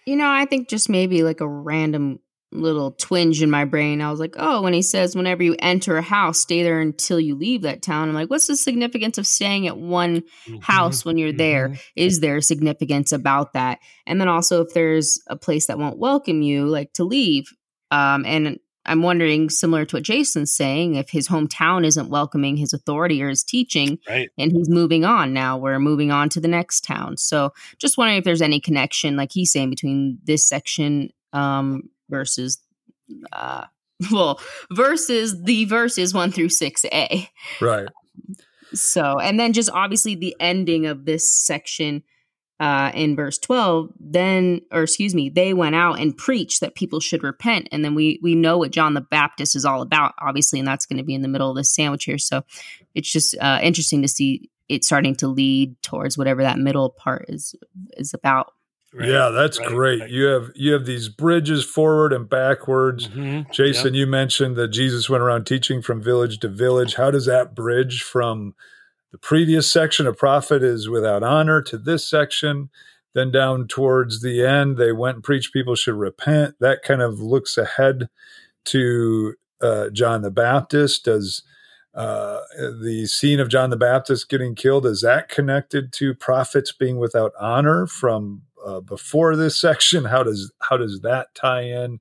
you 0.06 0.14
know, 0.14 0.30
I 0.30 0.44
think 0.44 0.68
just 0.68 0.88
maybe 0.88 1.24
like 1.24 1.40
a 1.40 1.48
random 1.48 2.20
little 2.52 2.92
twinge 2.92 3.42
in 3.42 3.50
my 3.50 3.64
brain. 3.64 4.00
I 4.00 4.08
was 4.08 4.20
like, 4.20 4.36
oh, 4.38 4.62
when 4.62 4.72
he 4.72 4.82
says, 4.82 5.16
whenever 5.16 5.42
you 5.42 5.56
enter 5.58 5.96
a 5.96 6.02
house, 6.02 6.38
stay 6.38 6.62
there 6.62 6.78
until 6.78 7.18
you 7.18 7.34
leave 7.34 7.62
that 7.62 7.82
town. 7.82 8.08
I'm 8.08 8.14
like, 8.14 8.30
what's 8.30 8.46
the 8.46 8.54
significance 8.54 9.18
of 9.18 9.26
staying 9.26 9.66
at 9.66 9.76
one 9.76 10.22
house 10.60 11.04
when 11.04 11.18
you're 11.18 11.32
there? 11.32 11.72
Is 11.72 11.72
there? 11.72 11.76
Mhm. 11.78 12.06
Is 12.06 12.20
there 12.20 12.40
significance 12.40 13.10
about 13.10 13.54
that? 13.54 13.80
And 14.06 14.20
then 14.20 14.28
also, 14.28 14.62
if 14.62 14.74
there's 14.74 15.20
a 15.26 15.34
place 15.34 15.66
that 15.66 15.78
won't 15.78 15.98
welcome 15.98 16.40
you, 16.40 16.66
like 16.66 16.92
to 16.92 17.04
leave. 17.04 17.52
Um, 17.90 18.24
and 18.24 18.60
I'm 18.86 19.02
wondering, 19.02 19.50
similar 19.50 19.84
to 19.84 19.96
what 19.96 20.02
Jason's 20.02 20.54
saying, 20.54 20.94
if 20.94 21.10
his 21.10 21.28
hometown 21.28 21.84
isn't 21.84 22.08
welcoming 22.08 22.56
his 22.56 22.72
authority 22.72 23.22
or 23.22 23.28
his 23.28 23.42
teaching, 23.44 23.98
Right. 24.08 24.30
and 24.38 24.52
he's 24.52 24.68
moving 24.68 25.04
on 25.04 25.32
now. 25.32 25.56
We're 25.58 25.78
moving 25.78 26.10
on 26.10 26.28
to 26.30 26.40
the 26.40 26.48
next 26.48 26.82
town. 26.84 27.16
So 27.16 27.52
just 27.78 27.98
wondering 27.98 28.18
if 28.18 28.24
there's 28.24 28.42
any 28.42 28.60
connection, 28.60 29.16
like 29.16 29.30
he's 29.32 29.52
saying, 29.52 29.70
between 29.70 30.18
this 30.24 30.48
section 30.48 31.10
um, 31.32 31.90
versus, 32.08 32.58
uh, 33.32 33.64
well, 34.12 34.40
versus 34.72 35.42
the 35.42 35.64
verses 35.64 36.14
one 36.14 36.30
through 36.30 36.50
six 36.50 36.84
A. 36.86 37.28
Right. 37.60 37.88
So, 38.74 39.18
and 39.18 39.38
then 39.38 39.52
just 39.52 39.70
obviously 39.70 40.14
the 40.16 40.34
ending 40.40 40.86
of 40.86 41.04
this 41.04 41.32
section 41.32 42.02
uh, 42.58 42.90
in 42.94 43.14
verse 43.16 43.36
12, 43.38 43.90
then, 44.00 44.60
or 44.72 44.84
excuse 44.84 45.14
me, 45.14 45.28
they 45.28 45.52
went 45.52 45.74
out 45.74 45.98
and 46.00 46.16
preached 46.16 46.60
that 46.60 46.74
people 46.74 47.00
should 47.00 47.22
repent. 47.22 47.68
And 47.70 47.84
then 47.84 47.94
we, 47.94 48.18
we 48.22 48.34
know 48.34 48.56
what 48.58 48.70
John 48.70 48.94
the 48.94 49.02
Baptist 49.02 49.54
is 49.54 49.64
all 49.66 49.82
about, 49.82 50.14
obviously, 50.20 50.58
and 50.58 50.66
that's 50.66 50.86
going 50.86 50.96
to 50.98 51.04
be 51.04 51.14
in 51.14 51.22
the 51.22 51.28
middle 51.28 51.50
of 51.50 51.56
this 51.56 51.74
sandwich 51.74 52.04
here. 52.04 52.16
So 52.18 52.44
it's 52.94 53.10
just 53.12 53.36
uh, 53.40 53.58
interesting 53.62 54.00
to 54.02 54.08
see 54.08 54.50
it 54.68 54.84
starting 54.84 55.14
to 55.16 55.28
lead 55.28 55.80
towards 55.82 56.16
whatever 56.16 56.42
that 56.42 56.58
middle 56.58 56.88
part 56.90 57.26
is, 57.28 57.54
is 57.98 58.14
about. 58.14 58.52
Right. 58.94 59.10
Yeah, 59.10 59.28
that's 59.28 59.58
Right, 59.60 59.68
great. 59.68 60.00
right. 60.00 60.10
You 60.10 60.24
have 60.26 60.50
you 60.54 60.72
have 60.72 60.86
these 60.86 61.10
bridges 61.10 61.62
forward 61.64 62.14
and 62.14 62.26
backwards. 62.26 63.08
Mhm. 63.08 63.52
Jason, 63.52 63.92
you 63.92 64.06
mentioned 64.06 64.56
that 64.56 64.68
Jesus 64.68 65.10
went 65.10 65.22
around 65.22 65.44
teaching 65.44 65.82
from 65.82 66.02
village 66.02 66.38
to 66.38 66.48
village. 66.48 66.94
How 66.94 67.10
does 67.10 67.26
that 67.26 67.54
bridge 67.54 68.02
from 68.02 68.54
the 69.16 69.20
previous 69.20 69.72
section, 69.72 70.06
a 70.06 70.12
prophet 70.12 70.62
is 70.62 70.90
without 70.90 71.22
honor, 71.22 71.62
to 71.62 71.78
this 71.78 72.06
section? 72.06 72.68
Then 73.14 73.30
down 73.30 73.66
towards 73.66 74.20
the 74.20 74.44
end, 74.44 74.76
they 74.76 74.92
went 74.92 75.14
and 75.14 75.24
preached 75.24 75.54
people 75.54 75.74
should 75.74 75.94
repent. 75.94 76.56
That 76.60 76.82
kind 76.82 77.00
of 77.00 77.18
looks 77.18 77.56
ahead 77.56 78.10
to 78.66 79.34
uh, 79.62 79.88
John 79.88 80.20
the 80.20 80.30
Baptist. 80.30 81.06
Does 81.06 81.42
uh, 81.94 82.40
the 82.58 83.06
scene 83.06 83.40
of 83.40 83.48
John 83.48 83.70
the 83.70 83.78
Baptist 83.78 84.28
getting 84.28 84.54
killed 84.54 84.84
is 84.84 85.00
that 85.00 85.30
connected 85.30 85.94
to 85.94 86.14
prophets 86.14 86.72
being 86.72 86.98
without 86.98 87.32
honor 87.40 87.86
from 87.86 88.42
uh, 88.66 88.80
before 88.80 89.34
this 89.34 89.58
section? 89.58 90.04
How 90.04 90.24
does 90.24 90.52
how 90.60 90.76
does 90.76 91.00
that 91.00 91.34
tie 91.34 91.62
in? 91.62 92.00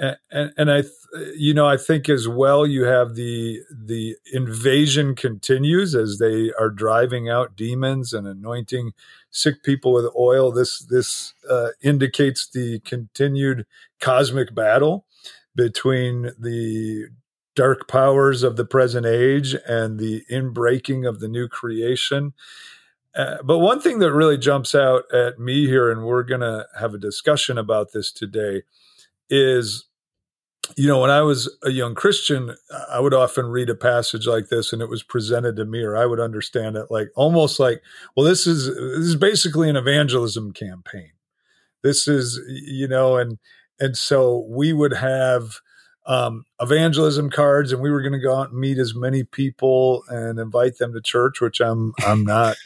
And, 0.00 0.52
and, 0.56 0.70
I, 0.70 0.80
th- 0.80 1.34
you 1.36 1.52
know, 1.52 1.66
I 1.66 1.76
think 1.76 2.08
as 2.08 2.26
well 2.26 2.66
you 2.66 2.84
have 2.84 3.16
the 3.16 3.60
the 3.70 4.16
invasion 4.32 5.14
continues 5.14 5.94
as 5.94 6.18
they 6.18 6.52
are 6.58 6.70
driving 6.70 7.28
out 7.28 7.54
demons 7.54 8.14
and 8.14 8.26
anointing 8.26 8.92
sick 9.30 9.62
people 9.62 9.92
with 9.92 10.06
oil. 10.16 10.50
This 10.52 10.78
this 10.78 11.34
uh, 11.50 11.68
indicates 11.82 12.48
the 12.48 12.80
continued 12.80 13.66
cosmic 14.00 14.54
battle 14.54 15.04
between 15.54 16.30
the 16.38 17.08
dark 17.54 17.86
powers 17.86 18.42
of 18.42 18.56
the 18.56 18.64
present 18.64 19.04
age 19.04 19.54
and 19.66 19.98
the 19.98 20.22
inbreaking 20.30 21.06
of 21.06 21.20
the 21.20 21.28
new 21.28 21.46
creation. 21.46 22.32
Uh, 23.14 23.42
but 23.42 23.58
one 23.58 23.80
thing 23.80 23.98
that 23.98 24.12
really 24.12 24.38
jumps 24.38 24.74
out 24.74 25.02
at 25.12 25.38
me 25.38 25.66
here, 25.66 25.90
and 25.90 26.04
we're 26.04 26.22
going 26.22 26.40
to 26.40 26.66
have 26.78 26.94
a 26.94 26.98
discussion 26.98 27.58
about 27.58 27.92
this 27.92 28.12
today, 28.12 28.62
is 29.28 29.89
you 30.76 30.86
know, 30.86 31.00
when 31.00 31.10
I 31.10 31.22
was 31.22 31.54
a 31.62 31.70
young 31.70 31.94
Christian, 31.94 32.54
I 32.90 33.00
would 33.00 33.14
often 33.14 33.46
read 33.46 33.70
a 33.70 33.74
passage 33.74 34.26
like 34.26 34.48
this 34.48 34.72
and 34.72 34.82
it 34.82 34.88
was 34.88 35.02
presented 35.02 35.56
to 35.56 35.64
me, 35.64 35.82
or 35.82 35.96
I 35.96 36.06
would 36.06 36.20
understand 36.20 36.76
it 36.76 36.86
like 36.90 37.08
almost 37.16 37.58
like, 37.58 37.82
well, 38.16 38.26
this 38.26 38.46
is 38.46 38.66
this 38.66 39.06
is 39.06 39.16
basically 39.16 39.68
an 39.68 39.76
evangelism 39.76 40.52
campaign. 40.52 41.12
This 41.82 42.06
is, 42.06 42.38
you 42.48 42.86
know, 42.88 43.16
and 43.16 43.38
and 43.78 43.96
so 43.96 44.46
we 44.48 44.72
would 44.72 44.92
have 44.92 45.60
um, 46.06 46.44
evangelism 46.60 47.30
cards, 47.30 47.72
and 47.72 47.80
we 47.80 47.90
were 47.90 48.02
going 48.02 48.12
to 48.12 48.18
go 48.18 48.34
out 48.34 48.50
and 48.50 48.60
meet 48.60 48.78
as 48.78 48.94
many 48.94 49.24
people 49.24 50.02
and 50.08 50.38
invite 50.38 50.78
them 50.78 50.92
to 50.92 51.00
church, 51.00 51.40
which 51.40 51.60
I'm 51.60 51.92
I'm 52.06 52.24
not 52.24 52.56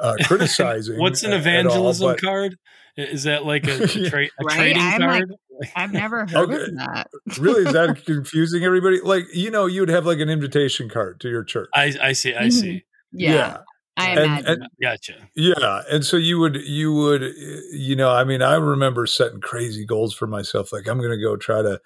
uh, 0.00 0.14
criticizing. 0.24 0.98
What's 0.98 1.22
an 1.22 1.32
all, 1.32 1.38
evangelism 1.38 2.12
but- 2.12 2.20
card? 2.20 2.58
Is 2.96 3.24
that 3.24 3.44
like 3.44 3.66
a, 3.66 3.82
a, 3.82 3.86
tra- 4.10 4.24
a 4.38 4.44
Right? 4.44 4.56
trading 4.56 4.82
I'm 4.82 5.00
like- 5.00 5.08
card? 5.28 5.34
I've 5.74 5.92
never 5.92 6.26
heard 6.26 6.36
Okay. 6.50 6.64
of 6.64 6.76
that. 6.76 7.08
really 7.38 7.62
is 7.64 7.72
that 7.72 8.02
confusing 8.06 8.62
everybody 8.64 9.00
like 9.00 9.24
you 9.32 9.50
know 9.50 9.64
you 9.66 9.80
would 9.80 9.88
have 9.88 10.04
like 10.04 10.18
an 10.20 10.28
invitation 10.28 10.88
card 10.90 11.18
to 11.20 11.30
your 11.30 11.44
church 11.44 11.68
I, 11.74 11.94
I 12.02 12.12
see. 12.12 12.34
I 12.34 12.42
Mhm. 12.48 12.52
see. 12.52 12.84
Yeah, 13.12 13.58
I 13.96 14.10
And- 14.10 14.18
imagine. 14.20 14.46
and- 14.48 14.68
Gotcha. 14.82 15.14
yeah 15.34 15.82
and 15.90 16.04
so 16.04 16.18
you 16.18 16.38
would 16.40 16.56
you 16.56 16.92
would 16.92 17.22
uh, 17.22 17.28
you 17.72 17.96
know 17.96 18.10
i 18.10 18.22
mean 18.24 18.42
i 18.42 18.54
remember 18.56 19.06
setting 19.06 19.40
crazy 19.40 19.86
goals 19.86 20.12
for 20.14 20.26
myself 20.26 20.72
like 20.74 20.86
i'm 20.86 21.00
gonna 21.00 21.16
go 21.20 21.36
try 21.38 21.62
to 21.62 21.80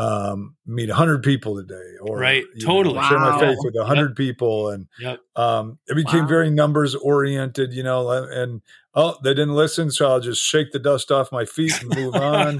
um 0.00 0.56
meet 0.66 0.88
100 0.88 1.22
people 1.22 1.56
today 1.56 1.96
or 2.00 2.18
Right, 2.18 2.44
totally. 2.62 2.94
know, 2.96 3.02
share 3.02 3.18
my 3.20 3.38
faith 3.38 3.58
with 3.62 3.74
100 3.76 4.16
people 4.16 4.70
and 4.70 4.86
Yep. 4.98 5.18
um 5.36 5.78
it 5.88 5.94
became 5.94 6.22
Wow. 6.24 6.28
very 6.28 6.50
numbers 6.50 6.94
oriented 6.94 7.72
you 7.72 7.82
know 7.82 8.10
and 8.10 8.62
oh 8.94 9.16
they 9.22 9.34
didn't 9.34 9.54
listen 9.54 9.90
so 9.90 10.08
i'll 10.10 10.20
just 10.20 10.42
shake 10.42 10.72
the 10.72 10.78
dust 10.78 11.10
off 11.10 11.30
my 11.32 11.44
feet 11.44 11.74
and 11.80 11.90
move 11.90 12.14
on 12.34 12.58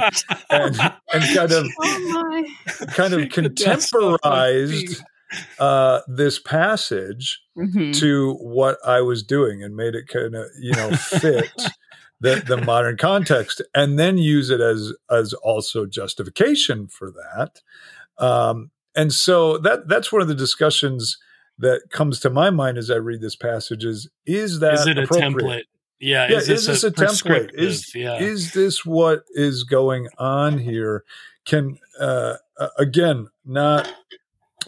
and 0.51 0.77
and 1.13 1.35
kind 1.35 1.53
of 1.53 1.67
oh 1.79 1.99
my. 2.11 2.87
kind 2.93 3.15
of 3.15 3.21
Shake 3.23 3.35
the 3.35 3.49
dust 3.49 3.95
off 3.95 4.21
my 4.25 4.51
contemporized 4.51 5.03
uh 5.59 6.01
this 6.09 6.39
passage 6.39 7.41
Mhm. 7.57 7.93
to 8.01 8.35
what 8.35 8.79
I 8.87 9.01
was 9.03 9.23
doing 9.23 9.63
and 9.63 9.75
made 9.77 9.95
it 9.95 10.09
kind 10.09 10.35
of 10.35 10.47
you 10.61 10.75
know 10.75 10.91
fit 10.91 11.51
the 12.21 12.43
the 12.47 12.57
modern 12.59 12.97
context, 12.97 13.63
and 13.75 13.99
then 13.99 14.19
use 14.19 14.51
it 14.51 14.61
as 14.61 14.93
as 15.11 15.33
also 15.35 15.87
justification 15.87 16.89
for 16.89 17.11
that. 17.11 17.61
Um, 18.23 18.71
and 18.95 19.13
so 19.13 19.59
that 19.59 19.89
that's 19.89 20.13
one 20.13 20.23
of 20.23 20.29
the 20.29 20.35
discussions 20.35 21.19
that 21.59 21.83
comes 21.91 22.21
to 22.21 22.31
my 22.31 22.51
mind 22.51 22.79
as 22.79 22.91
I 22.91 22.97
read 22.97 23.21
this 23.21 23.37
passage 23.37 23.85
is 23.85 24.09
is 24.27 24.61
that 24.61 24.75
Is 24.75 24.87
it 24.87 24.99
a 24.99 25.07
template? 25.07 25.65
Yeah. 25.99 26.29
Yeah, 26.29 26.39
is 26.39 26.49
is, 26.49 26.67
this, 26.67 26.83
this 26.83 26.85
a, 26.85 26.91
template? 26.91 27.51
Is 27.55 27.95
yeah. 27.95 28.19
is 28.19 28.53
this 28.53 28.85
what 28.85 29.25
is 29.31 29.65
going 29.65 30.09
on 30.19 30.59
here? 30.59 31.05
Can 31.45 31.79
uh, 31.99 32.37
again 32.79 33.29
not 33.45 33.93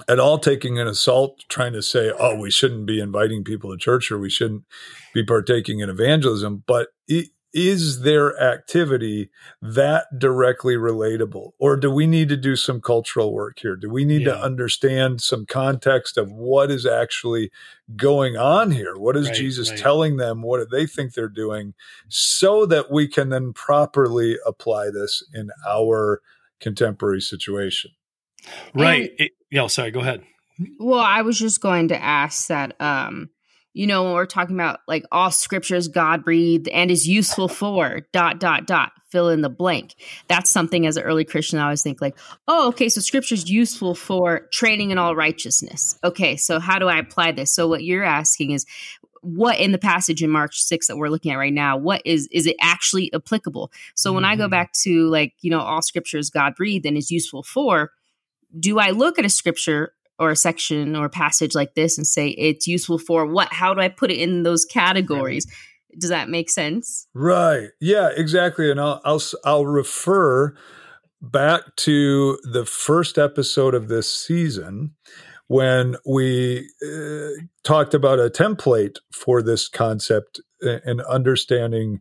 at 0.09 0.19
all 0.19 0.39
taking 0.39 0.79
an 0.79 0.87
assault 0.87 1.45
trying 1.49 1.73
to 1.75 1.83
say, 1.83 2.11
oh, 2.19 2.37
we 2.39 2.51
shouldn't 2.51 2.87
be 2.87 3.01
inviting 3.01 3.45
people 3.45 3.71
to 3.71 3.77
church 3.77 4.11
or 4.11 4.19
we 4.19 4.31
shouldn't 4.31 4.65
be 5.13 5.25
partaking 5.25 5.81
in 5.81 5.91
evangelism, 5.91 6.63
but 6.67 6.89
i- 7.11 7.29
is 7.55 8.01
their 8.03 8.41
activity 8.43 9.31
that 9.61 10.07
directly 10.19 10.75
relatable? 10.75 11.53
Or 11.59 11.77
do 11.77 11.91
we 11.91 12.07
need 12.07 12.29
to 12.31 12.37
do 12.37 12.57
some 12.57 12.81
cultural 12.81 13.33
work 13.33 13.59
here? 13.61 13.77
Do 13.77 13.91
we 13.91 14.05
need 14.05 14.23
Yeah. 14.23 14.33
to 14.35 14.43
understand 14.43 15.21
some 15.21 15.47
context 15.47 16.17
of 16.19 16.33
what 16.33 16.71
is 16.71 16.87
actually 16.87 17.51
going 17.97 18.37
on 18.37 18.71
here? 18.71 18.97
What 18.97 19.17
is 19.17 19.27
Right, 19.29 19.37
Jesus 19.37 19.71
right. 19.71 19.79
telling 19.79 20.17
them? 20.17 20.43
What 20.43 20.59
do 20.59 20.67
they 20.71 20.87
think 20.87 21.15
they're 21.15 21.29
doing? 21.29 21.75
So 22.09 22.67
that 22.67 22.91
we 22.91 23.09
can 23.09 23.29
then 23.31 23.53
properly 23.53 24.39
apply 24.47 24.91
this 24.91 25.23
in 25.35 25.51
our 25.67 26.21
contemporary 26.61 27.21
situation. 27.21 27.91
right. 28.75 29.13
It, 29.19 29.33
yeah. 29.51 29.67
Sorry. 29.69 29.91
Go 29.91 30.01
ahead. 30.01 30.23
Well, 30.79 31.01
I 31.01 31.23
was 31.23 31.39
just 31.39 31.61
going 31.61 31.89
to 31.89 32.03
ask 32.03 32.49
that 32.49 32.81
um 32.81 33.31
you 33.75 33.87
know 33.87 34.05
when 34.05 34.13
we're 34.13 34.27
talking 34.27 34.55
about 34.55 34.81
like 34.87 35.05
all 35.11 35.31
scriptures 35.31 35.89
God 35.89 36.25
breathed 36.25 36.69
and 36.69 36.91
is 36.91 37.09
useful 37.09 37.49
for 37.49 38.01
dot 38.13 38.39
dot 38.39 38.67
dot 38.67 38.93
fill 39.13 39.29
in 39.29 39.43
the 39.43 39.51
blank. 39.51 39.95
That's 40.27 40.51
something 40.51 40.87
as 40.87 40.97
an 40.97 41.05
early 41.05 41.25
Christian 41.25 41.59
I 41.59 41.65
always 41.65 41.83
think 41.83 42.01
like, 42.01 42.17
oh, 42.49 42.69
okay, 42.69 42.89
so 42.89 43.01
scripture 43.03 43.35
is 43.35 43.49
useful 43.49 43.95
for 43.95 44.49
training 44.53 44.91
in 44.91 44.99
all 44.99 45.15
righteousness. 45.15 45.99
Okay, 46.03 46.37
so 46.37 46.59
how 46.59 46.79
do 46.79 46.89
I 46.89 46.97
apply 46.97 47.33
this? 47.33 47.55
So 47.55 47.69
what 47.69 47.85
you're 47.85 48.03
asking 48.03 48.53
is 48.53 48.65
what 49.21 49.59
in 49.59 49.71
the 49.71 49.79
passage 49.79 50.23
in 50.23 50.31
Mark 50.31 50.53
6 50.53 50.89
that 50.89 50.97
we're 50.97 51.09
looking 51.09 51.31
at 51.31 51.37
right 51.37 51.53
now, 51.53 51.77
what 51.77 52.03
is 52.05 52.27
is 52.33 52.47
it 52.47 52.57
actually 52.61 53.13
applicable? 53.15 53.71
So 53.95 54.09
mm-hmm. 54.09 54.15
when 54.17 54.25
I 54.25 54.35
go 54.35 54.45
mm-hmm. 54.45 54.51
back 54.51 54.73
to 54.83 55.09
like, 55.09 55.35
you 55.43 55.51
know, 55.51 55.61
all 55.61 55.83
scriptures 55.83 56.31
God 56.31 56.55
breathed 56.57 56.87
and 56.87 56.97
is 56.97 57.11
useful 57.11 57.43
for, 57.43 57.93
do 58.59 58.79
I 58.79 58.91
look 58.91 59.19
at 59.19 59.25
a 59.25 59.31
scripture 59.31 59.93
or 60.19 60.31
a 60.31 60.37
section 60.37 60.95
or 60.95 61.07
a 61.07 61.11
passage 61.11 61.55
like 61.55 61.75
this 61.75 61.99
and 61.99 62.07
say 62.07 62.29
it's 62.29 62.67
useful 62.67 62.99
for 62.99 63.27
what? 63.27 63.53
How 63.53 63.75
do 63.75 63.81
I 63.81 63.89
put 63.89 64.11
it 64.11 64.19
in 64.19 64.43
those 64.43 64.65
categories? 64.65 65.47
Does 65.99 66.11
that 66.11 66.29
make 66.29 66.49
sense? 66.49 67.07
Right. 67.15 67.69
Yeah, 67.81 68.11
exactly. 68.17 68.71
And 68.71 68.81
I'll 68.81 69.01
I'll 69.05 69.23
I'll 69.45 69.67
refer 69.67 70.55
back 71.21 71.77
to 71.77 72.39
the 72.43 72.65
first 72.65 73.19
episode 73.19 73.75
of 73.75 73.89
this 73.89 74.13
season 74.13 74.95
when 75.47 75.97
we 76.07 76.69
uh, 76.83 77.43
talked 77.63 77.95
about 77.95 78.19
a 78.19 78.31
template 78.31 78.97
for 79.13 79.43
this 79.43 79.69
concept 79.69 80.41
and 80.61 81.03
understanding 81.03 82.01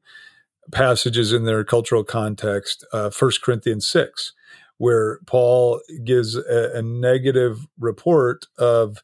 passages 0.72 1.34
in 1.34 1.44
their 1.44 1.64
cultural 1.64 2.04
context, 2.04 2.86
uh, 2.94 3.10
1 3.10 3.32
Corinthians 3.44 3.88
6 3.88 4.34
where 4.82 5.20
Paul 5.28 5.80
gives 6.04 6.36
a, 6.36 6.72
a 6.74 6.82
negative 6.82 7.68
report 7.80 8.48
of 8.58 8.98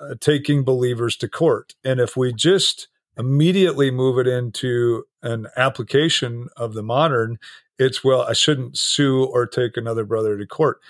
uh, 0.00 0.14
taking 0.18 0.64
believers 0.64 1.18
to 1.18 1.28
court. 1.28 1.74
And 1.84 2.00
if 2.00 2.16
we 2.16 2.32
just 2.32 2.88
immediately 3.14 3.90
move 3.90 4.18
it 4.18 4.26
into 4.26 5.04
an 5.22 5.48
application 5.54 6.48
of 6.56 6.72
the 6.72 6.82
modern, 6.82 7.38
it's, 7.78 8.02
well, 8.02 8.22
I 8.22 8.32
shouldn't 8.32 8.78
sue 8.78 9.22
or 9.22 9.46
take 9.46 9.76
another 9.76 10.06
brother 10.06 10.38
to 10.38 10.46
court. 10.46 10.80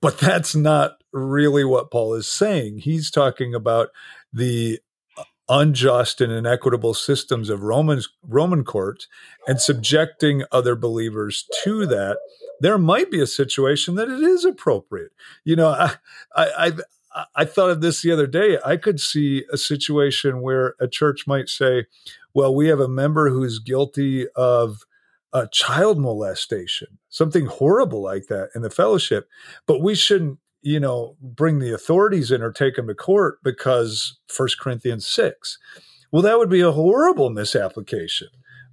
But 0.00 0.18
that's 0.18 0.54
not 0.54 1.02
really 1.12 1.64
what 1.64 1.90
Paul 1.90 2.14
is 2.14 2.28
saying. 2.28 2.78
He's 2.78 3.10
talking 3.10 3.52
about 3.52 3.88
the 4.32 4.78
unjust 5.48 6.20
and 6.20 6.32
inequitable 6.32 6.94
systems 6.94 7.50
of 7.50 7.62
Romans 7.62 8.08
Roman 8.26 8.64
courts 8.64 9.06
and 9.46 9.60
subjecting 9.60 10.42
other 10.50 10.74
believers 10.74 11.48
to 11.64 11.86
that 11.86 12.18
there 12.60 12.78
might 12.78 13.10
be 13.10 13.20
a 13.20 13.26
situation 13.26 13.94
that 13.96 14.08
it 14.08 14.22
is 14.22 14.44
appropriate. 14.44 15.12
You 15.44 15.56
know, 15.56 15.68
I, 15.68 15.94
I, 16.34 16.72
I, 17.14 17.24
I 17.34 17.44
thought 17.44 17.70
of 17.70 17.80
this 17.80 18.02
the 18.02 18.12
other 18.12 18.26
day. 18.26 18.58
I 18.64 18.76
could 18.76 19.00
see 19.00 19.44
a 19.52 19.56
situation 19.56 20.40
where 20.40 20.74
a 20.80 20.88
church 20.88 21.26
might 21.26 21.48
say, 21.48 21.86
well, 22.34 22.54
we 22.54 22.68
have 22.68 22.80
a 22.80 22.88
member 22.88 23.30
who's 23.30 23.58
guilty 23.58 24.26
of 24.36 24.82
a 25.32 25.48
child 25.48 25.98
molestation, 25.98 26.98
something 27.08 27.46
horrible 27.46 28.02
like 28.02 28.26
that 28.28 28.50
in 28.54 28.62
the 28.62 28.70
fellowship, 28.70 29.28
but 29.66 29.82
we 29.82 29.94
shouldn't, 29.94 30.38
you 30.62 30.80
know, 30.80 31.16
bring 31.20 31.58
the 31.58 31.74
authorities 31.74 32.30
in 32.30 32.42
or 32.42 32.52
take 32.52 32.76
them 32.76 32.88
to 32.88 32.94
court 32.94 33.38
because 33.42 34.18
First 34.28 34.58
Corinthians 34.58 35.06
6. 35.06 35.58
Well, 36.10 36.22
that 36.22 36.38
would 36.38 36.50
be 36.50 36.60
a 36.60 36.72
horrible 36.72 37.30
misapplication 37.30 38.28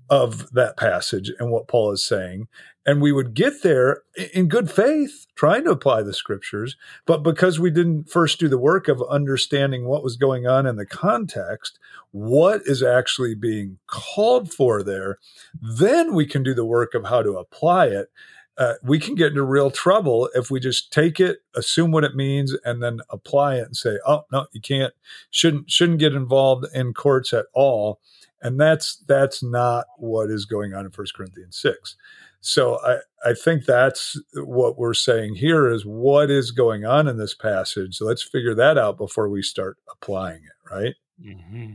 of 0.10 0.52
that 0.52 0.78
passage 0.78 1.32
and 1.40 1.50
what 1.52 1.68
Paul 1.68 1.92
is 1.92 2.06
saying. 2.06 2.48
And 2.86 3.02
we 3.02 3.14
would 3.14 3.34
get 3.34 3.64
there 3.64 4.02
in 4.34 4.50
good 4.50 4.70
faith, 4.70 5.26
trying 5.36 5.64
to 5.64 5.72
apply 5.72 6.04
the 6.04 6.14
scriptures. 6.14 6.76
But 7.06 7.24
because 7.24 7.60
we 7.60 7.72
didn't 7.72 8.10
first 8.10 8.40
do 8.40 8.50
the 8.50 8.58
work 8.58 8.90
of 8.90 9.02
understanding 9.10 9.86
what 9.86 10.04
was 10.04 10.18
going 10.18 10.46
on 10.46 10.66
in 10.66 10.76
the 10.76 10.86
context, 10.86 11.80
what 12.12 12.62
is 12.66 12.84
actually 12.84 13.36
being 13.36 13.78
called 13.88 14.52
for 14.52 14.84
there, 14.84 15.18
then 15.62 16.14
we 16.14 16.26
can 16.26 16.44
do 16.44 16.54
the 16.54 16.66
work 16.66 16.94
of 16.94 17.06
how 17.06 17.22
to 17.22 17.38
apply 17.38 17.88
it. 17.88 18.10
Uh, 18.58 18.74
we 18.84 19.00
can 19.00 19.16
get 19.16 19.30
into 19.30 19.44
real 19.44 19.72
trouble 19.72 20.30
if 20.36 20.52
we 20.52 20.60
just 20.60 20.92
take 20.92 21.20
it, 21.20 21.40
assume 21.56 21.92
what 21.92 22.04
it 22.04 22.16
means, 22.16 22.56
and 22.64 22.84
then 22.84 23.00
apply 23.10 23.56
it 23.56 23.66
and 23.66 23.76
say, 23.76 23.98
"Oh 24.06 24.24
no, 24.32 24.46
you 24.52 24.62
can't, 24.62 24.94
shouldn't 25.32 25.72
shouldn't 25.72 26.00
get 26.00 26.14
involved 26.14 26.66
in 26.74 26.94
courts 26.94 27.34
at 27.34 27.46
all." 27.54 28.00
And 28.42 28.60
that's 28.60 28.98
that's 29.08 29.42
not 29.42 29.86
what 29.98 30.30
is 30.30 30.46
going 30.46 30.74
on 30.74 30.86
in 30.86 30.92
First 30.92 31.16
Corinthians 31.16 31.58
six. 31.58 31.96
So 32.42 32.78
I, 32.84 32.98
I 33.30 33.34
think 33.34 33.66
that's 33.66 34.20
what 34.34 34.78
we're 34.78 34.94
saying 34.94 35.36
here 35.36 35.70
is 35.70 35.86
what 35.86 36.30
is 36.30 36.52
going 36.52 36.84
on 36.84 37.08
in 37.08 37.18
this 37.18 37.34
passage. 37.34 37.96
So 37.96 38.06
let's 38.06 38.22
figure 38.22 38.54
that 38.54 38.78
out 38.78 38.98
before 38.98 39.30
we 39.30 39.42
start 39.42 39.78
applying 39.90 40.42
it, 40.44 40.74
right? 40.74 40.96
Mm-hmm. 41.24 41.74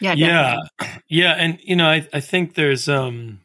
Yeah, 0.00 0.12
yeah, 0.12 0.56
yeah, 1.08 1.32
and 1.38 1.58
you 1.62 1.74
know, 1.76 1.88
I, 1.88 2.06
I 2.12 2.20
think 2.20 2.54
there's 2.54 2.88
um, 2.88 3.40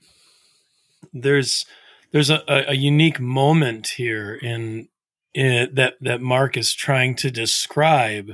there's 1.13 1.65
there's 2.11 2.29
a, 2.29 2.41
a 2.47 2.75
unique 2.75 3.19
moment 3.19 3.89
here 3.97 4.35
in, 4.35 4.87
in 5.33 5.73
that 5.75 5.95
that 6.01 6.21
Mark 6.21 6.57
is 6.57 6.73
trying 6.73 7.15
to 7.15 7.31
describe, 7.31 8.31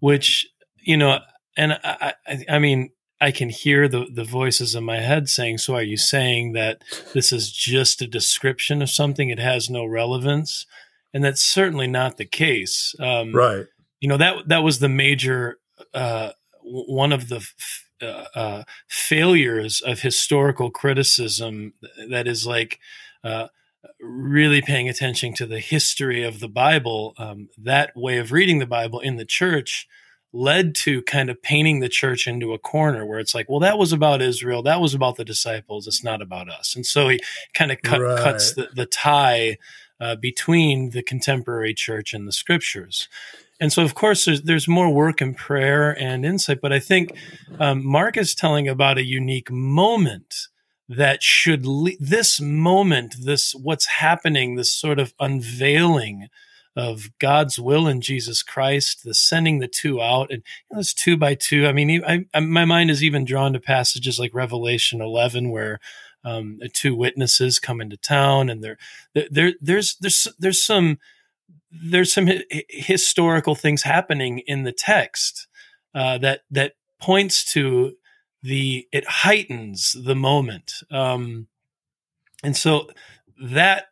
which 0.00 0.46
you 0.80 0.96
know, 0.96 1.18
and 1.56 1.74
I, 1.84 2.14
I, 2.26 2.44
I 2.48 2.58
mean, 2.58 2.90
I 3.22 3.30
can 3.30 3.50
hear 3.50 3.86
the, 3.86 4.06
the 4.12 4.24
voices 4.24 4.74
in 4.74 4.82
my 4.82 4.98
head 4.98 5.28
saying, 5.28 5.58
So 5.58 5.76
are 5.76 5.82
you 5.82 5.96
saying 5.96 6.54
that 6.54 6.82
this 7.14 7.32
is 7.32 7.52
just 7.52 8.02
a 8.02 8.08
description 8.08 8.82
of 8.82 8.90
something? 8.90 9.30
It 9.30 9.38
has 9.38 9.70
no 9.70 9.86
relevance? 9.86 10.66
And 11.14 11.22
that's 11.22 11.42
certainly 11.42 11.86
not 11.86 12.16
the 12.16 12.24
case. 12.24 12.96
Um, 12.98 13.32
right. 13.32 13.66
You 14.00 14.08
know, 14.08 14.16
that, 14.16 14.48
that 14.48 14.64
was 14.64 14.80
the 14.80 14.88
major, 14.88 15.58
uh, 15.94 16.32
one 16.64 17.12
of 17.12 17.28
the 17.28 17.36
f- 17.36 17.84
uh, 18.02 18.24
uh, 18.34 18.62
failures 18.88 19.80
of 19.80 20.00
historical 20.00 20.70
criticism 20.70 21.74
that 22.10 22.26
is 22.26 22.46
like, 22.46 22.78
uh, 23.24 23.48
really 24.00 24.62
paying 24.62 24.88
attention 24.88 25.34
to 25.34 25.46
the 25.46 25.60
history 25.60 26.22
of 26.22 26.40
the 26.40 26.48
Bible, 26.48 27.14
um, 27.18 27.48
that 27.58 27.96
way 27.96 28.18
of 28.18 28.32
reading 28.32 28.58
the 28.58 28.66
Bible 28.66 29.00
in 29.00 29.16
the 29.16 29.24
church 29.24 29.88
led 30.32 30.74
to 30.74 31.02
kind 31.02 31.28
of 31.28 31.42
painting 31.42 31.80
the 31.80 31.88
church 31.88 32.26
into 32.26 32.54
a 32.54 32.58
corner 32.58 33.04
where 33.04 33.18
it's 33.18 33.34
like, 33.34 33.48
well, 33.50 33.60
that 33.60 33.78
was 33.78 33.92
about 33.92 34.22
Israel, 34.22 34.62
that 34.62 34.80
was 34.80 34.94
about 34.94 35.16
the 35.16 35.24
disciples, 35.24 35.86
it's 35.86 36.02
not 36.02 36.22
about 36.22 36.48
us. 36.48 36.74
And 36.74 36.86
so 36.86 37.08
he 37.08 37.20
kind 37.52 37.70
of 37.70 37.82
cut, 37.82 38.00
right. 38.00 38.18
cuts 38.18 38.54
the, 38.54 38.68
the 38.74 38.86
tie 38.86 39.58
uh, 40.00 40.16
between 40.16 40.90
the 40.90 41.02
contemporary 41.02 41.74
church 41.74 42.14
and 42.14 42.26
the 42.26 42.32
scriptures. 42.32 43.08
And 43.62 43.72
so, 43.72 43.84
of 43.84 43.94
course, 43.94 44.24
there's, 44.24 44.42
there's 44.42 44.66
more 44.66 44.92
work 44.92 45.20
and 45.20 45.36
prayer 45.36 45.96
and 45.96 46.26
insight, 46.26 46.58
but 46.60 46.72
I 46.72 46.80
think 46.80 47.16
um, 47.60 47.86
Mark 47.86 48.16
is 48.16 48.34
telling 48.34 48.66
about 48.66 48.98
a 48.98 49.04
unique 49.04 49.52
moment 49.52 50.48
that 50.88 51.22
should 51.22 51.64
le- 51.64 51.92
this 52.00 52.40
moment, 52.40 53.14
this 53.22 53.54
what's 53.54 53.86
happening, 53.86 54.56
this 54.56 54.74
sort 54.74 54.98
of 54.98 55.14
unveiling 55.20 56.26
of 56.74 57.10
God's 57.20 57.56
will 57.56 57.86
in 57.86 58.00
Jesus 58.00 58.42
Christ, 58.42 59.04
the 59.04 59.14
sending 59.14 59.60
the 59.60 59.68
two 59.68 60.02
out, 60.02 60.32
and 60.32 60.42
you 60.68 60.74
know, 60.74 60.80
it's 60.80 60.92
two 60.92 61.16
by 61.16 61.36
two. 61.36 61.68
I 61.68 61.72
mean, 61.72 62.02
I, 62.04 62.24
I, 62.34 62.40
my 62.40 62.64
mind 62.64 62.90
is 62.90 63.04
even 63.04 63.24
drawn 63.24 63.52
to 63.52 63.60
passages 63.60 64.18
like 64.18 64.34
Revelation 64.34 65.00
11, 65.00 65.50
where 65.50 65.78
um, 66.24 66.58
two 66.72 66.96
witnesses 66.96 67.60
come 67.60 67.80
into 67.80 67.96
town, 67.96 68.50
and 68.50 68.60
there, 68.60 68.76
there, 69.14 69.52
there's, 69.60 69.94
there's, 70.00 70.26
there's 70.40 70.64
some, 70.64 70.98
there's 71.72 72.12
some 72.12 72.26
hi- 72.26 72.64
historical 72.68 73.54
things 73.54 73.82
happening 73.82 74.40
in 74.46 74.64
the 74.64 74.72
text 74.72 75.46
uh, 75.94 76.18
that 76.18 76.40
that 76.50 76.74
points 77.00 77.50
to 77.52 77.94
the 78.42 78.86
it 78.92 79.06
heightens 79.06 79.96
the 80.04 80.16
moment, 80.16 80.74
um, 80.90 81.46
and 82.42 82.56
so 82.56 82.88
that 83.40 83.86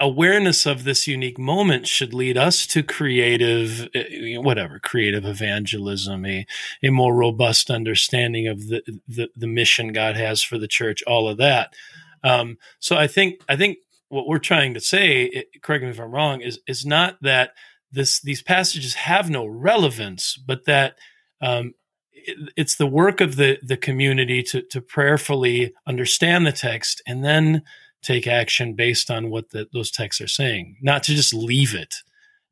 awareness 0.00 0.64
of 0.64 0.84
this 0.84 1.08
unique 1.08 1.38
moment 1.38 1.88
should 1.88 2.14
lead 2.14 2.38
us 2.38 2.66
to 2.68 2.82
creative 2.82 3.88
eh, 3.94 4.36
whatever 4.36 4.78
creative 4.78 5.24
evangelism 5.24 6.24
a, 6.24 6.46
a 6.84 6.90
more 6.90 7.14
robust 7.14 7.68
understanding 7.68 8.46
of 8.46 8.68
the, 8.68 8.80
the, 9.08 9.28
the 9.34 9.46
mission 9.46 9.92
god 9.92 10.16
has 10.16 10.40
for 10.40 10.56
the 10.56 10.68
church 10.68 11.02
all 11.06 11.28
of 11.28 11.36
that. 11.38 11.74
Um, 12.22 12.58
so 12.78 12.96
i 12.96 13.06
think 13.06 13.40
i 13.48 13.56
think 13.56 13.78
what 14.08 14.26
we're 14.26 14.38
trying 14.38 14.74
to 14.74 14.80
say 14.80 15.28
eh, 15.34 15.42
correct 15.62 15.84
me 15.84 15.90
if 15.90 16.00
i'm 16.00 16.10
wrong 16.10 16.40
is 16.40 16.60
is 16.66 16.84
not 16.84 17.16
that 17.22 17.52
this 17.92 18.20
these 18.20 18.42
passages 18.42 18.94
have 18.94 19.30
no 19.30 19.46
relevance 19.46 20.38
but 20.46 20.64
that 20.66 20.96
um, 21.40 21.74
it, 22.12 22.52
it's 22.56 22.76
the 22.76 22.86
work 22.86 23.20
of 23.20 23.36
the 23.36 23.58
the 23.62 23.76
community 23.76 24.42
to 24.42 24.62
to 24.62 24.80
prayerfully 24.80 25.72
understand 25.86 26.46
the 26.46 26.52
text 26.52 27.02
and 27.06 27.24
then 27.24 27.62
take 28.02 28.26
action 28.26 28.74
based 28.74 29.10
on 29.10 29.30
what 29.30 29.50
the, 29.50 29.68
those 29.72 29.90
texts 29.90 30.20
are 30.20 30.28
saying, 30.28 30.76
not 30.80 31.02
to 31.04 31.14
just 31.14 31.34
leave 31.34 31.74
it 31.74 31.96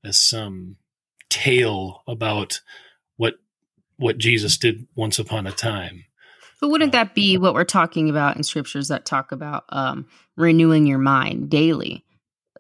as 0.05 0.19
some 0.19 0.77
tale 1.29 2.03
about 2.07 2.61
what 3.17 3.35
what 3.97 4.19
Jesus 4.19 4.59
did 4.59 4.87
once 4.95 5.19
upon 5.19 5.47
a 5.47 5.53
time. 5.53 6.05
But 6.61 6.69
wouldn't 6.69 6.93
that 6.93 7.15
be 7.15 7.39
what 7.39 7.55
we're 7.55 7.65
talking 7.65 8.09
about 8.11 8.37
in 8.37 8.43
scriptures 8.43 8.89
that 8.89 9.05
talk 9.05 9.33
about 9.33 9.65
um, 9.71 10.07
renewing 10.37 10.87
your 10.87 10.99
mind 10.99 11.51
daily? 11.51 12.07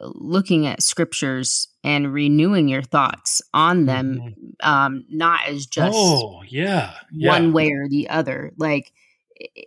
looking 0.00 0.66
at 0.66 0.82
scriptures 0.82 1.68
and 1.82 2.12
renewing 2.12 2.68
your 2.68 2.82
thoughts 2.82 3.42
on 3.54 3.86
them 3.86 4.20
mm-hmm. 4.20 4.68
um 4.68 5.04
not 5.08 5.40
as 5.48 5.66
just 5.66 5.96
oh 5.96 6.42
yeah, 6.48 6.94
yeah. 7.12 7.30
one 7.30 7.52
way 7.52 7.70
or 7.70 7.88
the 7.88 8.08
other 8.08 8.52
like 8.58 8.92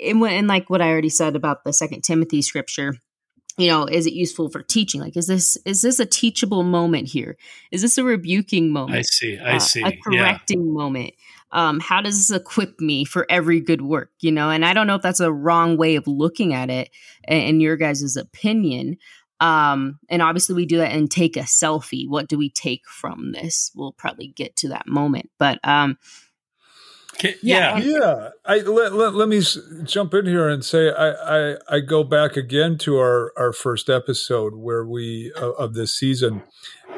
and, 0.03 0.21
and 0.23 0.47
like 0.47 0.69
what 0.69 0.81
i 0.81 0.89
already 0.89 1.09
said 1.09 1.35
about 1.35 1.63
the 1.63 1.73
second 1.73 2.01
timothy 2.01 2.41
scripture 2.41 2.95
you 3.59 3.67
know 3.67 3.85
is 3.85 4.05
it 4.05 4.13
useful 4.13 4.49
for 4.49 4.61
teaching? 4.63 5.01
Like 5.01 5.17
is 5.17 5.27
this 5.27 5.57
is 5.65 5.81
this 5.81 5.99
a 5.99 6.05
teachable 6.05 6.63
moment 6.63 7.07
here? 7.07 7.37
Is 7.71 7.81
this 7.81 7.97
a 7.97 8.03
rebuking 8.03 8.71
moment? 8.71 8.97
I 8.97 9.01
see 9.01 9.37
i 9.37 9.55
uh, 9.55 9.59
see 9.59 9.83
a 9.83 9.97
correcting 9.97 10.65
yeah. 10.65 10.71
moment? 10.71 11.13
Um, 11.51 11.79
how 11.79 12.01
does 12.01 12.15
this 12.15 12.35
equip 12.35 12.79
me 12.79 13.05
for 13.05 13.25
every 13.29 13.59
good 13.59 13.81
work 13.81 14.11
you 14.19 14.31
know? 14.31 14.49
And 14.49 14.65
i 14.65 14.73
don't 14.73 14.87
know 14.87 14.95
if 14.95 15.01
that's 15.01 15.19
a 15.19 15.31
wrong 15.31 15.77
way 15.77 15.95
of 15.95 16.07
looking 16.07 16.53
at 16.53 16.69
it 16.69 16.89
in 17.27 17.59
your 17.59 17.77
guys' 17.77 18.15
opinion. 18.15 18.97
Um, 19.41 19.99
and 20.09 20.21
obviously 20.21 20.55
we 20.55 20.65
do 20.65 20.77
that 20.77 20.91
and 20.91 21.09
take 21.09 21.37
a 21.37 21.41
selfie. 21.41 22.07
What 22.09 22.27
do 22.27 22.37
we 22.37 22.49
take 22.49 22.87
from 22.87 23.31
this? 23.31 23.71
We'll 23.73 23.93
probably 23.93 24.27
get 24.27 24.55
to 24.57 24.69
that 24.69 24.87
moment. 24.87 25.29
But 25.37 25.59
um, 25.63 25.97
yeah, 27.41 27.77
yeah. 27.77 28.29
I 28.45 28.58
let, 28.60 28.93
let, 28.93 29.13
let 29.13 29.29
me 29.29 29.41
jump 29.84 30.13
in 30.13 30.25
here 30.25 30.47
and 30.47 30.63
say 30.63 30.91
I, 30.91 31.12
I, 31.12 31.55
I 31.69 31.79
go 31.79 32.03
back 32.03 32.38
again 32.38 32.77
to 32.79 32.97
our 32.97 33.34
our 33.38 33.53
first 33.53 33.89
episode 33.89 34.55
where 34.55 34.86
we 34.86 35.32
uh, 35.36 35.51
of 35.51 35.73
this 35.73 35.93
season, 35.93 36.43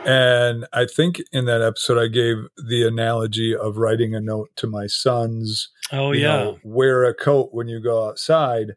and 0.05 0.65
I 0.73 0.85
think 0.85 1.21
in 1.31 1.45
that 1.45 1.61
episode 1.61 1.97
I 1.97 2.07
gave 2.07 2.37
the 2.57 2.87
analogy 2.87 3.55
of 3.55 3.77
writing 3.77 4.15
a 4.15 4.21
note 4.21 4.49
to 4.57 4.67
my 4.67 4.87
sons. 4.87 5.69
Oh 5.91 6.11
yeah, 6.11 6.27
know, 6.27 6.59
wear 6.63 7.03
a 7.05 7.13
coat 7.13 7.49
when 7.51 7.67
you 7.67 7.81
go 7.81 8.07
outside. 8.07 8.73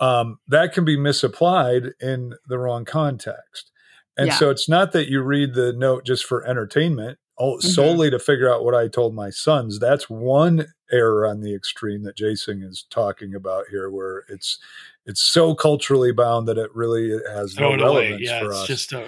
Um, 0.00 0.38
that 0.48 0.72
can 0.72 0.84
be 0.84 0.96
misapplied 0.96 1.92
in 2.00 2.34
the 2.46 2.58
wrong 2.58 2.86
context. 2.86 3.70
And 4.16 4.28
yeah. 4.28 4.34
so 4.34 4.50
it's 4.50 4.68
not 4.68 4.92
that 4.92 5.08
you 5.08 5.20
read 5.22 5.54
the 5.54 5.72
note 5.72 6.04
just 6.04 6.24
for 6.24 6.46
entertainment 6.46 7.18
mm-hmm. 7.40 7.68
solely 7.68 8.10
to 8.10 8.18
figure 8.18 8.52
out 8.52 8.64
what 8.64 8.74
I 8.74 8.88
told 8.88 9.14
my 9.14 9.30
sons. 9.30 9.78
That's 9.78 10.08
one 10.08 10.66
error 10.92 11.26
on 11.26 11.40
the 11.40 11.54
extreme 11.54 12.02
that 12.02 12.16
Jason 12.16 12.62
is 12.62 12.84
talking 12.90 13.34
about 13.34 13.66
here, 13.70 13.90
where 13.90 14.24
it's 14.28 14.58
it's 15.06 15.22
so 15.22 15.54
culturally 15.54 16.12
bound 16.12 16.46
that 16.48 16.58
it 16.58 16.74
really 16.74 17.18
has 17.32 17.56
no 17.56 17.76
relevance 17.76 18.22
yeah, 18.22 18.40
for 18.40 18.52
us. 18.52 18.66
Just 18.66 18.92
a, 18.92 19.06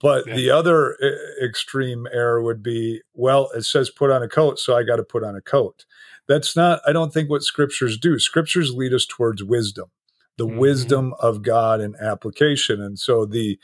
but 0.00 0.26
yeah. 0.26 0.36
the 0.36 0.50
other 0.50 0.96
extreme 1.42 2.06
error 2.12 2.42
would 2.42 2.62
be, 2.62 3.00
well, 3.14 3.50
it 3.54 3.64
says 3.64 3.90
put 3.90 4.10
on 4.10 4.22
a 4.22 4.28
coat, 4.28 4.58
so 4.58 4.76
I 4.76 4.82
got 4.82 4.96
to 4.96 5.04
put 5.04 5.24
on 5.24 5.34
a 5.34 5.40
coat. 5.40 5.84
That's 6.28 6.54
not. 6.54 6.80
I 6.86 6.92
don't 6.92 7.12
think 7.12 7.30
what 7.30 7.42
scriptures 7.42 7.98
do. 7.98 8.18
Scriptures 8.18 8.72
lead 8.74 8.92
us 8.92 9.06
towards 9.06 9.42
wisdom, 9.42 9.90
the 10.36 10.46
mm-hmm. 10.46 10.58
wisdom 10.58 11.14
of 11.18 11.42
God 11.42 11.80
and 11.80 11.96
application, 11.96 12.80
and 12.80 12.98
so 12.98 13.24
the 13.24 13.58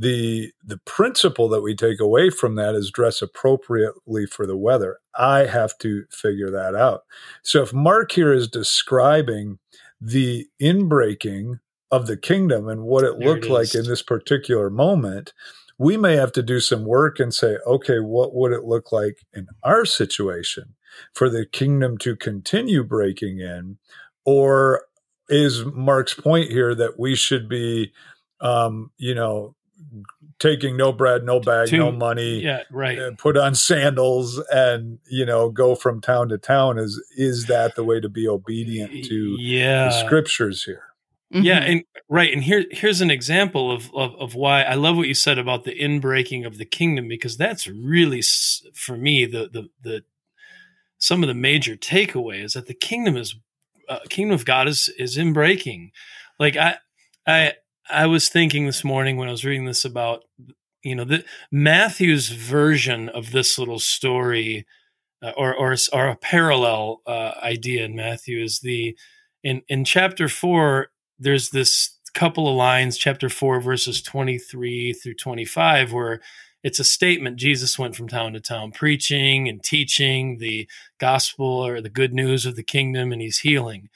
the 0.00 0.50
the 0.64 0.78
principle 0.78 1.46
that 1.50 1.60
we 1.60 1.76
take 1.76 2.00
away 2.00 2.30
from 2.30 2.54
that 2.54 2.74
is 2.74 2.90
dress 2.90 3.20
appropriately 3.20 4.24
for 4.24 4.46
the 4.46 4.56
weather. 4.56 4.98
I 5.14 5.40
have 5.40 5.76
to 5.78 6.04
figure 6.10 6.50
that 6.50 6.74
out. 6.74 7.02
So 7.42 7.62
if 7.62 7.74
Mark 7.74 8.12
here 8.12 8.32
is 8.32 8.48
describing 8.48 9.58
the 10.00 10.46
inbreaking 10.60 11.60
of 11.90 12.06
the 12.06 12.16
kingdom 12.16 12.66
and 12.66 12.84
what 12.84 13.04
it 13.04 13.18
there 13.18 13.28
looked 13.28 13.44
it 13.44 13.50
like 13.50 13.74
in 13.74 13.84
this 13.84 14.00
particular 14.00 14.70
moment, 14.70 15.34
we 15.76 15.98
may 15.98 16.16
have 16.16 16.32
to 16.32 16.42
do 16.42 16.60
some 16.60 16.86
work 16.86 17.20
and 17.20 17.34
say, 17.34 17.58
okay, 17.66 17.98
what 17.98 18.34
would 18.34 18.52
it 18.52 18.64
look 18.64 18.92
like 18.92 19.18
in 19.34 19.48
our 19.62 19.84
situation 19.84 20.76
for 21.12 21.28
the 21.28 21.44
kingdom 21.44 21.98
to 21.98 22.16
continue 22.16 22.82
breaking 22.82 23.38
in? 23.40 23.76
Or 24.24 24.84
is 25.28 25.62
Mark's 25.66 26.14
point 26.14 26.50
here 26.50 26.74
that 26.74 26.98
we 26.98 27.14
should 27.14 27.50
be, 27.50 27.92
um, 28.40 28.92
you 28.96 29.14
know, 29.14 29.56
taking 30.38 30.76
no 30.76 30.92
bread, 30.92 31.24
no 31.24 31.40
bag, 31.40 31.68
to, 31.68 31.76
no 31.76 31.92
money. 31.92 32.40
Yeah, 32.40 32.62
right. 32.70 33.16
Put 33.18 33.36
on 33.36 33.54
sandals 33.54 34.42
and 34.50 34.98
you 35.08 35.24
know 35.24 35.50
go 35.50 35.74
from 35.74 36.00
town 36.00 36.28
to 36.30 36.38
town. 36.38 36.78
Is 36.78 37.02
is 37.16 37.46
that 37.46 37.76
the 37.76 37.84
way 37.84 38.00
to 38.00 38.08
be 38.08 38.26
obedient 38.26 39.04
to 39.06 39.36
yeah. 39.38 39.84
the 39.84 40.04
scriptures 40.04 40.64
here? 40.64 40.84
Mm-hmm. 41.32 41.44
Yeah, 41.44 41.58
and 41.58 41.84
right, 42.08 42.32
and 42.32 42.42
here 42.42 42.64
here's 42.72 43.00
an 43.00 43.10
example 43.10 43.70
of, 43.70 43.94
of 43.94 44.16
of 44.16 44.34
why 44.34 44.62
I 44.62 44.74
love 44.74 44.96
what 44.96 45.06
you 45.06 45.14
said 45.14 45.38
about 45.38 45.62
the 45.64 45.78
inbreaking 45.78 46.44
of 46.44 46.58
the 46.58 46.64
kingdom 46.64 47.06
because 47.06 47.36
that's 47.36 47.68
really 47.68 48.22
for 48.74 48.96
me 48.96 49.26
the 49.26 49.48
the 49.48 49.68
the 49.82 50.04
some 50.98 51.22
of 51.22 51.28
the 51.28 51.34
major 51.34 51.76
takeaways 51.76 52.54
that 52.54 52.66
the 52.66 52.74
kingdom 52.74 53.16
is 53.16 53.36
uh, 53.88 54.00
kingdom 54.08 54.34
of 54.34 54.44
God 54.44 54.66
is 54.66 54.92
is 54.98 55.16
inbreaking. 55.16 55.90
Like 56.40 56.56
I 56.56 56.78
I 57.26 57.52
I 57.92 58.06
was 58.06 58.28
thinking 58.28 58.66
this 58.66 58.84
morning 58.84 59.16
when 59.16 59.28
I 59.28 59.32
was 59.32 59.44
reading 59.44 59.64
this 59.64 59.84
about 59.84 60.24
you 60.82 60.94
know 60.94 61.04
the 61.04 61.24
Matthew's 61.50 62.28
version 62.30 63.08
of 63.10 63.32
this 63.32 63.58
little 63.58 63.78
story, 63.78 64.66
uh, 65.22 65.32
or 65.36 65.54
or 65.54 65.76
or 65.92 66.08
a 66.08 66.16
parallel 66.16 67.02
uh, 67.06 67.32
idea 67.42 67.84
in 67.84 67.94
Matthew 67.94 68.42
is 68.42 68.60
the 68.60 68.96
in 69.42 69.62
in 69.68 69.84
chapter 69.84 70.28
four. 70.28 70.88
There's 71.18 71.50
this 71.50 71.96
couple 72.14 72.48
of 72.48 72.56
lines, 72.56 72.98
chapter 72.98 73.28
four, 73.28 73.60
verses 73.60 74.02
twenty 74.02 74.38
three 74.38 74.92
through 74.92 75.14
twenty 75.14 75.44
five, 75.44 75.92
where 75.92 76.20
it's 76.62 76.78
a 76.78 76.84
statement. 76.84 77.36
Jesus 77.38 77.78
went 77.78 77.96
from 77.96 78.08
town 78.08 78.32
to 78.34 78.40
town 78.40 78.72
preaching 78.72 79.48
and 79.48 79.62
teaching 79.62 80.38
the 80.38 80.68
gospel 80.98 81.46
or 81.46 81.80
the 81.80 81.88
good 81.90 82.14
news 82.14 82.46
of 82.46 82.56
the 82.56 82.62
kingdom, 82.62 83.12
and 83.12 83.20
he's 83.22 83.38
healing. 83.38 83.88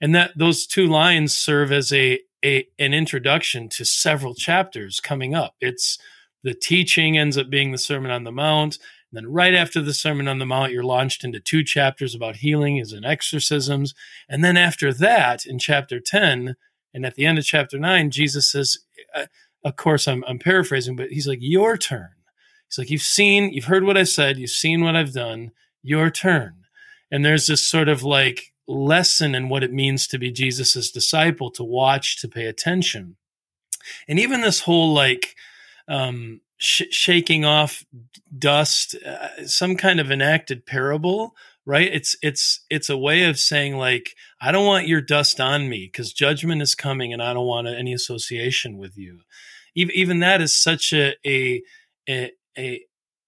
And 0.00 0.14
that 0.14 0.32
those 0.36 0.66
two 0.66 0.86
lines 0.86 1.36
serve 1.36 1.72
as 1.72 1.92
a 1.92 2.20
a, 2.44 2.68
an 2.78 2.92
introduction 2.92 3.68
to 3.70 3.84
several 3.84 4.34
chapters 4.34 5.00
coming 5.00 5.34
up. 5.34 5.54
It's 5.60 5.98
the 6.42 6.54
teaching 6.54 7.16
ends 7.16 7.38
up 7.38 7.48
being 7.48 7.72
the 7.72 7.78
Sermon 7.78 8.10
on 8.10 8.24
the 8.24 8.32
Mount. 8.32 8.78
And 9.10 9.16
then 9.16 9.32
right 9.32 9.54
after 9.54 9.80
the 9.80 9.94
Sermon 9.94 10.28
on 10.28 10.38
the 10.38 10.46
Mount, 10.46 10.72
you're 10.72 10.84
launched 10.84 11.24
into 11.24 11.40
two 11.40 11.64
chapters 11.64 12.14
about 12.14 12.36
healing 12.36 12.78
and 12.78 13.04
exorcisms. 13.04 13.94
And 14.28 14.44
then 14.44 14.56
after 14.56 14.92
that, 14.92 15.46
in 15.46 15.58
chapter 15.58 16.00
10, 16.00 16.56
and 16.92 17.06
at 17.06 17.14
the 17.14 17.24
end 17.24 17.38
of 17.38 17.44
chapter 17.44 17.78
9, 17.78 18.10
Jesus 18.10 18.50
says, 18.50 18.78
uh, 19.14 19.26
of 19.64 19.76
course, 19.76 20.06
I'm, 20.06 20.22
I'm 20.28 20.38
paraphrasing, 20.38 20.94
but 20.94 21.10
he's 21.10 21.26
like, 21.26 21.38
Your 21.40 21.76
turn. 21.76 22.10
He's 22.68 22.78
like, 22.78 22.90
You've 22.90 23.02
seen, 23.02 23.52
you've 23.52 23.64
heard 23.64 23.84
what 23.84 23.96
I 23.96 24.04
said, 24.04 24.38
you've 24.38 24.50
seen 24.50 24.84
what 24.84 24.94
I've 24.94 25.12
done, 25.12 25.52
your 25.82 26.10
turn. 26.10 26.64
And 27.10 27.24
there's 27.24 27.46
this 27.46 27.66
sort 27.66 27.88
of 27.88 28.02
like 28.02 28.52
lesson 28.66 29.34
in 29.34 29.48
what 29.48 29.62
it 29.62 29.72
means 29.72 30.06
to 30.08 30.18
be 30.18 30.30
Jesus's 30.30 30.90
disciple, 30.90 31.50
to 31.52 31.64
watch, 31.64 32.20
to 32.20 32.28
pay 32.28 32.46
attention. 32.46 33.16
And 34.08 34.18
even 34.18 34.40
this 34.40 34.60
whole 34.60 34.94
like 34.94 35.34
um, 35.88 36.40
sh- 36.56 36.90
shaking 36.90 37.44
off 37.44 37.84
dust, 38.36 38.96
uh, 39.06 39.46
some 39.46 39.76
kind 39.76 40.00
of 40.00 40.10
enacted 40.10 40.66
parable, 40.66 41.34
right? 41.66 41.90
It's 41.92 42.16
it's 42.22 42.60
it's 42.70 42.88
a 42.88 42.98
way 42.98 43.24
of 43.24 43.38
saying 43.38 43.76
like 43.76 44.14
I 44.40 44.52
don't 44.52 44.66
want 44.66 44.88
your 44.88 45.00
dust 45.00 45.40
on 45.40 45.68
me 45.68 45.90
because 45.90 46.12
judgment 46.12 46.62
is 46.62 46.74
coming, 46.74 47.12
and 47.12 47.22
I 47.22 47.32
don't 47.34 47.46
want 47.46 47.68
any 47.68 47.92
association 47.92 48.78
with 48.78 48.96
you. 48.96 49.20
Even 49.74 49.94
even 49.94 50.18
that 50.20 50.40
is 50.40 50.56
such 50.56 50.92
a 50.92 51.14
a 51.26 51.62
a, 52.08 52.30
a 52.56 52.82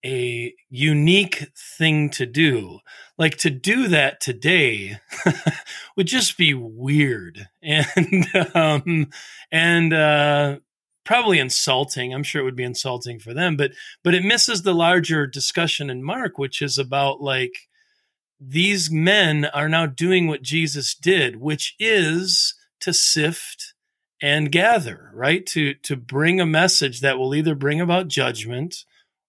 a 0.07 0.55
unique 0.71 1.49
thing 1.57 2.11
to 2.11 2.27
do. 2.27 2.79
Like 3.19 3.37
to 3.38 3.51
do 3.51 3.88
that 3.88 4.21
today 4.21 4.99
would 5.97 6.07
just 6.07 6.38
be 6.38 6.55
weird 6.55 7.49
and 7.62 8.27
um, 8.55 9.11
and 9.51 9.92
uh, 9.92 10.59
probably 11.05 11.38
insulting. 11.38 12.14
I'm 12.14 12.23
sure 12.23 12.40
it 12.40 12.45
would 12.45 12.57
be 12.57 12.62
insulting 12.62 13.19
for 13.19 13.35
them, 13.35 13.57
but 13.57 13.73
but 14.05 14.14
it 14.14 14.25
misses 14.25 14.62
the 14.62 14.75
larger 14.75 15.27
discussion 15.27 15.90
in 15.90 16.05
Mark, 16.05 16.38
which 16.38 16.62
is 16.62 16.79
about 16.79 17.21
like 17.21 17.69
these 18.38 18.90
men 18.90 19.47
are 19.47 19.69
now 19.69 19.87
doing 19.87 20.29
what 20.29 20.42
Jesus 20.42 20.95
did, 20.95 21.37
which 21.37 21.75
is 21.81 22.55
to 22.81 22.92
sift 22.92 23.75
and 24.23 24.53
gather, 24.53 25.11
right? 25.14 25.45
To 25.47 25.75
to 25.75 25.97
bring 25.97 26.40
a 26.40 26.47
message 26.47 27.01
that 27.01 27.19
will 27.19 27.35
either 27.35 27.55
bring 27.57 27.81
about 27.81 28.09
judgment 28.09 28.85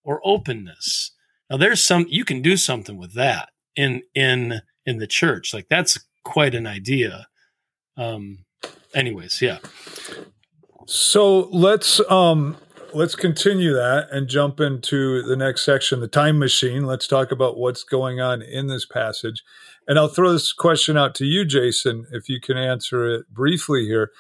or 0.07 0.21
openness. 0.23 1.11
Now 1.49 1.57
there's 1.57 1.85
some 1.85 2.07
you 2.09 2.25
can 2.25 2.41
do 2.41 2.57
something 2.57 2.97
with 2.97 3.13
that 3.13 3.49
in 3.75 4.01
in 4.15 4.61
in 4.85 4.97
the 4.97 5.05
church. 5.05 5.53
Like 5.53 5.67
that's 5.69 5.99
quite 6.23 6.55
an 6.55 6.65
idea. 6.65 7.27
Um 7.97 8.45
anyways, 8.95 9.41
yeah. 9.41 9.59
So 10.87 11.49
let's 11.49 11.99
um 12.09 12.57
let's 12.93 13.15
continue 13.15 13.73
that 13.73 14.07
and 14.11 14.29
jump 14.29 14.61
into 14.61 15.21
the 15.23 15.35
next 15.35 15.65
section, 15.65 15.99
the 15.99 16.07
time 16.07 16.39
machine. 16.39 16.85
Let's 16.85 17.05
talk 17.05 17.31
about 17.31 17.57
what's 17.57 17.83
going 17.83 18.21
on 18.21 18.41
in 18.41 18.67
this 18.67 18.85
passage. 18.85 19.43
And 19.89 19.99
I'll 19.99 20.07
throw 20.07 20.31
this 20.31 20.53
question 20.53 20.97
out 20.97 21.15
to 21.15 21.25
you, 21.25 21.43
Jason, 21.43 22.07
if 22.11 22.29
you 22.29 22.39
can 22.39 22.57
answer 22.57 23.05
it 23.07 23.29
briefly 23.29 23.85
here 23.85 24.11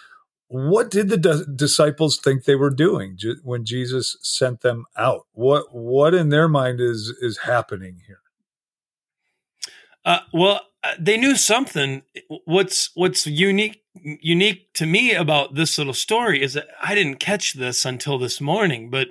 what 0.49 0.89
did 0.89 1.09
the 1.09 1.45
disciples 1.55 2.17
think 2.17 2.43
they 2.43 2.55
were 2.55 2.69
doing 2.69 3.17
when 3.43 3.65
Jesus 3.65 4.17
sent 4.21 4.61
them 4.61 4.85
out? 4.95 5.27
What 5.33 5.73
what 5.73 6.13
in 6.13 6.29
their 6.29 6.47
mind 6.47 6.79
is 6.79 7.13
is 7.21 7.39
happening 7.39 8.01
here? 8.07 8.19
Uh, 10.05 10.19
well, 10.31 10.61
uh, 10.83 10.93
they 10.97 11.17
knew 11.17 11.35
something. 11.35 12.01
What's 12.45 12.91
what's 12.95 13.27
unique 13.27 13.83
unique 14.03 14.71
to 14.73 14.85
me 14.85 15.13
about 15.13 15.55
this 15.55 15.77
little 15.77 15.93
story 15.93 16.41
is 16.41 16.53
that 16.53 16.67
I 16.81 16.95
didn't 16.95 17.19
catch 17.19 17.53
this 17.53 17.83
until 17.83 18.17
this 18.17 18.39
morning, 18.39 18.89
but 18.89 19.09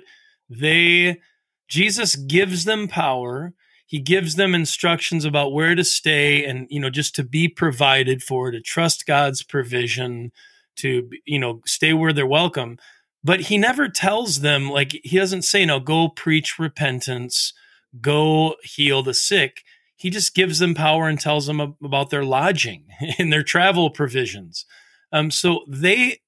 they 0.49 1.21
Jesus 1.67 2.15
gives 2.15 2.65
them 2.65 2.87
power. 2.87 3.53
He 3.85 3.99
gives 3.99 4.35
them 4.35 4.55
instructions 4.55 5.23
about 5.23 5.53
where 5.53 5.75
to 5.75 5.83
stay 5.83 6.43
and 6.43 6.67
you 6.71 6.79
know 6.79 6.89
just 6.89 7.13
to 7.15 7.23
be 7.23 7.47
provided 7.47 8.23
for, 8.23 8.49
to 8.49 8.59
trust 8.59 9.05
God's 9.05 9.43
provision, 9.43 10.31
to 10.77 11.09
you 11.25 11.39
know 11.39 11.61
stay 11.65 11.93
where 11.93 12.13
they're 12.13 12.27
welcome. 12.27 12.77
But 13.23 13.41
he 13.41 13.57
never 13.57 13.89
tells 13.89 14.41
them 14.41 14.69
like 14.69 14.99
he 15.03 15.17
doesn't 15.17 15.41
say 15.41 15.65
no 15.65 15.79
go 15.79 16.09
preach 16.09 16.59
repentance, 16.59 17.53
go 18.01 18.55
heal 18.63 19.03
the 19.03 19.13
sick 19.13 19.63
he 19.97 20.11
just 20.11 20.35
gives 20.35 20.59
them 20.59 20.75
power 20.75 21.07
and 21.07 21.19
tells 21.19 21.47
them 21.47 21.59
about 21.59 22.11
their 22.11 22.23
lodging 22.23 22.85
and 23.17 23.33
their 23.33 23.43
travel 23.43 23.89
provisions. 23.89 24.65
Um, 25.11 25.31
so 25.31 25.65
they 25.67 26.21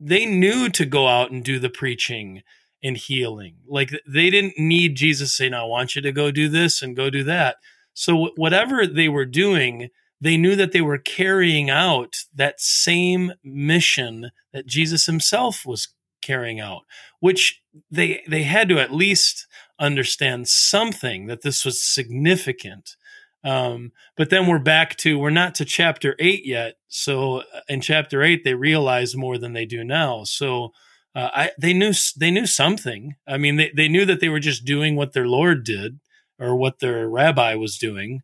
they 0.00 0.26
knew 0.26 0.68
to 0.68 0.84
go 0.84 1.06
out 1.06 1.30
and 1.30 1.44
do 1.44 1.60
the 1.60 1.70
preaching 1.70 2.42
and 2.82 2.96
healing. 2.96 3.58
Like 3.68 3.92
they 4.06 4.28
didn't 4.28 4.58
need 4.58 4.96
Jesus 4.96 5.32
saying, 5.32 5.54
"I 5.54 5.64
want 5.64 5.94
you 5.94 6.02
to 6.02 6.12
go 6.12 6.30
do 6.30 6.48
this 6.48 6.82
and 6.82 6.96
go 6.96 7.08
do 7.08 7.22
that." 7.24 7.56
So 7.94 8.30
whatever 8.36 8.86
they 8.86 9.08
were 9.08 9.26
doing, 9.26 9.90
they 10.22 10.36
knew 10.36 10.56
that 10.56 10.72
they 10.72 10.80
were 10.80 10.98
carrying 10.98 11.68
out 11.68 12.16
that 12.34 12.60
same 12.60 13.32
mission 13.44 14.30
that 14.52 14.66
Jesus 14.66 15.06
himself 15.06 15.66
was 15.66 15.88
carrying 16.22 16.60
out, 16.60 16.82
which 17.20 17.60
they 17.90 18.22
they 18.28 18.44
had 18.44 18.68
to 18.68 18.78
at 18.78 18.94
least 18.94 19.46
understand 19.78 20.48
something 20.48 21.26
that 21.26 21.42
this 21.42 21.64
was 21.64 21.82
significant 21.82 22.96
um, 23.44 23.92
but 24.16 24.30
then 24.30 24.46
we're 24.46 24.58
back 24.58 24.96
to 24.98 25.18
we're 25.18 25.30
not 25.30 25.54
to 25.56 25.64
chapter 25.64 26.14
eight 26.18 26.46
yet. 26.46 26.76
So 26.88 27.38
uh, 27.38 27.60
in 27.68 27.80
chapter 27.80 28.22
eight, 28.22 28.44
they 28.44 28.54
realize 28.54 29.16
more 29.16 29.38
than 29.38 29.52
they 29.52 29.66
do 29.66 29.82
now. 29.82 30.24
So 30.24 30.72
uh, 31.14 31.28
I, 31.34 31.50
they 31.58 31.74
knew 31.74 31.92
they 32.16 32.30
knew 32.30 32.46
something. 32.46 33.16
I 33.26 33.38
mean, 33.38 33.56
they, 33.56 33.72
they 33.74 33.88
knew 33.88 34.04
that 34.04 34.20
they 34.20 34.28
were 34.28 34.40
just 34.40 34.64
doing 34.64 34.96
what 34.96 35.12
their 35.12 35.26
Lord 35.26 35.64
did 35.64 35.98
or 36.38 36.54
what 36.54 36.78
their 36.78 37.08
rabbi 37.08 37.54
was 37.54 37.78
doing. 37.78 38.22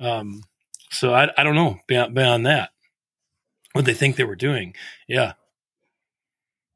Um, 0.00 0.42
so 0.90 1.14
I, 1.14 1.28
I 1.36 1.44
don't 1.44 1.54
know 1.54 1.78
beyond, 1.86 2.14
beyond 2.14 2.46
that 2.46 2.70
what 3.76 3.84
they 3.84 3.94
think 3.94 4.16
they 4.16 4.24
were 4.24 4.36
doing. 4.36 4.74
Yeah. 5.06 5.34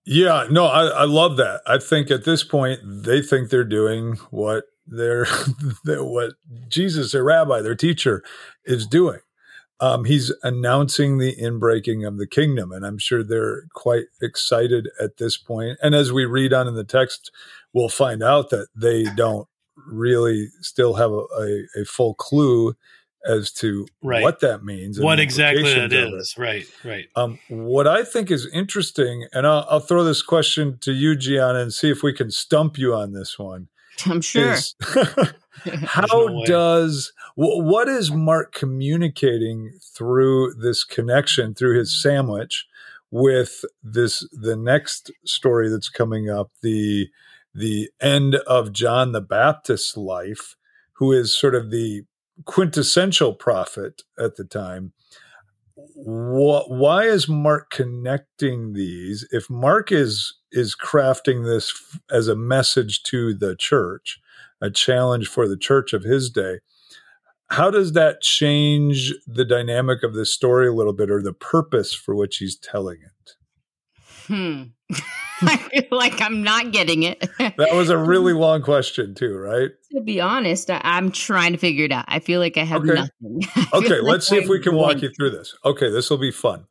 Yeah, 0.04 0.46
no, 0.50 0.66
I, 0.66 0.86
I 0.86 1.04
love 1.04 1.36
that. 1.38 1.62
I 1.66 1.78
think 1.78 2.10
at 2.10 2.24
this 2.24 2.44
point 2.44 2.80
they 2.84 3.22
think 3.22 3.48
they're 3.48 3.64
doing 3.64 4.16
what 4.30 4.64
their, 4.86 5.26
their 5.84 6.04
what 6.04 6.32
Jesus, 6.68 7.12
their 7.12 7.24
rabbi, 7.24 7.60
their 7.62 7.74
teacher, 7.74 8.22
is 8.64 8.86
doing. 8.86 9.20
Um, 9.80 10.04
he's 10.04 10.30
announcing 10.42 11.16
the 11.16 11.34
inbreaking 11.36 12.06
of 12.06 12.18
the 12.18 12.26
kingdom, 12.26 12.70
and 12.70 12.84
I'm 12.84 12.98
sure 12.98 13.22
they're 13.22 13.62
quite 13.72 14.04
excited 14.20 14.90
at 15.00 15.16
this 15.16 15.38
point. 15.38 15.78
And 15.82 15.94
as 15.94 16.12
we 16.12 16.26
read 16.26 16.52
on 16.52 16.68
in 16.68 16.74
the 16.74 16.84
text, 16.84 17.30
we'll 17.72 17.88
find 17.88 18.22
out 18.22 18.50
that 18.50 18.68
they 18.76 19.04
don't 19.04 19.48
really 19.86 20.48
still 20.60 20.94
have 20.94 21.12
a, 21.12 21.24
a, 21.38 21.80
a 21.80 21.84
full 21.86 22.12
clue 22.12 22.74
as 23.26 23.52
to 23.52 23.86
right. 24.02 24.22
what 24.22 24.40
that 24.40 24.64
means, 24.64 24.98
what 24.98 25.20
exactly 25.20 25.74
that 25.74 25.92
is. 25.92 26.34
Right, 26.38 26.66
right. 26.84 27.06
Um, 27.16 27.38
what 27.48 27.86
I 27.86 28.04
think 28.04 28.30
is 28.30 28.48
interesting, 28.52 29.26
and 29.32 29.46
I'll, 29.46 29.66
I'll, 29.68 29.80
throw 29.80 30.04
this 30.04 30.22
question 30.22 30.78
to 30.80 30.92
you, 30.92 31.16
Gianna, 31.16 31.60
and 31.60 31.72
see 31.72 31.90
if 31.90 32.02
we 32.02 32.12
can 32.12 32.30
stump 32.30 32.78
you 32.78 32.94
on 32.94 33.12
this 33.12 33.38
one. 33.38 33.68
I'm 34.06 34.20
sure. 34.20 34.52
Is, 34.52 34.74
how 35.84 36.06
no 36.10 36.44
does 36.46 37.12
what 37.34 37.88
is 37.88 38.10
Mark 38.10 38.52
communicating 38.52 39.72
through 39.94 40.54
this 40.54 40.84
connection 40.84 41.54
through 41.54 41.78
his 41.78 42.00
sandwich 42.00 42.66
with 43.10 43.64
this 43.82 44.26
the 44.32 44.56
next 44.56 45.10
story 45.24 45.68
that's 45.68 45.88
coming 45.88 46.30
up 46.30 46.50
the 46.62 47.08
the 47.54 47.90
end 48.00 48.36
of 48.46 48.72
John 48.72 49.12
the 49.12 49.20
Baptist's 49.20 49.96
life, 49.96 50.56
who 50.94 51.12
is 51.12 51.36
sort 51.36 51.54
of 51.54 51.70
the 51.70 52.04
quintessential 52.44 53.34
prophet 53.34 54.02
at 54.18 54.36
the 54.36 54.44
time. 54.44 54.92
What, 55.94 56.70
why 56.70 57.04
is 57.04 57.28
Mark 57.28 57.70
connecting 57.70 58.74
these? 58.74 59.26
If 59.30 59.48
Mark 59.48 59.90
is 59.92 60.34
is 60.52 60.74
crafting 60.76 61.44
this 61.44 61.72
as 62.10 62.28
a 62.28 62.36
message 62.36 63.02
to 63.04 63.34
the 63.34 63.54
church, 63.56 64.18
a 64.60 64.70
challenge 64.70 65.28
for 65.28 65.48
the 65.48 65.56
church 65.56 65.92
of 65.92 66.02
his 66.02 66.30
day. 66.30 66.58
How 67.50 67.70
does 67.70 67.92
that 67.92 68.20
change 68.20 69.12
the 69.26 69.44
dynamic 69.44 70.02
of 70.02 70.14
this 70.14 70.32
story 70.32 70.68
a 70.68 70.72
little 70.72 70.92
bit 70.92 71.10
or 71.10 71.22
the 71.22 71.32
purpose 71.32 71.92
for 71.92 72.14
which 72.14 72.36
he's 72.36 72.56
telling 72.56 72.98
it? 73.02 73.34
Hmm. 74.30 74.62
I 75.42 75.56
feel 75.72 75.86
like 75.90 76.20
I'm 76.20 76.42
not 76.44 76.70
getting 76.70 77.02
it. 77.02 77.18
that 77.38 77.74
was 77.74 77.90
a 77.90 77.98
really 77.98 78.32
long 78.32 78.62
question, 78.62 79.14
too, 79.14 79.36
right? 79.36 79.70
To 79.92 80.00
be 80.00 80.20
honest, 80.20 80.70
I, 80.70 80.80
am 80.84 81.10
trying 81.10 81.50
to 81.52 81.58
figure 81.58 81.84
it 81.86 81.92
out. 81.92 82.04
I 82.06 82.20
feel 82.20 82.38
like 82.38 82.56
I 82.56 82.62
have 82.62 82.82
okay. 82.82 82.94
nothing. 82.94 83.40
okay, 83.74 84.00
let's 84.00 84.28
see 84.28 84.36
if 84.36 84.48
we 84.48 84.60
can 84.60 84.76
walk 84.76 85.02
you 85.02 85.10
through 85.10 85.30
this. 85.30 85.52
Okay, 85.64 85.90
this 85.90 86.10
will 86.10 86.18
be 86.18 86.30
fun. 86.30 86.66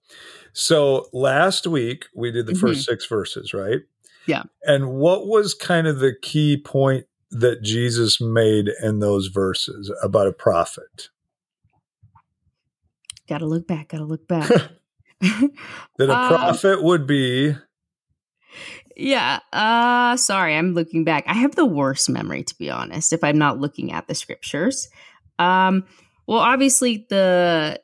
So 0.53 1.09
last 1.11 1.67
week 1.67 2.05
we 2.15 2.31
did 2.31 2.45
the 2.45 2.53
mm-hmm. 2.53 2.67
first 2.67 2.85
six 2.85 3.05
verses, 3.05 3.53
right? 3.53 3.79
Yeah. 4.25 4.43
And 4.63 4.93
what 4.93 5.27
was 5.27 5.53
kind 5.53 5.85
of 5.85 5.99
the 5.99 6.13
key 6.21 6.55
point 6.55 7.07
that 7.31 7.61
Jesus 7.61 8.21
made 8.21 8.69
in 8.81 8.99
those 8.99 9.27
verses 9.27 9.91
about 10.01 10.27
a 10.27 10.31
prophet? 10.31 11.09
Got 13.27 13.39
to 13.39 13.45
look 13.45 13.67
back. 13.67 13.89
Got 13.89 13.97
to 13.97 14.05
look 14.05 14.27
back. 14.29 14.49
that 15.97 16.09
a 16.09 16.15
um, 16.15 16.27
prophet 16.29 16.83
would 16.83 17.05
be. 17.05 17.55
Yeah. 18.95 19.39
Uh 19.53 20.17
sorry, 20.17 20.55
I'm 20.55 20.73
looking 20.73 21.03
back. 21.03 21.23
I 21.27 21.33
have 21.33 21.55
the 21.55 21.65
worst 21.65 22.09
memory 22.09 22.43
to 22.43 22.55
be 22.57 22.69
honest 22.69 23.13
if 23.13 23.23
I'm 23.23 23.37
not 23.37 23.59
looking 23.59 23.91
at 23.91 24.07
the 24.07 24.15
scriptures. 24.15 24.89
Um 25.37 25.85
well 26.27 26.39
obviously 26.39 27.05
the 27.09 27.81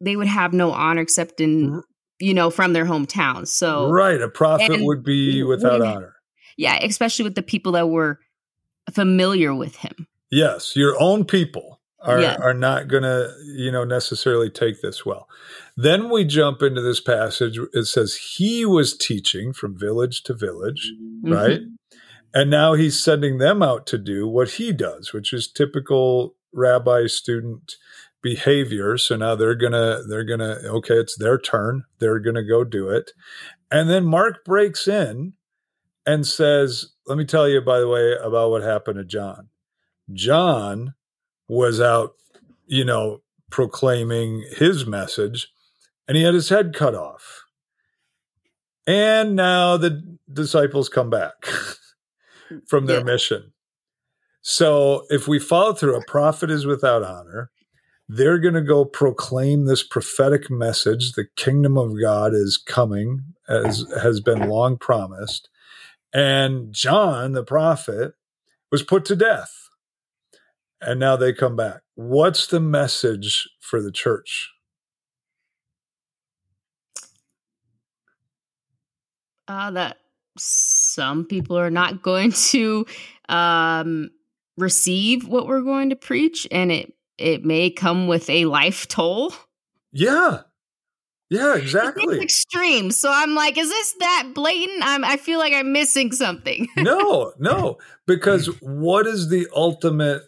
they 0.00 0.16
would 0.16 0.26
have 0.26 0.52
no 0.52 0.72
honor 0.72 1.02
except 1.02 1.40
in 1.40 1.82
you 2.18 2.34
know 2.34 2.50
from 2.50 2.72
their 2.72 2.84
hometown. 2.84 3.46
So 3.46 3.90
right, 3.90 4.20
a 4.20 4.28
prophet 4.28 4.80
would 4.82 5.02
be 5.02 5.42
without 5.42 5.80
honor. 5.80 6.14
Yeah, 6.56 6.78
especially 6.82 7.24
with 7.24 7.34
the 7.34 7.42
people 7.42 7.72
that 7.72 7.88
were 7.88 8.18
familiar 8.92 9.54
with 9.54 9.76
him. 9.76 10.06
Yes, 10.30 10.76
your 10.76 11.00
own 11.00 11.24
people 11.24 11.81
are 12.02 12.20
yeah. 12.20 12.36
are 12.40 12.54
not 12.54 12.88
going 12.88 13.02
to 13.02 13.32
you 13.44 13.70
know 13.70 13.84
necessarily 13.84 14.50
take 14.50 14.82
this 14.82 15.06
well. 15.06 15.28
Then 15.76 16.10
we 16.10 16.24
jump 16.24 16.62
into 16.62 16.80
this 16.80 17.00
passage. 17.00 17.58
It 17.72 17.86
says 17.86 18.14
he 18.36 18.66
was 18.66 18.96
teaching 18.96 19.52
from 19.52 19.78
village 19.78 20.22
to 20.24 20.34
village, 20.34 20.92
mm-hmm. 21.00 21.32
right? 21.32 21.60
And 22.34 22.50
now 22.50 22.74
he's 22.74 23.02
sending 23.02 23.38
them 23.38 23.62
out 23.62 23.86
to 23.88 23.98
do 23.98 24.26
what 24.26 24.52
he 24.52 24.72
does, 24.72 25.12
which 25.12 25.32
is 25.32 25.50
typical 25.50 26.34
rabbi 26.52 27.06
student 27.06 27.76
behavior 28.22 28.96
so 28.96 29.16
now 29.16 29.34
they're 29.34 29.56
gonna 29.56 30.00
they're 30.08 30.24
gonna 30.24 30.56
okay 30.64 30.94
it's 30.94 31.16
their 31.16 31.36
turn 31.36 31.82
they're 31.98 32.20
gonna 32.20 32.44
go 32.44 32.62
do 32.62 32.88
it 32.88 33.10
and 33.70 33.90
then 33.90 34.04
mark 34.04 34.44
breaks 34.44 34.86
in 34.86 35.32
and 36.06 36.24
says 36.24 36.92
let 37.06 37.18
me 37.18 37.24
tell 37.24 37.48
you 37.48 37.60
by 37.60 37.80
the 37.80 37.88
way 37.88 38.14
about 38.22 38.50
what 38.50 38.62
happened 38.62 38.96
to 38.96 39.04
john 39.04 39.48
john 40.12 40.94
was 41.52 41.80
out 41.80 42.14
you 42.66 42.84
know 42.84 43.20
proclaiming 43.50 44.44
his 44.56 44.86
message 44.86 45.48
and 46.08 46.16
he 46.16 46.22
had 46.22 46.34
his 46.34 46.48
head 46.48 46.74
cut 46.74 46.94
off. 46.94 47.44
And 48.86 49.36
now 49.36 49.76
the 49.76 50.02
disciples 50.32 50.88
come 50.88 51.10
back 51.10 51.34
from 52.66 52.86
their 52.86 52.98
yeah. 52.98 53.04
mission. 53.04 53.52
So 54.40 55.04
if 55.10 55.28
we 55.28 55.38
follow 55.38 55.74
through 55.74 55.96
a 55.96 56.04
prophet 56.04 56.50
is 56.50 56.66
without 56.66 57.02
honor. 57.02 57.50
They're 58.08 58.40
going 58.40 58.54
to 58.54 58.62
go 58.62 58.84
proclaim 58.84 59.64
this 59.64 59.82
prophetic 59.82 60.50
message 60.50 61.12
the 61.12 61.28
kingdom 61.36 61.78
of 61.78 61.98
god 61.98 62.34
is 62.34 62.58
coming 62.58 63.22
as 63.48 63.86
has 64.02 64.20
been 64.20 64.48
long 64.48 64.76
promised. 64.76 65.48
And 66.12 66.72
john 66.74 67.32
the 67.32 67.44
prophet 67.44 68.14
was 68.70 68.82
put 68.82 69.06
to 69.06 69.16
death 69.16 69.61
and 70.82 71.00
now 71.00 71.16
they 71.16 71.32
come 71.32 71.56
back 71.56 71.82
what's 71.94 72.46
the 72.46 72.60
message 72.60 73.48
for 73.60 73.80
the 73.80 73.92
church 73.92 74.50
uh, 79.48 79.70
that 79.70 79.98
some 80.38 81.24
people 81.24 81.58
are 81.58 81.70
not 81.70 82.02
going 82.02 82.32
to 82.50 82.86
um, 83.28 84.10
receive 84.56 85.26
what 85.28 85.46
we're 85.46 85.62
going 85.62 85.90
to 85.90 85.96
preach 85.96 86.46
and 86.50 86.72
it 86.72 86.94
it 87.18 87.44
may 87.44 87.70
come 87.70 88.08
with 88.08 88.28
a 88.28 88.46
life 88.46 88.88
toll. 88.88 89.32
Yeah. 89.92 90.40
Yeah, 91.30 91.56
exactly. 91.56 92.16
It's 92.16 92.24
extreme. 92.24 92.90
So 92.90 93.10
I'm 93.12 93.34
like, 93.34 93.56
is 93.56 93.68
this 93.68 93.94
that 94.00 94.30
blatant? 94.34 94.82
I'm 94.82 95.04
I 95.04 95.16
feel 95.16 95.38
like 95.38 95.52
I'm 95.52 95.72
missing 95.72 96.12
something. 96.12 96.68
no, 96.76 97.32
no, 97.38 97.78
because 98.06 98.46
what 98.60 99.06
is 99.06 99.28
the 99.28 99.46
ultimate 99.54 100.22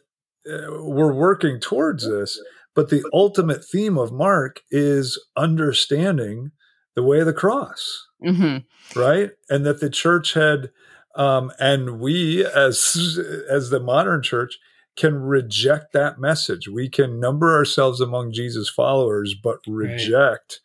we're 0.47 1.13
working 1.15 1.61
towards 1.61 2.09
this, 2.09 2.41
But 2.75 2.91
the 2.91 3.09
ultimate 3.13 3.65
theme 3.65 3.97
of 3.97 4.13
Mark 4.13 4.61
is 4.71 5.23
understanding 5.37 6.51
the 6.95 7.03
way 7.03 7.21
of 7.21 7.27
the 7.27 7.33
cross, 7.33 8.07
Mm-hmm. 8.23 8.99
right? 8.99 9.31
And 9.49 9.65
that 9.67 9.81
the 9.81 9.91
church 9.91 10.35
had, 10.35 10.71
um, 11.15 11.53
and 11.59 12.01
we 12.01 12.45
as 12.45 13.19
as 13.49 13.71
the 13.71 13.81
modern 13.81 14.23
church 14.23 14.59
can 14.97 15.15
reject 15.17 15.93
that 15.93 16.19
message. 16.19 16.69
We 16.69 16.89
can 16.89 17.19
number 17.21 17.53
ourselves 17.53 18.01
among 18.01 18.33
Jesus' 18.33 18.69
followers, 18.71 19.35
but 19.35 19.59
reject 19.67 20.61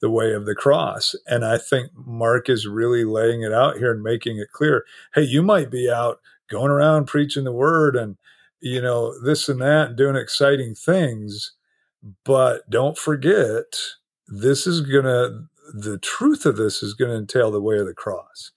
the 0.00 0.10
way 0.10 0.32
of 0.32 0.46
the 0.46 0.54
cross. 0.54 1.14
And 1.26 1.44
I 1.44 1.58
think 1.58 1.90
Mark 1.94 2.48
is 2.48 2.66
really 2.66 3.04
laying 3.04 3.42
it 3.42 3.52
out 3.52 3.76
here 3.78 3.92
and 3.92 4.02
making 4.02 4.38
it 4.38 4.52
clear. 4.52 4.84
Hey, 5.14 5.22
you 5.22 5.42
might 5.42 5.70
be 5.70 5.90
out 5.90 6.20
going 6.48 6.70
around 6.70 7.06
preaching 7.06 7.44
the 7.44 7.52
word 7.52 7.96
and 7.96 8.16
you 8.62 8.80
know 8.80 9.18
this 9.22 9.48
and 9.48 9.60
that 9.60 9.88
and 9.88 9.96
doing 9.96 10.16
exciting 10.16 10.74
things, 10.74 11.52
but 12.24 12.68
don't 12.70 12.96
forget 12.96 13.64
this 14.28 14.66
is 14.66 14.80
gonna 14.80 15.46
the 15.74 15.98
truth 15.98 16.46
of 16.46 16.56
this 16.56 16.82
is 16.82 16.94
going 16.94 17.10
to 17.10 17.16
entail 17.16 17.50
the 17.50 17.60
way 17.60 17.78
of 17.78 17.86
the 17.86 17.94
cross 17.94 18.50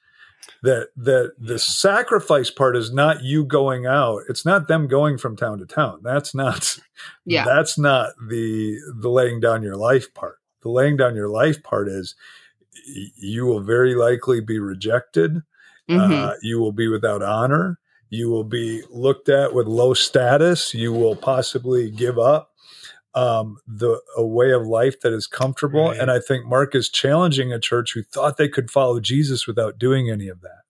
that 0.63 0.89
that 0.97 1.33
the 1.37 1.59
sacrifice 1.59 2.49
part 2.49 2.75
is 2.75 2.91
not 2.91 3.23
you 3.23 3.45
going 3.45 3.85
out 3.85 4.21
it's 4.27 4.43
not 4.45 4.67
them 4.67 4.87
going 4.87 5.17
from 5.17 5.35
town 5.35 5.59
to 5.59 5.65
town 5.65 5.99
that's 6.01 6.33
not 6.33 6.77
Yeah. 7.25 7.45
that's 7.45 7.77
not 7.77 8.13
the 8.27 8.79
the 8.99 9.09
laying 9.09 9.39
down 9.39 9.61
your 9.61 9.75
life 9.75 10.13
part 10.15 10.39
the 10.61 10.69
laying 10.69 10.97
down 10.97 11.15
your 11.15 11.29
life 11.29 11.61
part 11.63 11.87
is 11.87 12.15
you 13.15 13.45
will 13.45 13.61
very 13.61 13.95
likely 13.95 14.41
be 14.41 14.59
rejected 14.59 15.41
Mhm. 15.89 16.11
uh, 16.11 16.33
you 16.41 16.59
will 16.59 16.71
be 16.71 16.87
without 16.87 17.21
honor 17.21 17.79
you 18.15 18.29
will 18.29 18.43
be 18.43 18.81
looked 18.89 19.29
at 19.29 19.53
with 19.53 19.67
low 19.67 19.93
status. 19.93 20.73
You 20.73 20.93
will 20.93 21.15
possibly 21.15 21.91
give 21.91 22.17
up 22.17 22.51
um, 23.13 23.57
the 23.67 24.01
a 24.17 24.25
way 24.25 24.51
of 24.51 24.63
life 24.67 24.99
that 25.01 25.13
is 25.13 25.27
comfortable. 25.27 25.89
Right. 25.89 25.99
and 25.99 26.11
i 26.11 26.19
think 26.19 26.45
mark 26.45 26.75
is 26.75 26.89
challenging 26.89 27.53
a 27.53 27.59
church 27.59 27.93
who 27.93 28.03
thought 28.03 28.37
they 28.37 28.49
could 28.49 28.69
follow 28.69 28.99
jesus 28.99 29.47
without 29.47 29.79
doing 29.79 30.09
any 30.09 30.27
of 30.27 30.41
that. 30.41 30.63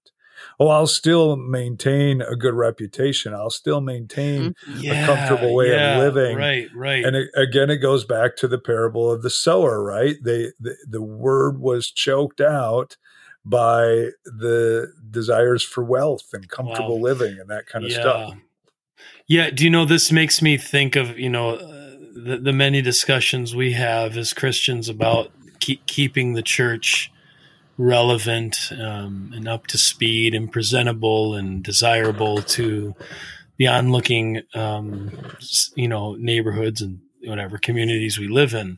Oh 0.59 0.67
i'll 0.69 0.87
still 0.87 1.35
maintain 1.37 2.21
a 2.21 2.35
good 2.35 2.53
reputation. 2.53 3.33
I'll 3.33 3.49
still 3.49 3.81
maintain 3.81 4.53
Yeah, 4.77 5.05
comfortable 5.07 5.55
way 5.55 5.71
of 5.73 6.03
living. 6.05 6.37
Right, 6.37 6.67
right. 6.75 7.03
and 7.03 7.15
it, 7.15 7.29
again 7.35 7.69
it 7.71 7.77
goes 7.77 8.05
back 8.05 8.35
to 8.37 8.47
the 8.47 8.59
parable 8.59 9.11
of 9.11 9.23
the 9.23 9.31
sower 9.31 9.83
right? 9.83 10.15
They 10.23 10.51
the, 10.59 10.75
the 10.87 11.01
word 11.01 11.59
was 11.59 11.89
choked 11.89 12.41
out 12.41 12.95
by 13.45 14.09
the 14.25 14.91
desires 15.11 15.63
for 15.63 15.83
wealth 15.83 16.29
and 16.33 16.49
comfortable 16.49 16.97
Wow. 16.99 17.03
living 17.03 17.39
and 17.39 17.49
that 17.49 17.67
kind 17.67 17.85
of 17.85 17.91
yeah. 17.91 17.99
stuff 18.01 18.35
Yeah. 19.27 19.49
Do 19.49 19.63
you 19.63 19.69
know 19.69 19.85
this 19.85 20.11
makes 20.11 20.41
me 20.41 20.57
think 20.57 20.95
of 20.95 21.17
you 21.17 21.29
know 21.29 21.55
uh, 21.55 21.95
the, 22.15 22.39
the 22.41 22.53
many 22.53 22.81
discussions 22.81 23.55
we 23.55 23.73
have 23.73 24.17
as 24.17 24.33
Christians 24.33 24.89
about 24.89 25.31
keep, 25.59 25.85
keeping 25.85 26.33
the 26.33 26.41
church 26.41 27.11
relevant 27.77 28.71
um, 28.79 29.31
and 29.35 29.47
up 29.47 29.67
to 29.67 29.77
speed 29.77 30.33
and 30.33 30.51
presentable 30.51 31.35
and 31.35 31.63
desirable 31.63 32.41
to 32.41 32.95
the 33.57 33.67
onlooking 33.67 34.41
um, 34.53 35.11
you 35.75 35.87
know 35.87 36.15
neighborhoods 36.15 36.81
and 36.81 36.99
whatever 37.23 37.57
communities 37.57 38.17
we 38.19 38.27
live 38.27 38.53
in 38.53 38.77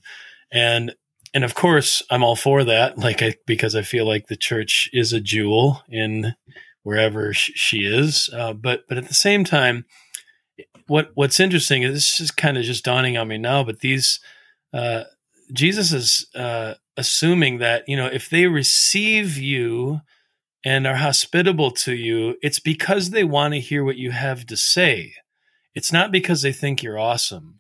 and 0.52 0.96
and 1.38 1.46
of 1.46 1.54
course 1.54 2.02
i'm 2.10 2.24
all 2.24 2.36
for 2.36 2.64
that 2.64 2.98
like 3.08 3.22
I, 3.22 3.36
because 3.46 3.76
i 3.76 3.84
feel 3.84 4.08
like 4.08 4.26
the 4.26 4.36
church 4.36 4.90
is 4.92 5.14
a 5.14 5.22
jewel 5.22 5.84
in 5.88 6.34
wherever 6.82 7.34
sh- 7.34 7.52
she 7.54 7.80
is. 7.80 8.30
Uh, 8.34 8.54
but 8.54 8.88
but 8.90 8.98
at 8.98 9.08
the 9.08 9.14
same 9.14 9.44
time 9.44 9.86
what 10.88 11.12
what's 11.14 11.40
interesting 11.40 11.84
is 11.84 11.94
this 11.94 12.20
is 12.20 12.32
kind 12.32 12.58
of 12.58 12.64
just 12.64 12.84
dawning 12.84 13.18
on 13.18 13.28
me 13.28 13.38
now 13.38 13.64
but 13.64 13.82
these 13.82 14.20
uh, 14.74 15.04
jesus 15.54 15.94
is 15.94 16.26
uh, 16.34 16.74
assuming 16.96 17.60
that 17.60 17.84
you 17.88 17.96
know 17.96 18.08
if 18.08 18.30
they 18.32 18.48
receive 18.48 19.38
you 19.38 20.00
and 20.66 20.88
are 20.88 20.96
hospitable 20.96 21.70
to 21.70 21.94
you 21.94 22.36
it's 22.42 22.60
because 22.60 23.12
they 23.12 23.24
want 23.24 23.54
to 23.54 23.60
hear 23.60 23.84
what 23.84 23.98
you 23.98 24.10
have 24.12 24.46
to 24.48 24.58
say. 24.58 25.14
It's 25.76 25.92
not 25.92 26.12
because 26.12 26.42
they 26.42 26.54
think 26.54 26.82
you're 26.82 26.98
awesome 26.98 27.60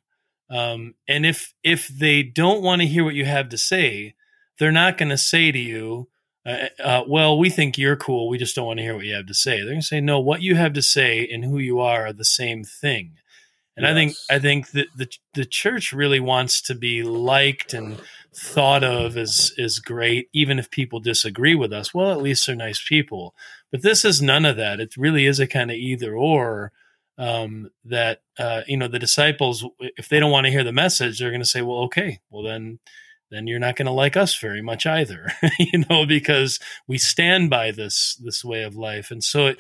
um, 0.50 0.96
and 1.08 1.26
if 1.26 1.54
if 1.64 1.88
they 1.88 2.24
don't 2.24 2.62
want 2.62 2.82
to 2.82 2.88
hear 2.88 3.04
what 3.04 3.16
you 3.16 3.26
have 3.26 3.50
to 3.50 3.58
say 3.58 4.16
they're 4.60 4.72
not 4.72 4.98
going 4.98 5.10
to 5.10 5.18
say 5.18 5.52
to 5.52 5.60
you 5.60 6.08
uh, 6.46 6.68
uh, 6.84 7.04
well 7.08 7.38
we 7.38 7.50
think 7.50 7.78
you're 7.78 7.96
cool 7.96 8.30
we 8.30 8.38
just 8.38 8.56
don't 8.56 8.68
want 8.68 8.78
to 8.78 8.84
hear 8.84 8.96
what 8.96 9.06
you 9.06 9.14
have 9.14 9.28
to 9.28 9.34
say 9.34 9.58
they're 9.58 9.68
going 9.68 9.82
to 9.82 9.86
say 9.86 10.02
no 10.02 10.20
what 10.20 10.42
you 10.42 10.56
have 10.56 10.74
to 10.74 10.82
say 10.82 11.28
and 11.28 11.44
who 11.44 11.58
you 11.58 11.80
are 11.80 12.08
are 12.08 12.14
the 12.14 12.26
same 12.26 12.64
thing 12.64 13.14
and 13.78 13.86
I 13.86 13.94
think 13.94 14.16
I 14.30 14.40
think 14.40 14.72
that 14.72 14.88
the 14.98 15.08
the 15.36 15.46
church 15.46 15.94
really 15.94 16.20
wants 16.20 16.62
to 16.62 16.74
be 16.74 17.04
liked 17.04 17.76
and 17.76 18.02
thought 18.36 18.84
of 18.84 19.16
as 19.16 19.54
as 19.60 19.78
great, 19.78 20.30
even 20.34 20.58
if 20.58 20.72
people 20.72 21.00
disagree 21.00 21.54
with 21.54 21.72
us. 21.72 21.94
Well, 21.94 22.12
at 22.12 22.22
least 22.22 22.48
they're 22.48 22.56
nice 22.56 22.84
people. 22.84 23.36
But 23.72 23.84
this 23.84 24.04
is 24.04 24.20
none 24.20 24.46
of 24.46 24.58
that. 24.58 24.80
It 24.80 24.98
really 24.98 25.28
is 25.28 25.40
a 25.40 25.48
kind 25.48 25.70
of 25.70 25.78
either 25.78 26.16
or. 26.16 26.72
Um, 27.20 27.72
that 27.86 28.22
uh, 28.38 28.62
you 28.68 28.78
know 28.78 28.88
the 28.88 29.00
disciples, 29.00 29.66
if 29.80 30.08
they 30.08 30.20
don't 30.20 30.32
want 30.32 30.46
to 30.46 30.52
hear 30.52 30.64
the 30.64 30.72
message, 30.72 31.20
they're 31.20 31.32
going 31.32 31.42
to 31.42 31.46
say, 31.46 31.62
"Well, 31.62 31.80
okay, 31.86 32.20
well 32.30 32.44
then." 32.44 32.80
Then 33.30 33.46
you're 33.46 33.60
not 33.60 33.76
going 33.76 33.88
to 33.88 33.92
like 33.92 34.16
us 34.16 34.40
very 34.40 34.62
much 34.62 34.86
either, 34.86 35.34
you 35.60 35.84
know, 35.90 36.06
because 36.06 36.62
we 36.88 36.98
stand 36.98 37.50
by 37.50 37.72
this 37.72 38.16
this 38.24 38.42
way 38.42 38.64
of 38.64 38.78
life, 38.78 39.12
and 39.12 39.22
so 39.22 39.48
it 39.48 39.58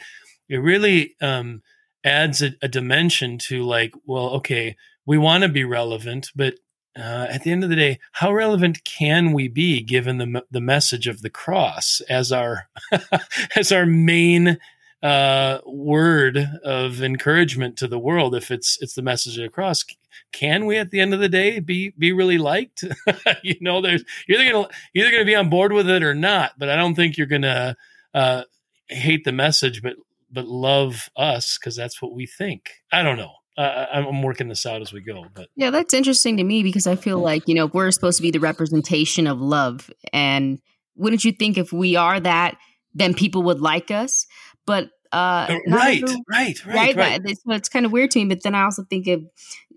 it 0.47 0.55
really 0.59 1.15
um, 1.19 1.61
adds 2.03 2.41
a, 2.41 2.51
a 2.61 2.69
dimension 2.69 3.37
to 3.39 3.63
like, 3.63 3.93
well, 4.05 4.29
okay, 4.35 4.77
we 5.05 5.17
want 5.17 5.43
to 5.43 5.49
be 5.49 5.63
relevant, 5.65 6.31
but 6.33 6.55
uh, 6.97 7.27
at 7.29 7.43
the 7.43 7.51
end 7.51 7.63
of 7.63 7.69
the 7.69 7.75
day, 7.75 7.99
how 8.13 8.33
relevant 8.33 8.83
can 8.83 9.31
we 9.31 9.47
be 9.47 9.81
given 9.81 10.17
the 10.17 10.43
the 10.49 10.61
message 10.61 11.07
of 11.07 11.21
the 11.21 11.29
cross 11.29 12.01
as 12.09 12.31
our 12.31 12.69
as 13.55 13.71
our 13.71 13.85
main 13.85 14.57
uh, 15.03 15.59
word 15.65 16.37
of 16.63 17.01
encouragement 17.01 17.77
to 17.77 17.87
the 17.87 17.99
world? 17.99 18.35
If 18.35 18.51
it's 18.51 18.77
it's 18.81 18.95
the 18.95 19.01
message 19.01 19.37
across 19.37 19.83
can 20.31 20.65
we 20.65 20.77
at 20.77 20.91
the 20.91 20.99
end 20.99 21.13
of 21.13 21.19
the 21.19 21.29
day 21.29 21.59
be 21.59 21.93
be 21.97 22.11
really 22.11 22.37
liked? 22.37 22.83
you 23.43 23.55
know, 23.61 23.81
there's 23.81 24.03
you're 24.27 24.39
either 24.39 24.51
gonna 24.51 24.67
either 24.93 25.11
gonna 25.11 25.25
be 25.25 25.35
on 25.35 25.49
board 25.49 25.71
with 25.73 25.89
it 25.89 26.03
or 26.03 26.13
not, 26.13 26.53
but 26.57 26.69
I 26.69 26.75
don't 26.75 26.95
think 26.95 27.17
you're 27.17 27.27
gonna 27.27 27.75
uh, 28.13 28.43
hate 28.87 29.23
the 29.23 29.31
message, 29.31 29.81
but 29.81 29.95
but 30.31 30.45
love 30.45 31.09
us 31.15 31.57
because 31.57 31.75
that's 31.75 32.01
what 32.01 32.13
we 32.13 32.25
think. 32.25 32.71
I 32.91 33.03
don't 33.03 33.17
know. 33.17 33.33
Uh, 33.57 33.85
I'm 33.91 34.05
I'm 34.05 34.21
working 34.21 34.49
this 34.49 34.65
out 34.65 34.81
as 34.81 34.93
we 34.93 35.01
go, 35.01 35.25
but 35.33 35.49
Yeah, 35.55 35.71
that's 35.71 35.93
interesting 35.93 36.37
to 36.37 36.43
me 36.43 36.63
because 36.63 36.87
I 36.87 36.95
feel 36.95 37.19
like, 37.19 37.47
you 37.47 37.55
know, 37.55 37.67
we're 37.67 37.91
supposed 37.91 38.17
to 38.17 38.23
be 38.23 38.31
the 38.31 38.39
representation 38.39 39.25
of 39.25 39.39
love. 39.39 39.89
And 40.13 40.59
wouldn't 40.95 41.25
you 41.25 41.31
think 41.31 41.57
if 41.57 41.73
we 41.73 41.95
are 41.95 42.19
that, 42.19 42.57
then 42.93 43.13
people 43.13 43.43
would 43.43 43.59
like 43.59 43.89
us? 43.89 44.27
But 44.67 44.91
uh 45.11 45.47
right, 45.67 46.03
everyone- 46.03 46.23
right, 46.29 46.65
right, 46.65 46.75
right, 46.75 46.95
right. 46.95 47.21
But 47.23 47.31
it's, 47.31 47.41
it's 47.47 47.69
kind 47.69 47.85
of 47.85 47.91
weird 47.91 48.11
to 48.11 48.19
me 48.19 48.25
but 48.25 48.43
then 48.43 48.53
i 48.53 48.63
also 48.63 48.83
think 48.83 49.07
of 49.07 49.23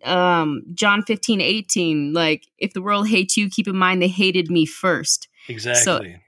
um 0.05 0.64
john 0.74 1.03
15 1.05 1.41
18 1.41 2.12
like 2.12 2.49
if 2.59 2.72
the 2.72 2.82
world 2.82 3.07
hates 3.09 3.36
you 3.36 3.49
keep 3.49 3.68
in 3.68 3.76
mind 3.76 4.03
they 4.03 4.09
hated 4.09 4.51
me 4.51 4.66
first 4.66 5.28
Exactly. 5.49 5.84
So 5.84 6.20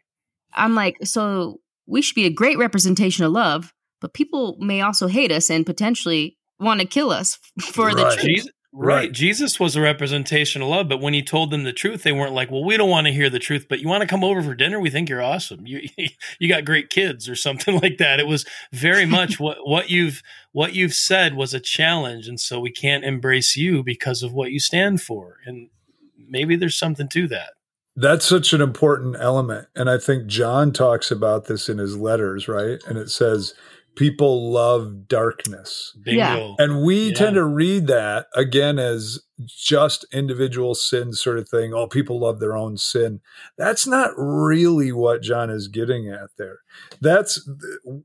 i'm 0.54 0.76
like 0.76 0.98
so 1.02 1.60
we 1.86 2.00
should 2.00 2.14
be 2.14 2.26
a 2.26 2.30
great 2.30 2.58
representation 2.58 3.24
of 3.24 3.32
love 3.32 3.74
but 4.00 4.14
people 4.14 4.56
may 4.60 4.80
also 4.82 5.08
hate 5.08 5.32
us 5.32 5.50
and 5.50 5.66
potentially 5.66 6.38
want 6.60 6.80
to 6.80 6.86
kill 6.86 7.10
us 7.10 7.38
for 7.60 7.92
the 7.94 8.04
truth 8.14 8.24
Jesus, 8.24 8.52
right. 8.72 8.94
Right. 8.94 9.12
Jesus 9.12 9.60
was 9.60 9.76
a 9.76 9.80
representation 9.80 10.62
of 10.62 10.68
love, 10.68 10.88
but 10.88 11.00
when 11.00 11.14
he 11.14 11.22
told 11.22 11.50
them 11.50 11.64
the 11.64 11.72
truth, 11.72 12.02
they 12.02 12.12
weren't 12.12 12.34
like, 12.34 12.50
"Well, 12.50 12.64
we 12.64 12.76
don't 12.76 12.90
want 12.90 13.06
to 13.06 13.12
hear 13.12 13.30
the 13.30 13.38
truth, 13.38 13.66
but 13.68 13.80
you 13.80 13.88
want 13.88 14.02
to 14.02 14.06
come 14.06 14.24
over 14.24 14.42
for 14.42 14.54
dinner? 14.54 14.80
We 14.80 14.90
think 14.90 15.08
you're 15.08 15.22
awesome. 15.22 15.66
You 15.66 15.88
you 16.38 16.48
got 16.48 16.64
great 16.64 16.90
kids 16.90 17.28
or 17.28 17.36
something 17.36 17.80
like 17.82 17.98
that." 17.98 18.20
It 18.20 18.26
was 18.26 18.44
very 18.72 19.06
much 19.06 19.38
what 19.38 19.58
what 19.66 19.90
you've 19.90 20.22
what 20.52 20.74
you've 20.74 20.94
said 20.94 21.34
was 21.34 21.54
a 21.54 21.60
challenge, 21.60 22.28
and 22.28 22.40
so 22.40 22.60
we 22.60 22.70
can't 22.70 23.04
embrace 23.04 23.56
you 23.56 23.82
because 23.82 24.22
of 24.22 24.32
what 24.32 24.52
you 24.52 24.60
stand 24.60 25.02
for. 25.02 25.38
And 25.46 25.68
maybe 26.16 26.56
there's 26.56 26.78
something 26.78 27.08
to 27.08 27.28
that. 27.28 27.50
That's 27.94 28.24
such 28.24 28.52
an 28.52 28.62
important 28.62 29.16
element. 29.18 29.68
And 29.76 29.90
I 29.90 29.98
think 29.98 30.26
John 30.26 30.72
talks 30.72 31.10
about 31.10 31.44
this 31.44 31.68
in 31.68 31.78
his 31.78 31.96
letters, 31.96 32.48
right? 32.48 32.82
And 32.86 32.96
it 32.96 33.10
says, 33.10 33.54
people 33.94 34.50
love 34.52 35.06
darkness. 35.06 35.96
Yeah. 36.06 36.34
Bingo. 36.36 36.54
And 36.58 36.82
we 36.82 37.08
Yeah. 37.08 37.14
tend 37.14 37.34
to 37.34 37.44
read 37.44 37.86
that 37.88 38.26
again 38.34 38.78
as 38.78 39.20
just 39.46 40.06
individual 40.12 40.74
sin 40.74 41.12
sort 41.12 41.38
of 41.38 41.48
thing. 41.48 41.74
Oh, 41.74 41.86
people 41.86 42.20
love 42.20 42.40
their 42.40 42.56
own 42.56 42.76
sin. 42.76 43.20
That's 43.58 43.86
not 43.86 44.12
really 44.16 44.92
what 44.92 45.20
John 45.22 45.50
is 45.50 45.68
getting 45.68 46.08
at 46.08 46.30
there. 46.38 46.60
That's 47.00 47.46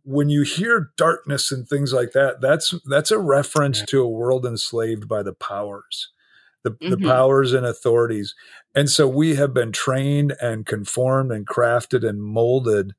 when 0.04 0.30
you 0.30 0.42
hear 0.42 0.92
darkness 0.98 1.52
and 1.52 1.68
things 1.68 1.94
like 1.94 2.12
that, 2.14 2.42
that's 2.42 2.74
that's 2.90 3.12
a 3.12 3.20
reference 3.20 3.80
Yeah. 3.80 3.86
to 3.88 4.02
a 4.02 4.10
world 4.10 4.46
enslaved 4.46 5.08
by 5.08 5.24
the 5.24 5.34
powers. 5.34 6.10
The, 6.64 6.72
the 6.82 6.98
Mhm. 6.98 7.06
powers 7.08 7.54
and 7.54 7.66
authorities. 7.66 8.36
And 8.76 8.90
so 8.90 9.08
we 9.08 9.36
have 9.36 9.54
been 9.54 9.72
trained 9.72 10.36
and 10.42 10.66
conformed 10.66 11.32
and 11.32 11.48
crafted 11.48 12.06
and 12.06 12.22
molded 12.22 12.94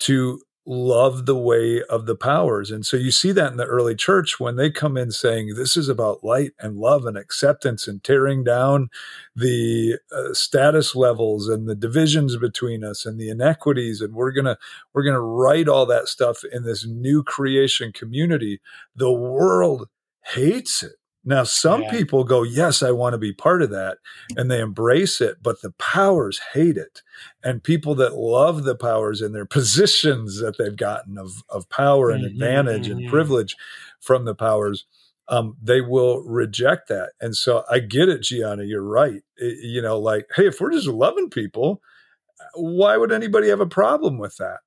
to 0.00 0.40
love 0.70 1.26
the 1.26 1.36
way 1.36 1.82
of 1.90 2.06
the 2.06 2.14
powers. 2.14 2.70
And 2.70 2.86
so 2.86 2.96
you 2.96 3.10
see 3.10 3.32
that 3.32 3.50
in 3.50 3.56
the 3.56 3.64
early 3.64 3.96
church 3.96 4.38
when 4.38 4.54
they 4.54 4.70
come 4.70 4.96
in 4.96 5.10
saying, 5.10 5.54
this 5.56 5.76
is 5.76 5.88
about 5.88 6.22
light 6.22 6.52
and 6.60 6.76
love 6.76 7.06
and 7.06 7.18
acceptance 7.18 7.88
and 7.88 8.04
tearing 8.04 8.44
down 8.44 8.88
the 9.34 9.98
uh, 10.12 10.32
status 10.32 10.94
levels 10.94 11.48
and 11.48 11.68
the 11.68 11.74
divisions 11.74 12.36
between 12.36 12.84
us 12.84 13.04
and 13.04 13.18
the 13.18 13.30
inequities. 13.30 14.00
And 14.00 14.14
we're 14.14 14.30
going 14.30 14.44
to, 14.44 14.56
we're 14.94 15.02
going 15.02 15.14
to 15.14 15.20
write 15.20 15.66
all 15.66 15.86
that 15.86 16.06
stuff 16.06 16.44
in 16.52 16.62
this 16.62 16.86
new 16.86 17.24
creation 17.24 17.92
community. 17.92 18.60
The 18.94 19.10
world 19.10 19.88
hates 20.22 20.84
it 20.84 20.99
now, 21.22 21.42
some 21.44 21.82
yeah. 21.82 21.90
people 21.90 22.24
go, 22.24 22.42
Yes, 22.42 22.82
I 22.82 22.92
want 22.92 23.12
to 23.12 23.18
be 23.18 23.32
part 23.32 23.62
of 23.62 23.70
that, 23.70 23.98
and 24.36 24.50
they 24.50 24.60
embrace 24.60 25.20
it, 25.20 25.42
but 25.42 25.60
the 25.60 25.72
powers 25.72 26.40
hate 26.54 26.78
it. 26.78 27.02
And 27.44 27.62
people 27.62 27.94
that 27.96 28.14
love 28.14 28.64
the 28.64 28.74
powers 28.74 29.20
and 29.20 29.34
their 29.34 29.44
positions 29.46 30.40
that 30.40 30.56
they've 30.56 30.76
gotten 30.76 31.18
of, 31.18 31.42
of 31.48 31.68
power 31.68 32.10
and 32.10 32.24
mm-hmm, 32.24 32.32
advantage 32.32 32.88
mm-hmm. 32.88 33.00
and 33.00 33.08
privilege 33.08 33.56
from 34.00 34.24
the 34.24 34.34
powers, 34.34 34.86
um, 35.28 35.56
they 35.62 35.82
will 35.82 36.22
reject 36.24 36.88
that. 36.88 37.10
And 37.20 37.36
so 37.36 37.64
I 37.70 37.80
get 37.80 38.08
it, 38.08 38.22
Gianna, 38.22 38.64
you're 38.64 38.82
right. 38.82 39.22
It, 39.36 39.58
you 39.62 39.82
know, 39.82 39.98
like, 39.98 40.26
hey, 40.34 40.46
if 40.46 40.60
we're 40.60 40.72
just 40.72 40.88
loving 40.88 41.28
people, 41.28 41.82
why 42.54 42.96
would 42.96 43.12
anybody 43.12 43.48
have 43.48 43.60
a 43.60 43.66
problem 43.66 44.18
with 44.18 44.38
that? 44.38 44.60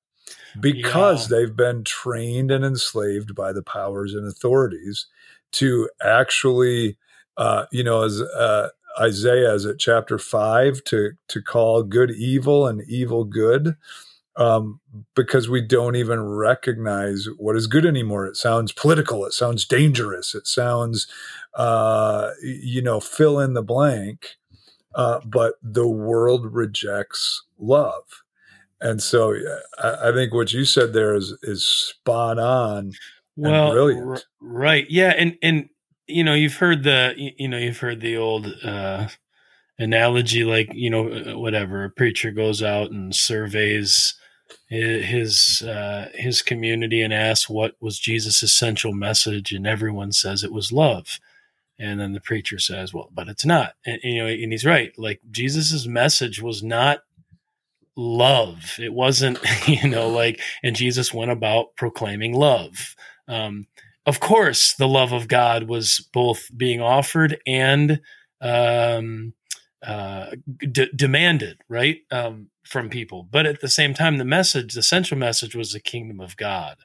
Because 0.58 1.28
yeah. 1.28 1.36
they've 1.36 1.56
been 1.56 1.82
trained 1.82 2.52
and 2.52 2.64
enslaved 2.64 3.34
by 3.34 3.52
the 3.52 3.62
powers 3.62 4.14
and 4.14 4.26
authorities 4.26 5.08
to 5.54 5.88
actually, 6.02 6.96
uh, 7.36 7.66
you 7.72 7.84
know, 7.84 8.02
as 8.02 8.20
uh, 8.20 8.68
Isaiah 9.00 9.54
is 9.54 9.66
at 9.66 9.78
chapter 9.78 10.18
five 10.18 10.82
to 10.84 11.12
to 11.28 11.42
call 11.42 11.82
good 11.82 12.10
evil 12.10 12.66
and 12.66 12.82
evil 12.88 13.24
good, 13.24 13.76
um, 14.36 14.80
because 15.14 15.48
we 15.48 15.60
don't 15.60 15.96
even 15.96 16.22
recognize 16.22 17.26
what 17.36 17.56
is 17.56 17.66
good 17.66 17.86
anymore. 17.86 18.26
It 18.26 18.36
sounds 18.36 18.72
political. 18.72 19.24
It 19.24 19.32
sounds 19.32 19.64
dangerous. 19.64 20.34
It 20.34 20.46
sounds, 20.46 21.06
uh, 21.54 22.30
you 22.42 22.82
know, 22.82 23.00
fill 23.00 23.38
in 23.40 23.54
the 23.54 23.62
blank. 23.62 24.36
Uh, 24.94 25.18
but 25.24 25.54
the 25.60 25.88
world 25.88 26.54
rejects 26.54 27.42
love. 27.58 28.22
And 28.80 29.02
so 29.02 29.34
I, 29.78 30.10
I, 30.10 30.12
think 30.12 30.32
what 30.32 30.52
you 30.52 30.64
said 30.64 30.92
there 30.92 31.14
is 31.14 31.36
is 31.42 31.64
spot 31.64 32.38
on 32.38 32.92
well, 33.36 33.72
brilliant. 33.72 34.06
R- 34.06 34.22
right. 34.40 34.86
Yeah. 34.88 35.14
And, 35.16 35.36
and, 35.42 35.68
you 36.06 36.22
know, 36.24 36.34
you've 36.34 36.56
heard 36.56 36.82
the, 36.82 37.14
you 37.16 37.48
know, 37.48 37.58
you've 37.58 37.78
heard 37.78 38.00
the 38.00 38.16
old, 38.16 38.46
uh, 38.62 39.08
analogy, 39.78 40.44
like, 40.44 40.68
you 40.72 40.90
know, 40.90 41.08
uh, 41.10 41.38
whatever 41.38 41.84
a 41.84 41.90
preacher 41.90 42.30
goes 42.30 42.62
out 42.62 42.90
and 42.90 43.14
surveys 43.14 44.14
his, 44.68 45.62
uh, 45.62 46.08
his 46.14 46.42
community 46.42 47.00
and 47.00 47.12
asks 47.12 47.48
what 47.48 47.74
was 47.80 47.98
Jesus' 47.98 48.42
essential 48.42 48.92
message. 48.92 49.52
And 49.52 49.66
everyone 49.66 50.12
says 50.12 50.44
it 50.44 50.52
was 50.52 50.72
love. 50.72 51.18
And 51.78 51.98
then 51.98 52.12
the 52.12 52.20
preacher 52.20 52.58
says, 52.58 52.94
well, 52.94 53.10
but 53.12 53.28
it's 53.28 53.44
not. 53.44 53.74
And, 53.84 53.98
you 54.02 54.18
know, 54.22 54.26
and 54.26 54.52
he's 54.52 54.64
right. 54.64 54.92
Like 54.96 55.20
Jesus' 55.30 55.86
message 55.86 56.40
was 56.40 56.62
not 56.62 57.00
love. 57.96 58.76
It 58.78 58.92
wasn't, 58.92 59.38
you 59.68 59.88
know, 59.88 60.08
like, 60.08 60.40
and 60.62 60.76
Jesus 60.76 61.12
went 61.12 61.30
about 61.30 61.76
proclaiming 61.76 62.32
love. 62.32 62.94
Um, 63.28 63.66
of 64.06 64.20
course, 64.20 64.74
the 64.74 64.88
love 64.88 65.12
of 65.12 65.28
God 65.28 65.64
was 65.64 66.06
both 66.12 66.50
being 66.56 66.80
offered 66.80 67.38
and 67.46 68.00
um, 68.40 69.32
uh, 69.82 70.32
d- 70.58 70.90
demanded, 70.94 71.58
right, 71.68 71.98
um, 72.10 72.48
from 72.64 72.90
people. 72.90 73.26
But 73.30 73.46
at 73.46 73.60
the 73.60 73.68
same 73.68 73.94
time, 73.94 74.18
the 74.18 74.24
message, 74.24 74.74
the 74.74 74.82
central 74.82 75.18
message, 75.18 75.54
was 75.54 75.72
the 75.72 75.80
kingdom 75.80 76.20
of 76.20 76.36
God, 76.36 76.76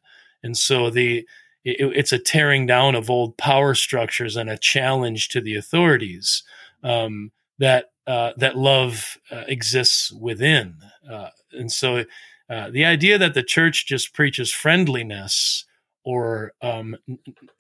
and 0.42 0.58
so 0.58 0.90
the 0.90 1.28
it, 1.66 1.78
it's 1.80 2.14
a 2.14 2.20
tearing 2.20 2.66
down 2.66 2.96
of 2.96 3.10
old 3.10 3.38
power 3.38 3.76
structures 3.76 4.38
and 4.38 4.50
a 4.50 4.58
challenge 4.58 5.28
to 5.30 5.42
the 5.42 5.56
authorities 5.56 6.44
um, 6.84 7.32
that 7.58 7.92
uh, 8.08 8.32
that 8.38 8.58
love 8.58 9.18
uh, 9.30 9.44
exists 9.48 10.12
within, 10.12 10.78
uh, 11.10 11.30
and 11.52 11.72
so. 11.72 12.06
Uh, 12.52 12.68
the 12.72 12.84
idea 12.84 13.16
that 13.16 13.36
the 13.36 13.44
church 13.44 13.86
just 13.86 14.12
preaches 14.12 14.52
friendliness 14.52 15.66
or 16.10 16.54
um, 16.62 16.96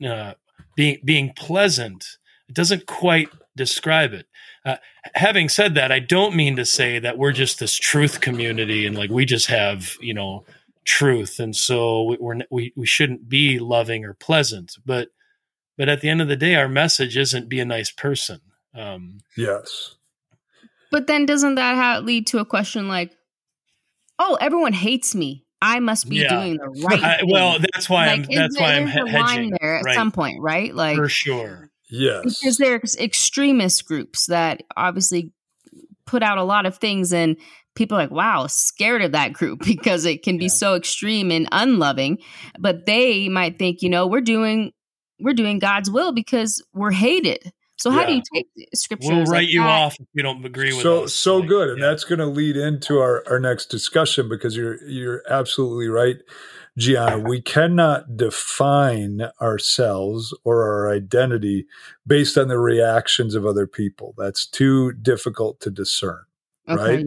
uh, 0.05 0.33
being 0.75 0.97
being 1.05 1.33
pleasant. 1.35 2.17
It 2.47 2.55
doesn't 2.55 2.87
quite 2.87 3.29
describe 3.55 4.13
it. 4.13 4.25
Uh, 4.65 4.77
having 5.13 5.49
said 5.49 5.75
that, 5.75 5.91
I 5.91 5.99
don't 5.99 6.35
mean 6.35 6.55
to 6.55 6.65
say 6.65 6.97
that 6.97 7.19
we're 7.19 7.31
just 7.31 7.59
this 7.59 7.75
truth 7.75 8.21
community 8.21 8.87
and 8.87 8.97
like 8.97 9.11
we 9.11 9.25
just 9.25 9.47
have 9.47 9.95
you 10.01 10.15
know 10.15 10.45
truth, 10.83 11.39
and 11.39 11.55
so 11.55 12.15
we're 12.19 12.39
we 12.49 12.73
we 12.75 12.87
shouldn't 12.87 13.29
be 13.29 13.59
loving 13.59 14.03
or 14.03 14.15
pleasant. 14.15 14.77
But 14.83 15.09
but 15.77 15.89
at 15.89 16.01
the 16.01 16.09
end 16.09 16.21
of 16.21 16.27
the 16.27 16.35
day, 16.35 16.55
our 16.55 16.67
message 16.67 17.17
isn't 17.17 17.49
be 17.49 17.59
a 17.59 17.65
nice 17.65 17.91
person. 17.91 18.41
Um, 18.73 19.19
yes. 19.37 19.95
But 20.91 21.05
then 21.05 21.27
doesn't 21.27 21.55
that 21.55 21.75
have, 21.75 22.03
lead 22.03 22.25
to 22.27 22.39
a 22.39 22.45
question 22.45 22.87
like, 22.87 23.15
oh, 24.17 24.37
everyone 24.41 24.73
hates 24.73 25.13
me. 25.13 25.45
I 25.61 25.79
must 25.79 26.09
be 26.09 26.17
yeah. 26.17 26.29
doing 26.29 26.57
the 26.57 26.69
right. 26.85 27.03
I, 27.03 27.19
well, 27.27 27.59
that's 27.59 27.89
why 27.89 28.07
like, 28.07 28.19
I'm. 28.21 28.35
That's 28.35 28.59
why 28.59 28.75
I'm 28.75 28.87
he- 28.87 29.09
hedging 29.09 29.53
there 29.59 29.77
at 29.77 29.83
right. 29.83 29.95
some 29.95 30.11
point, 30.11 30.41
right? 30.41 30.73
Like 30.73 30.97
for 30.97 31.09
sure. 31.09 31.69
Yes, 31.89 32.39
because 32.39 32.57
there's 32.57 32.95
extremist 32.97 33.85
groups 33.85 34.27
that 34.27 34.63
obviously 34.77 35.33
put 36.05 36.23
out 36.23 36.37
a 36.37 36.43
lot 36.43 36.65
of 36.65 36.77
things, 36.77 37.11
and 37.11 37.35
people 37.75 37.97
are 37.97 38.01
like, 38.01 38.11
"Wow, 38.11 38.47
scared 38.47 39.01
of 39.01 39.11
that 39.13 39.33
group 39.33 39.59
because 39.65 40.05
it 40.05 40.23
can 40.23 40.37
be 40.37 40.45
yeah. 40.45 40.49
so 40.49 40.75
extreme 40.75 41.31
and 41.31 41.47
unloving." 41.51 42.19
But 42.59 42.85
they 42.85 43.27
might 43.27 43.59
think, 43.59 43.81
you 43.81 43.89
know, 43.89 44.07
we're 44.07 44.21
doing 44.21 44.71
we're 45.19 45.33
doing 45.33 45.59
God's 45.59 45.91
will 45.91 46.13
because 46.13 46.63
we're 46.73 46.91
hated. 46.91 47.51
So 47.79 47.91
how 47.91 48.01
yeah. 48.01 48.07
do 48.07 48.13
you 48.15 48.21
take 48.33 48.47
scripture? 48.73 49.07
We'll 49.07 49.25
write 49.25 49.43
like 49.43 49.47
you 49.47 49.61
that? 49.61 49.69
off 49.69 49.95
if 49.99 50.07
you 50.13 50.21
don't 50.21 50.43
agree 50.43 50.73
with 50.73 50.81
so, 50.81 51.03
us. 51.03 51.13
So 51.13 51.37
like, 51.37 51.47
good, 51.47 51.69
and 51.69 51.79
yeah. 51.79 51.87
that's 51.87 52.03
going 52.03 52.19
to 52.19 52.25
lead 52.25 52.57
into 52.57 52.99
our, 52.99 53.23
our 53.29 53.39
next 53.39 53.67
discussion 53.67 54.27
because 54.27 54.57
you're 54.57 54.83
you're 54.83 55.23
absolutely 55.29 55.87
right, 55.87 56.17
Gianna. 56.77 57.19
We 57.19 57.41
cannot 57.41 58.17
define 58.17 59.29
ourselves 59.41 60.37
or 60.43 60.63
our 60.63 60.93
identity 60.93 61.67
based 62.05 62.37
on 62.37 62.49
the 62.49 62.59
reactions 62.59 63.33
of 63.33 63.45
other 63.45 63.65
people. 63.65 64.13
That's 64.17 64.45
too 64.45 64.91
difficult 64.91 65.61
to 65.61 65.71
discern. 65.71 66.25
Okay, 66.67 66.97
right? 66.97 67.05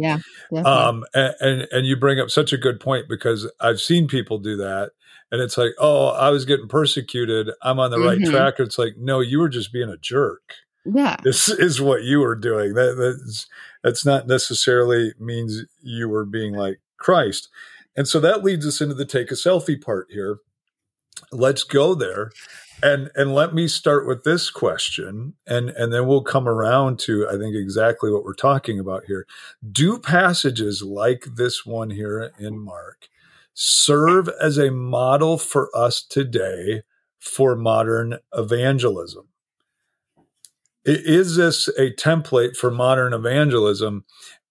Yeah. 0.50 0.62
Um, 0.62 1.04
and, 1.12 1.34
and 1.40 1.68
and 1.70 1.86
you 1.86 1.96
bring 1.96 2.18
up 2.18 2.30
such 2.30 2.54
a 2.54 2.58
good 2.58 2.80
point 2.80 3.10
because 3.10 3.50
I've 3.60 3.80
seen 3.80 4.08
people 4.08 4.38
do 4.38 4.56
that 4.56 4.92
and 5.32 5.40
it's 5.40 5.56
like, 5.56 5.72
oh, 5.78 6.08
I 6.08 6.28
was 6.28 6.44
getting 6.44 6.68
persecuted. 6.68 7.50
I'm 7.62 7.80
on 7.80 7.90
the 7.90 7.96
mm-hmm. 7.96 8.22
right 8.22 8.30
track. 8.30 8.54
It's 8.58 8.78
like, 8.78 8.96
no, 8.98 9.20
you 9.20 9.40
were 9.40 9.48
just 9.48 9.72
being 9.72 9.88
a 9.88 9.96
jerk. 9.96 10.56
Yeah, 10.84 11.16
this 11.22 11.48
is 11.48 11.80
what 11.80 12.02
you 12.02 12.20
were 12.20 12.34
doing. 12.34 12.74
That 12.74 12.96
that's 12.96 13.46
that's 13.82 14.04
not 14.04 14.26
necessarily 14.26 15.12
means 15.18 15.64
you 15.82 16.08
were 16.08 16.24
being 16.24 16.54
like 16.54 16.80
Christ. 16.96 17.48
And 17.96 18.08
so 18.08 18.20
that 18.20 18.42
leads 18.42 18.66
us 18.66 18.80
into 18.80 18.94
the 18.94 19.04
take 19.04 19.30
a 19.30 19.34
selfie 19.34 19.80
part 19.80 20.08
here. 20.10 20.38
Let's 21.30 21.62
go 21.62 21.94
there. 21.94 22.30
And 22.82 23.10
and 23.14 23.34
let 23.34 23.54
me 23.54 23.68
start 23.68 24.08
with 24.08 24.24
this 24.24 24.50
question 24.50 25.34
and 25.46 25.70
and 25.70 25.92
then 25.92 26.06
we'll 26.08 26.24
come 26.24 26.48
around 26.48 26.98
to 27.00 27.28
I 27.28 27.38
think 27.38 27.54
exactly 27.54 28.10
what 28.10 28.24
we're 28.24 28.34
talking 28.34 28.80
about 28.80 29.04
here. 29.06 29.26
Do 29.70 29.98
passages 29.98 30.82
like 30.82 31.24
this 31.36 31.64
one 31.64 31.90
here 31.90 32.32
in 32.40 32.58
Mark 32.58 33.08
serve 33.54 34.28
as 34.40 34.58
a 34.58 34.70
model 34.70 35.38
for 35.38 35.70
us 35.76 36.02
today 36.02 36.82
for 37.20 37.54
modern 37.54 38.18
evangelism. 38.32 39.28
Is 40.84 41.36
this 41.36 41.68
a 41.68 41.92
template 41.92 42.56
for 42.56 42.70
modern 42.70 43.12
evangelism? 43.12 44.04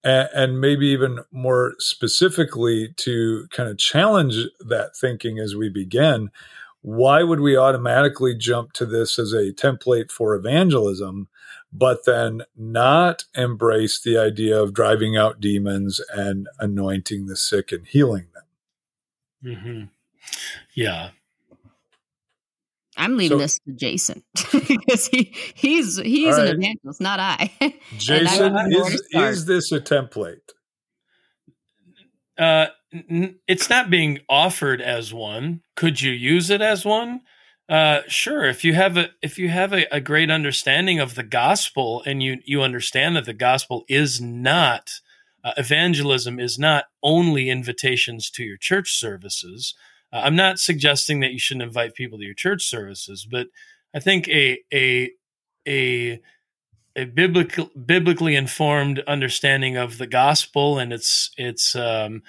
And 0.04 0.60
maybe 0.60 0.88
even 0.88 1.20
more 1.32 1.76
specifically, 1.78 2.94
to 2.98 3.48
kind 3.52 3.70
of 3.70 3.78
challenge 3.78 4.36
that 4.60 4.98
thinking 5.00 5.38
as 5.38 5.56
we 5.56 5.70
begin, 5.70 6.32
why 6.82 7.22
would 7.22 7.40
we 7.40 7.56
automatically 7.56 8.36
jump 8.36 8.74
to 8.74 8.88
this 8.88 9.20
as 9.20 9.32
a 9.34 9.54
template 9.54 10.10
for 10.10 10.34
evangelism, 10.34 11.28
but 11.72 12.06
then 12.06 12.42
not 12.58 13.26
embrace 13.36 14.02
the 14.02 14.18
idea 14.18 14.60
of 14.60 14.74
driving 14.74 15.16
out 15.16 15.40
demons 15.40 16.02
and 16.12 16.48
anointing 16.60 17.28
the 17.28 17.36
sick 17.36 17.72
and 17.72 17.86
healing 17.86 18.26
them? 18.34 19.56
Mm-hmm. 19.56 19.84
Yeah. 20.74 21.12
I'm 23.02 23.18
leaving 23.18 23.40
so, 23.40 23.42
this 23.42 23.60
to 23.66 23.74
Jason 23.74 24.24
because 24.52 25.08
he 25.08 25.34
he's 25.56 25.98
he's 25.98 26.38
right. 26.38 26.50
an 26.50 26.62
evangelist, 26.62 27.02
not 27.02 27.20
I. 27.20 27.52
Jason, 27.98 28.56
I 28.56 28.68
is 28.68 29.02
is 29.12 29.46
this 29.46 29.72
a 29.72 29.82
template? 29.82 30.52
Uh, 32.38 32.68
n- 32.94 33.40
it's 33.48 33.72
not 33.72 33.90
being 33.90 34.20
offered 34.30 34.82
as 34.82 35.12
one. 35.12 35.62
Could 35.76 36.00
you 36.00 36.12
use 36.12 36.52
it 36.52 36.62
as 36.62 36.86
one? 36.86 37.22
Uh, 37.68 38.02
sure. 38.08 38.46
If 38.46 38.64
you 38.64 38.76
have 38.76 38.98
a 38.98 39.10
if 39.24 39.40
you 39.40 39.50
have 39.50 39.74
a, 39.74 39.88
a 39.92 40.00
great 40.00 40.30
understanding 40.30 41.00
of 41.00 41.16
the 41.16 41.24
gospel 41.24 42.04
and 42.06 42.22
you 42.22 42.38
you 42.46 42.62
understand 42.62 43.16
that 43.16 43.26
the 43.26 43.34
gospel 43.34 43.84
is 43.90 44.22
not 44.22 44.92
uh, 45.44 45.54
evangelism 45.58 46.40
is 46.40 46.60
not 46.60 46.86
only 47.02 47.50
invitations 47.50 48.30
to 48.30 48.44
your 48.44 48.58
church 48.58 48.94
services. 48.94 49.74
Uh, 50.14 50.22
I'm 50.24 50.36
not 50.36 50.60
suggesting 50.60 51.20
that 51.22 51.32
you 51.32 51.40
shouldn't 51.40 51.64
invite 51.64 51.94
people 51.94 52.18
to 52.18 52.26
your 52.26 52.34
church 52.34 52.64
services, 52.64 53.28
but 53.30 53.48
I 53.94 54.00
think 54.00 54.28
a 54.28 54.60
a 54.74 55.12
a 55.68 56.22
a 56.96 57.06
biblical, 57.06 57.70
biblically 57.86 58.36
informed 58.36 59.00
understanding 59.08 59.78
of 59.78 59.98
the 59.98 60.08
gospel 60.08 60.78
and 60.78 60.92
its 60.92 61.32
its 61.38 61.76
um, 61.76 62.24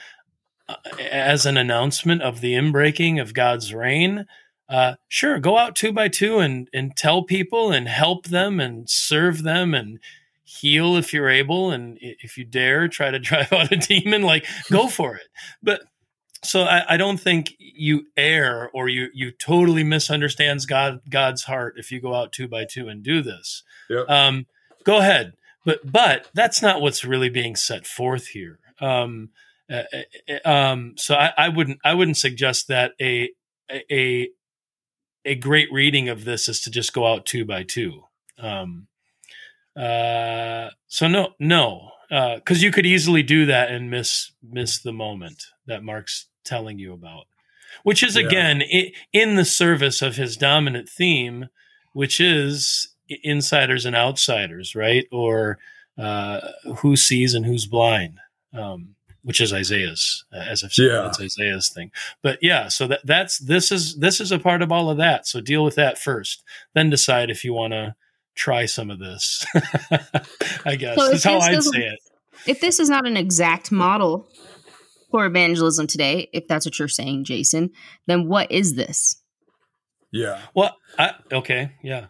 uh, 0.68 0.76
as 1.10 1.46
an 1.46 1.56
announcement 1.56 2.22
of 2.22 2.40
the 2.40 2.54
inbreaking 2.54 3.20
of 3.20 3.34
God's 3.34 3.74
reign. 3.74 4.26
Uh, 4.68 4.94
sure, 5.08 5.38
go 5.38 5.58
out 5.58 5.74
two 5.74 5.92
by 5.92 6.08
two 6.08 6.38
and 6.38 6.68
and 6.72 6.96
tell 6.96 7.24
people 7.24 7.72
and 7.72 7.88
help 7.88 8.26
them 8.26 8.60
and 8.60 8.88
serve 8.88 9.42
them 9.42 9.74
and 9.74 9.98
heal 10.44 10.96
if 10.96 11.12
you're 11.12 11.30
able 11.30 11.70
and 11.70 11.96
if 12.00 12.36
you 12.36 12.44
dare 12.44 12.86
try 12.86 13.10
to 13.10 13.18
drive 13.18 13.52
out 13.52 13.72
a 13.72 13.76
demon 13.76 14.22
like 14.22 14.44
go 14.70 14.86
for 14.86 15.16
it 15.16 15.28
but 15.62 15.82
so 16.44 16.62
I, 16.62 16.94
I, 16.94 16.96
don't 16.96 17.20
think 17.20 17.54
you 17.58 18.06
err 18.16 18.70
or 18.72 18.88
you 18.88 19.08
you 19.14 19.30
totally 19.30 19.84
misunderstands 19.84 20.66
god 20.66 21.00
god's 21.08 21.44
heart 21.44 21.74
if 21.76 21.92
you 21.92 22.00
go 22.00 22.14
out 22.14 22.32
two 22.32 22.48
by 22.48 22.64
two 22.64 22.88
and 22.88 23.02
do 23.02 23.22
this. 23.22 23.62
Yep. 23.88 24.08
um 24.08 24.46
go 24.84 24.98
ahead. 24.98 25.34
But 25.64 25.80
but 25.90 26.28
that's 26.34 26.60
not 26.60 26.80
what's 26.80 27.04
really 27.04 27.28
being 27.28 27.56
set 27.56 27.86
forth 27.86 28.28
here. 28.28 28.58
Um 28.80 29.30
uh, 29.70 29.82
uh 30.28 30.48
um 30.48 30.94
so 30.96 31.14
I, 31.14 31.32
I 31.38 31.48
wouldn't 31.48 31.78
i 31.84 31.94
wouldn't 31.94 32.16
suggest 32.16 32.68
that 32.68 32.92
a 33.00 33.30
a 33.70 34.28
a 35.24 35.34
great 35.36 35.72
reading 35.72 36.08
of 36.08 36.24
this 36.24 36.48
is 36.48 36.60
to 36.62 36.70
just 36.70 36.92
go 36.92 37.06
out 37.06 37.26
two 37.26 37.44
by 37.44 37.62
two. 37.62 38.04
Um 38.38 38.88
uh, 39.76 40.68
so 40.86 41.08
no, 41.08 41.32
no, 41.38 41.90
because 42.10 42.58
uh, 42.58 42.64
you 42.64 42.70
could 42.70 42.84
easily 42.84 43.22
do 43.22 43.46
that 43.46 43.70
and 43.70 43.90
miss 43.90 44.32
miss 44.42 44.78
the 44.78 44.92
moment 44.92 45.46
that 45.66 45.82
Mark's 45.82 46.26
telling 46.44 46.78
you 46.78 46.92
about, 46.92 47.26
which 47.82 48.02
is 48.02 48.16
yeah. 48.16 48.26
again 48.26 48.62
I- 48.62 48.92
in 49.12 49.36
the 49.36 49.44
service 49.44 50.02
of 50.02 50.16
his 50.16 50.36
dominant 50.36 50.88
theme, 50.88 51.48
which 51.92 52.20
is 52.20 52.88
insiders 53.22 53.84
and 53.84 53.96
outsiders, 53.96 54.74
right? 54.74 55.06
Or 55.10 55.58
uh, 55.98 56.40
who 56.78 56.96
sees 56.96 57.34
and 57.34 57.44
who's 57.44 57.66
blind, 57.66 58.18
um, 58.54 58.94
which 59.22 59.40
is 59.40 59.52
Isaiah's, 59.52 60.24
uh, 60.32 60.38
as 60.38 60.64
I've 60.64 60.72
said, 60.72 60.86
yeah. 60.86 61.06
it's 61.06 61.20
Isaiah's 61.20 61.68
thing. 61.68 61.90
But 62.22 62.38
yeah, 62.42 62.68
so 62.68 62.86
that 62.88 63.00
that's 63.04 63.38
this 63.38 63.70
is 63.70 63.96
this 63.96 64.20
is 64.20 64.32
a 64.32 64.38
part 64.38 64.62
of 64.62 64.72
all 64.72 64.90
of 64.90 64.96
that. 64.98 65.26
So 65.26 65.40
deal 65.40 65.64
with 65.64 65.74
that 65.76 65.98
first, 65.98 66.42
then 66.74 66.90
decide 66.90 67.30
if 67.30 67.44
you 67.44 67.52
want 67.52 67.72
to 67.72 67.94
try 68.34 68.66
some 68.66 68.90
of 68.90 68.98
this. 68.98 69.44
I 70.64 70.76
guess 70.76 70.96
so 70.96 71.08
that's 71.08 71.24
how 71.24 71.38
I'd 71.38 71.62
say 71.62 71.86
it. 71.86 71.98
If 72.46 72.60
this 72.60 72.80
is 72.80 72.88
not 72.88 73.06
an 73.06 73.16
exact 73.16 73.70
model 73.70 74.26
for 75.12 75.24
evangelism 75.24 75.86
today, 75.86 76.28
if 76.32 76.48
that's 76.48 76.66
what 76.66 76.78
you're 76.80 76.88
saying, 76.88 77.22
Jason, 77.22 77.70
then 78.08 78.26
what 78.28 78.50
is 78.50 78.74
this? 78.74 79.22
Yeah. 80.10 80.40
Well, 80.54 80.76
I, 80.98 81.12
okay, 81.32 81.72
yeah, 81.82 82.06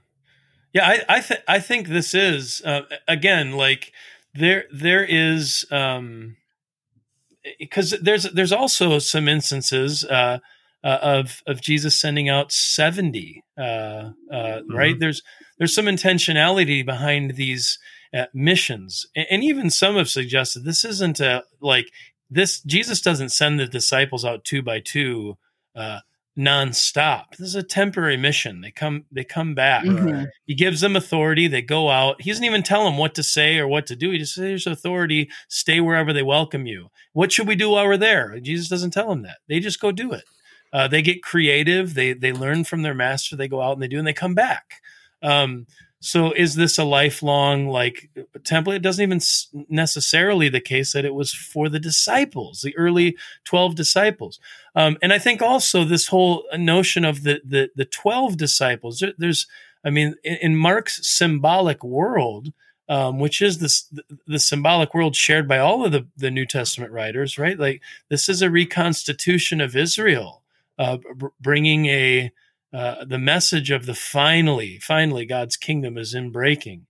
yeah. 0.72 0.86
I 0.88 1.16
I, 1.16 1.20
th- 1.20 1.42
I 1.46 1.60
think 1.60 1.88
this 1.88 2.14
is 2.14 2.62
uh, 2.64 2.82
again 3.06 3.52
like 3.52 3.92
there 4.34 4.64
there 4.72 5.04
is 5.04 5.66
um 5.70 6.36
because 7.58 7.92
there's 8.02 8.24
there's 8.24 8.52
also 8.52 8.98
some 8.98 9.28
instances 9.28 10.04
uh, 10.04 10.38
uh, 10.84 10.98
of 11.00 11.42
of 11.46 11.60
Jesus 11.60 12.00
sending 12.00 12.28
out 12.28 12.52
seventy. 12.52 13.44
Uh, 13.56 13.62
uh, 13.62 14.12
mm-hmm. 14.32 14.74
Right? 14.74 14.98
There's 14.98 15.22
there's 15.58 15.74
some 15.74 15.86
intentionality 15.86 16.84
behind 16.84 17.36
these 17.36 17.78
uh, 18.16 18.26
missions, 18.34 19.06
and, 19.14 19.26
and, 19.30 19.44
even 19.44 19.70
some 19.70 19.96
have 19.96 20.08
suggested 20.08 20.64
this 20.64 20.84
isn't 20.84 21.20
a 21.20 21.44
like 21.60 21.86
this. 22.32 22.60
Jesus 22.62 23.00
doesn't 23.00 23.30
send 23.30 23.58
the 23.58 23.66
disciples 23.66 24.24
out 24.24 24.44
two 24.44 24.62
by 24.62 24.80
two 24.80 25.36
uh, 25.74 26.00
nonstop. 26.38 27.36
This 27.38 27.48
is 27.48 27.54
a 27.54 27.62
temporary 27.62 28.16
mission. 28.16 28.60
They 28.60 28.70
come 28.70 29.04
they 29.10 29.24
come 29.24 29.54
back. 29.54 29.84
Mm-hmm. 29.84 30.24
He 30.46 30.54
gives 30.54 30.80
them 30.80 30.96
authority. 30.96 31.46
They 31.46 31.62
go 31.62 31.90
out. 31.90 32.20
He 32.20 32.30
doesn't 32.30 32.44
even 32.44 32.62
tell 32.62 32.84
them 32.84 32.98
what 32.98 33.14
to 33.16 33.22
say 33.22 33.58
or 33.58 33.68
what 33.68 33.86
to 33.86 33.96
do. 33.96 34.10
He 34.10 34.18
just 34.18 34.34
says, 34.34 34.42
"There's 34.42 34.66
authority. 34.66 35.30
Stay 35.48 35.80
wherever 35.80 36.12
they 36.12 36.22
welcome 36.22 36.66
you." 36.66 36.88
What 37.12 37.32
should 37.32 37.48
we 37.48 37.56
do 37.56 37.70
while 37.70 37.86
we're 37.86 37.96
there? 37.96 38.38
Jesus 38.40 38.68
doesn't 38.68 38.92
tell 38.92 39.08
them 39.08 39.22
that. 39.22 39.38
They 39.48 39.60
just 39.60 39.80
go 39.80 39.92
do 39.92 40.12
it. 40.12 40.24
Uh, 40.72 40.88
they 40.88 41.02
get 41.02 41.22
creative. 41.22 41.94
They 41.94 42.14
they 42.14 42.32
learn 42.32 42.64
from 42.64 42.82
their 42.82 42.94
master. 42.94 43.36
They 43.36 43.48
go 43.48 43.60
out 43.60 43.74
and 43.74 43.82
they 43.82 43.88
do, 43.88 43.98
and 43.98 44.06
they 44.06 44.14
come 44.14 44.34
back. 44.34 44.80
Um, 45.22 45.66
so 46.02 46.32
is 46.32 46.56
this 46.56 46.78
a 46.78 46.84
lifelong 46.84 47.68
like 47.68 48.10
template? 48.40 48.76
It 48.76 48.82
doesn't 48.82 49.02
even 49.02 49.20
necessarily 49.68 50.48
the 50.48 50.60
case 50.60 50.92
that 50.92 51.04
it 51.04 51.14
was 51.14 51.32
for 51.32 51.68
the 51.68 51.78
disciples, 51.78 52.60
the 52.60 52.76
early 52.76 53.16
twelve 53.44 53.76
disciples. 53.76 54.40
Um, 54.74 54.96
and 55.00 55.12
I 55.12 55.18
think 55.18 55.40
also 55.40 55.84
this 55.84 56.08
whole 56.08 56.44
notion 56.58 57.04
of 57.04 57.22
the 57.22 57.40
the, 57.44 57.70
the 57.76 57.84
twelve 57.84 58.36
disciples. 58.36 58.98
There, 58.98 59.12
there's, 59.16 59.46
I 59.84 59.90
mean, 59.90 60.16
in, 60.24 60.36
in 60.42 60.56
Mark's 60.56 61.06
symbolic 61.06 61.84
world, 61.84 62.52
um, 62.88 63.20
which 63.20 63.40
is 63.40 63.58
this 63.58 63.88
the, 64.26 64.38
symbolic 64.38 64.94
world 64.94 65.14
shared 65.14 65.46
by 65.46 65.58
all 65.58 65.84
of 65.84 65.92
the, 65.92 66.08
the 66.16 66.30
New 66.30 66.46
Testament 66.46 66.92
writers, 66.92 67.38
right? 67.38 67.58
Like 67.58 67.80
this 68.08 68.28
is 68.28 68.42
a 68.42 68.50
reconstitution 68.50 69.60
of 69.60 69.76
Israel, 69.76 70.42
uh, 70.78 70.98
bringing 71.40 71.86
a 71.86 72.32
uh, 72.72 73.04
the 73.04 73.18
message 73.18 73.70
of 73.70 73.86
the 73.86 73.94
finally, 73.94 74.78
finally, 74.78 75.26
God's 75.26 75.56
kingdom 75.56 75.98
is 75.98 76.14
in 76.14 76.30
breaking. 76.30 76.86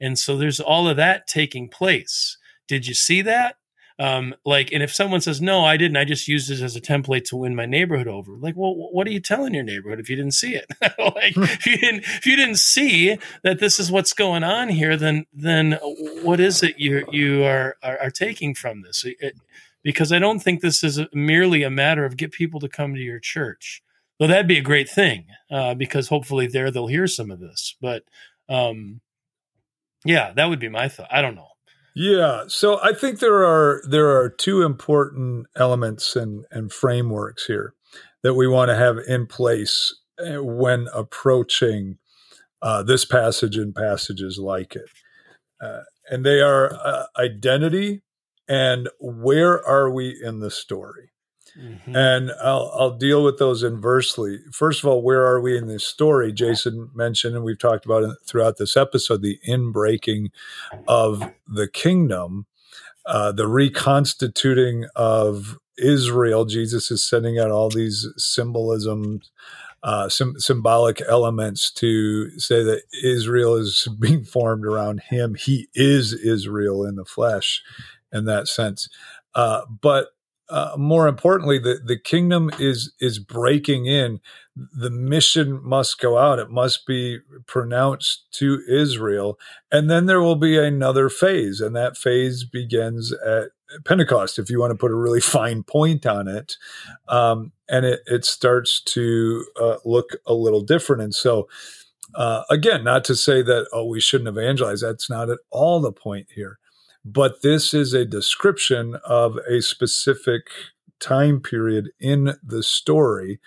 And 0.00 0.18
so 0.18 0.36
there's 0.36 0.60
all 0.60 0.88
of 0.88 0.96
that 0.96 1.26
taking 1.26 1.68
place. 1.68 2.38
Did 2.68 2.86
you 2.86 2.94
see 2.94 3.22
that? 3.22 3.56
Um, 3.98 4.34
like, 4.44 4.72
and 4.72 4.82
if 4.82 4.94
someone 4.94 5.22
says, 5.22 5.40
no, 5.40 5.64
I 5.64 5.78
didn't, 5.78 5.96
I 5.96 6.04
just 6.04 6.28
used 6.28 6.50
it 6.50 6.60
as 6.60 6.76
a 6.76 6.82
template 6.82 7.24
to 7.26 7.36
win 7.36 7.54
my 7.54 7.64
neighborhood 7.64 8.08
over. 8.08 8.36
Like, 8.36 8.54
well, 8.54 8.74
what 8.74 9.06
are 9.06 9.10
you 9.10 9.20
telling 9.20 9.54
your 9.54 9.64
neighborhood 9.64 10.00
if 10.00 10.10
you 10.10 10.16
didn't 10.16 10.34
see 10.34 10.54
it? 10.54 10.66
like, 10.98 11.36
if 11.36 11.66
you 11.66 11.78
didn't, 11.78 12.04
if 12.04 12.26
you 12.26 12.36
didn't 12.36 12.58
see 12.58 13.16
that 13.42 13.58
this 13.58 13.78
is 13.80 13.90
what's 13.90 14.12
going 14.12 14.44
on 14.44 14.68
here, 14.68 14.96
then, 14.96 15.24
then 15.32 15.78
what 16.22 16.40
is 16.40 16.62
it 16.62 16.78
you, 16.78 17.06
you 17.10 17.44
are, 17.44 17.76
are, 17.82 17.98
are 17.98 18.10
taking 18.10 18.54
from 18.54 18.82
this? 18.82 19.02
It, 19.04 19.36
because 19.82 20.12
I 20.12 20.18
don't 20.18 20.40
think 20.40 20.60
this 20.60 20.84
is 20.84 21.00
merely 21.14 21.62
a 21.62 21.70
matter 21.70 22.04
of 22.04 22.18
get 22.18 22.32
people 22.32 22.60
to 22.60 22.68
come 22.68 22.94
to 22.94 23.00
your 23.00 23.20
church. 23.20 23.82
Well, 24.18 24.28
that'd 24.28 24.48
be 24.48 24.58
a 24.58 24.62
great 24.62 24.88
thing 24.88 25.26
uh, 25.50 25.74
because 25.74 26.08
hopefully 26.08 26.46
there 26.46 26.70
they'll 26.70 26.86
hear 26.86 27.06
some 27.06 27.30
of 27.30 27.40
this. 27.40 27.76
But 27.80 28.04
um, 28.48 29.00
yeah, 30.04 30.32
that 30.32 30.46
would 30.48 30.60
be 30.60 30.68
my 30.68 30.88
thought. 30.88 31.08
I 31.10 31.20
don't 31.20 31.34
know. 31.34 31.48
Yeah, 31.94 32.44
so 32.48 32.78
I 32.82 32.92
think 32.92 33.20
there 33.20 33.44
are 33.44 33.82
there 33.88 34.08
are 34.08 34.28
two 34.28 34.62
important 34.62 35.46
elements 35.56 36.14
and 36.14 36.44
and 36.50 36.70
frameworks 36.70 37.46
here 37.46 37.72
that 38.22 38.34
we 38.34 38.46
want 38.46 38.68
to 38.68 38.76
have 38.76 38.98
in 39.08 39.26
place 39.26 39.94
uh, 40.18 40.42
when 40.42 40.88
approaching 40.92 41.96
uh, 42.60 42.82
this 42.82 43.06
passage 43.06 43.56
and 43.56 43.74
passages 43.74 44.38
like 44.38 44.76
it, 44.76 44.90
uh, 45.60 45.84
and 46.10 46.24
they 46.24 46.40
are 46.40 46.74
uh, 46.74 47.06
identity 47.18 48.02
and 48.46 48.88
where 49.00 49.66
are 49.66 49.90
we 49.90 50.20
in 50.22 50.40
the 50.40 50.50
story. 50.50 51.10
Mm-hmm. 51.58 51.96
And 51.96 52.32
I'll, 52.42 52.70
I'll 52.78 52.96
deal 52.96 53.24
with 53.24 53.38
those 53.38 53.62
inversely. 53.62 54.40
First 54.52 54.82
of 54.82 54.88
all, 54.88 55.02
where 55.02 55.24
are 55.24 55.40
we 55.40 55.56
in 55.56 55.68
this 55.68 55.86
story? 55.86 56.32
Jason 56.32 56.90
mentioned, 56.94 57.34
and 57.34 57.44
we've 57.44 57.58
talked 57.58 57.86
about 57.86 58.02
it 58.02 58.16
throughout 58.26 58.58
this 58.58 58.76
episode, 58.76 59.22
the 59.22 59.38
inbreaking 59.48 60.30
of 60.86 61.30
the 61.46 61.68
kingdom, 61.68 62.46
uh, 63.06 63.32
the 63.32 63.48
reconstituting 63.48 64.86
of 64.94 65.58
Israel. 65.78 66.44
Jesus 66.44 66.90
is 66.90 67.06
sending 67.06 67.38
out 67.38 67.50
all 67.50 67.70
these 67.70 68.08
symbolisms. 68.16 69.30
Uh, 69.82 70.08
symbolic 70.08 71.00
elements 71.02 71.70
to 71.70 72.36
say 72.40 72.64
that 72.64 72.82
Israel 73.04 73.54
is 73.54 73.86
being 74.00 74.24
formed 74.24 74.66
around 74.66 75.00
him. 75.10 75.36
He 75.36 75.68
is 75.74 76.12
Israel 76.12 76.84
in 76.84 76.96
the 76.96 77.04
flesh, 77.04 77.62
in 78.12 78.24
that 78.24 78.48
sense. 78.48 78.88
Uh, 79.36 79.60
but 79.80 80.08
uh, 80.48 80.74
more 80.76 81.08
importantly, 81.08 81.58
the, 81.58 81.80
the 81.84 81.98
kingdom 81.98 82.50
is 82.58 82.92
is 83.00 83.18
breaking 83.18 83.86
in. 83.86 84.20
The 84.54 84.90
mission 84.90 85.60
must 85.62 85.98
go 86.00 86.16
out. 86.18 86.38
It 86.38 86.50
must 86.50 86.86
be 86.86 87.18
pronounced 87.46 88.26
to 88.34 88.62
Israel, 88.68 89.38
and 89.72 89.90
then 89.90 90.06
there 90.06 90.22
will 90.22 90.36
be 90.36 90.56
another 90.56 91.08
phase, 91.08 91.60
and 91.60 91.74
that 91.74 91.96
phase 91.96 92.44
begins 92.44 93.12
at 93.12 93.48
Pentecost. 93.84 94.38
If 94.38 94.48
you 94.48 94.60
want 94.60 94.70
to 94.70 94.78
put 94.78 94.92
a 94.92 94.96
really 94.96 95.20
fine 95.38 95.64
point 95.64 96.06
on 96.06 96.28
it, 96.28 96.56
um, 97.08 97.52
and 97.68 97.84
it 97.84 98.00
it 98.06 98.24
starts 98.24 98.80
to 98.82 99.44
uh, 99.60 99.76
look 99.84 100.10
a 100.26 100.34
little 100.34 100.62
different. 100.62 101.02
And 101.02 101.14
so, 101.14 101.48
uh, 102.14 102.44
again, 102.50 102.84
not 102.84 103.04
to 103.06 103.16
say 103.16 103.42
that 103.42 103.68
oh 103.72 103.86
we 103.86 104.00
shouldn't 104.00 104.28
evangelize. 104.28 104.80
That's 104.80 105.10
not 105.10 105.28
at 105.28 105.38
all 105.50 105.80
the 105.80 105.92
point 105.92 106.28
here 106.34 106.58
but 107.06 107.42
this 107.42 107.72
is 107.74 107.94
a 107.94 108.04
description 108.04 108.96
of 109.06 109.38
a 109.48 109.62
specific 109.62 110.48
time 111.00 111.40
period 111.40 111.90
in 112.00 112.34
the 112.44 112.64
story. 112.64 113.40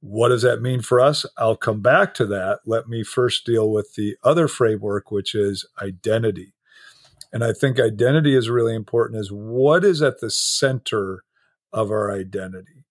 What 0.00 0.30
does 0.30 0.42
that 0.42 0.62
mean 0.62 0.82
for 0.82 1.00
us? 1.00 1.26
I'll 1.38 1.56
come 1.56 1.82
back 1.82 2.14
to 2.14 2.26
that. 2.28 2.60
Let 2.66 2.88
me 2.88 3.04
first 3.04 3.46
deal 3.46 3.70
with 3.70 3.94
the 3.96 4.16
other 4.24 4.48
framework, 4.48 5.12
which 5.12 5.34
is 5.34 5.66
identity. 5.82 6.54
and 7.32 7.44
I 7.44 7.52
think 7.52 7.80
identity 7.80 8.36
is 8.36 8.50
really 8.50 8.74
important, 8.74 9.20
is 9.20 9.30
what 9.32 9.84
is 9.84 10.02
at 10.02 10.20
the 10.20 10.30
center 10.30 11.24
of 11.72 11.90
our 11.90 12.12
identity? 12.12 12.86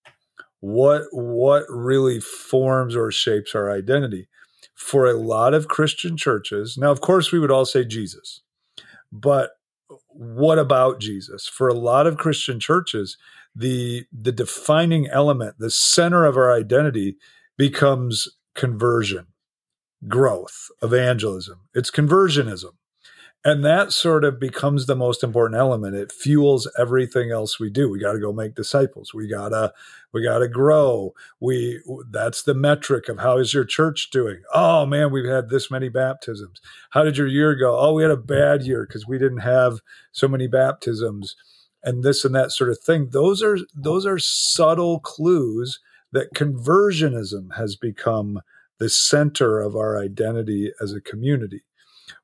What 0.60 1.04
what 1.12 1.64
really 1.68 2.20
forms 2.20 2.96
or 2.96 3.12
shapes 3.12 3.54
our 3.54 3.70
identity? 3.70 4.28
For 4.74 5.06
a 5.06 5.14
lot 5.14 5.54
of 5.54 5.68
Christian 5.68 6.16
churches, 6.16 6.78
now 6.78 6.90
of 6.92 7.00
course 7.00 7.32
we 7.32 7.40
would 7.40 7.52
all 7.52 7.66
say 7.66 7.84
Jesus, 7.84 8.42
but 9.12 9.52
what 10.14 10.58
about 10.58 11.00
Jesus? 11.00 11.48
For 11.48 11.68
a 11.68 11.74
lot 11.74 12.06
of 12.06 12.16
Christian 12.18 12.60
churches, 12.60 13.16
the 13.54 14.06
the 14.12 14.32
defining 14.32 15.08
element, 15.08 15.56
the 15.58 15.70
center 15.70 16.24
of 16.24 16.36
our 16.36 16.52
identity 16.52 17.16
becomes 17.58 18.28
conversion, 18.54 19.26
growth, 20.08 20.68
evangelism. 20.82 21.60
It's 21.74 21.90
conversionism. 21.90 22.72
And 23.44 23.64
that 23.64 23.92
sort 23.92 24.24
of 24.24 24.38
becomes 24.38 24.86
the 24.86 24.94
most 24.94 25.24
important 25.24 25.58
element. 25.58 25.96
It 25.96 26.12
fuels 26.12 26.70
everything 26.78 27.32
else 27.32 27.58
we 27.58 27.70
do. 27.70 27.90
We 27.90 27.98
got 27.98 28.12
to 28.12 28.20
go 28.20 28.32
make 28.32 28.54
disciples. 28.54 29.12
We 29.12 29.28
got 29.28 29.48
to 29.48 29.72
we 30.12 30.22
got 30.22 30.38
to 30.38 30.48
grow. 30.48 31.12
We 31.40 31.80
that's 32.08 32.42
the 32.42 32.54
metric 32.54 33.08
of 33.08 33.18
how 33.18 33.38
is 33.38 33.52
your 33.52 33.64
church 33.64 34.10
doing? 34.10 34.42
Oh 34.54 34.86
man, 34.86 35.10
we've 35.10 35.28
had 35.28 35.48
this 35.48 35.72
many 35.72 35.88
baptisms. 35.88 36.60
How 36.90 37.02
did 37.02 37.16
your 37.16 37.26
year 37.26 37.56
go? 37.56 37.76
Oh, 37.76 37.94
we 37.94 38.02
had 38.02 38.12
a 38.12 38.16
bad 38.16 38.62
year 38.62 38.86
because 38.86 39.08
we 39.08 39.18
didn't 39.18 39.38
have 39.38 39.80
so 40.12 40.28
many 40.28 40.46
baptisms 40.46 41.34
and 41.82 42.04
this 42.04 42.24
and 42.24 42.34
that 42.36 42.52
sort 42.52 42.70
of 42.70 42.78
thing. 42.78 43.08
Those 43.10 43.42
are 43.42 43.58
those 43.74 44.06
are 44.06 44.20
subtle 44.20 45.00
clues 45.00 45.80
that 46.12 46.32
conversionism 46.32 47.56
has 47.56 47.74
become 47.74 48.40
the 48.78 48.88
center 48.88 49.58
of 49.58 49.74
our 49.74 49.98
identity 49.98 50.70
as 50.80 50.92
a 50.92 51.00
community 51.00 51.62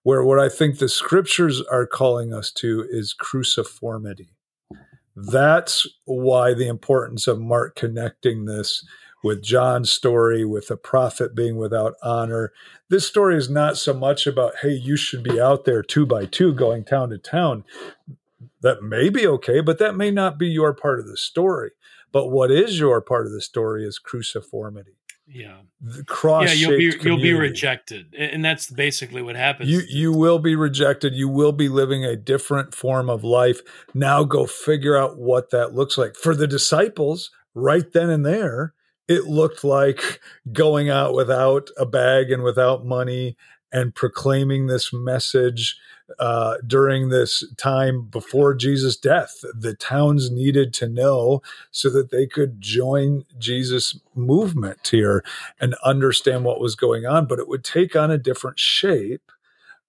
where 0.02 0.24
what 0.24 0.38
I 0.38 0.48
think 0.48 0.78
the 0.78 0.88
scriptures 0.88 1.62
are 1.70 1.86
calling 1.86 2.32
us 2.32 2.50
to 2.52 2.86
is 2.88 3.14
cruciformity. 3.14 4.30
That's 5.14 5.86
why 6.04 6.54
the 6.54 6.68
importance 6.68 7.26
of 7.26 7.40
Mark 7.40 7.74
connecting 7.74 8.44
this 8.44 8.84
with 9.22 9.42
John's 9.42 9.90
story, 9.90 10.44
with 10.44 10.70
a 10.70 10.76
prophet 10.76 11.34
being 11.34 11.56
without 11.56 11.94
honor. 12.02 12.52
This 12.88 13.06
story 13.06 13.36
is 13.36 13.50
not 13.50 13.76
so 13.76 13.92
much 13.92 14.26
about, 14.26 14.54
hey, 14.62 14.70
you 14.70 14.96
should 14.96 15.24
be 15.24 15.40
out 15.40 15.64
there 15.64 15.82
two 15.82 16.06
by 16.06 16.24
two 16.24 16.54
going 16.54 16.84
town 16.84 17.10
to 17.10 17.18
town. 17.18 17.64
That 18.60 18.82
may 18.82 19.08
be 19.08 19.26
okay, 19.26 19.60
but 19.60 19.78
that 19.78 19.96
may 19.96 20.12
not 20.12 20.38
be 20.38 20.46
your 20.46 20.72
part 20.72 21.00
of 21.00 21.08
the 21.08 21.16
story. 21.16 21.72
But 22.12 22.28
what 22.28 22.50
is 22.50 22.78
your 22.78 23.00
part 23.00 23.26
of 23.26 23.32
the 23.32 23.40
story 23.40 23.84
is 23.84 24.00
cruciformity 24.00 24.97
yeah. 25.28 25.58
Cross 26.06 26.48
yeah 26.48 26.52
you'll 26.52 26.78
be 26.78 26.98
you'll 27.02 27.20
be 27.20 27.34
rejected 27.34 28.14
and 28.16 28.44
that's 28.44 28.70
basically 28.70 29.22
what 29.22 29.36
happens. 29.36 29.70
You 29.70 29.82
you 29.88 30.12
will 30.12 30.38
be 30.38 30.56
rejected. 30.56 31.14
You 31.14 31.28
will 31.28 31.52
be 31.52 31.68
living 31.68 32.04
a 32.04 32.16
different 32.16 32.74
form 32.74 33.10
of 33.10 33.24
life. 33.24 33.60
Now 33.94 34.24
go 34.24 34.46
figure 34.46 34.96
out 34.96 35.18
what 35.18 35.50
that 35.50 35.74
looks 35.74 35.98
like. 35.98 36.16
For 36.16 36.34
the 36.34 36.46
disciples 36.46 37.30
right 37.54 37.92
then 37.92 38.10
and 38.10 38.24
there 38.24 38.74
it 39.08 39.24
looked 39.24 39.64
like 39.64 40.20
going 40.52 40.90
out 40.90 41.14
without 41.14 41.70
a 41.76 41.86
bag 41.86 42.30
and 42.30 42.42
without 42.42 42.84
money 42.84 43.36
and 43.72 43.94
proclaiming 43.94 44.66
this 44.66 44.92
message 44.92 45.76
uh, 46.18 46.56
during 46.66 47.10
this 47.10 47.44
time 47.56 48.02
before 48.06 48.54
Jesus' 48.54 48.96
death. 48.96 49.44
The 49.54 49.74
towns 49.74 50.30
needed 50.30 50.72
to 50.74 50.88
know 50.88 51.42
so 51.70 51.90
that 51.90 52.10
they 52.10 52.26
could 52.26 52.60
join 52.60 53.24
Jesus' 53.38 53.98
movement 54.14 54.88
here 54.88 55.22
and 55.60 55.74
understand 55.84 56.44
what 56.44 56.60
was 56.60 56.74
going 56.74 57.04
on. 57.04 57.26
But 57.26 57.38
it 57.38 57.48
would 57.48 57.64
take 57.64 57.94
on 57.94 58.10
a 58.10 58.18
different 58.18 58.58
shape 58.58 59.30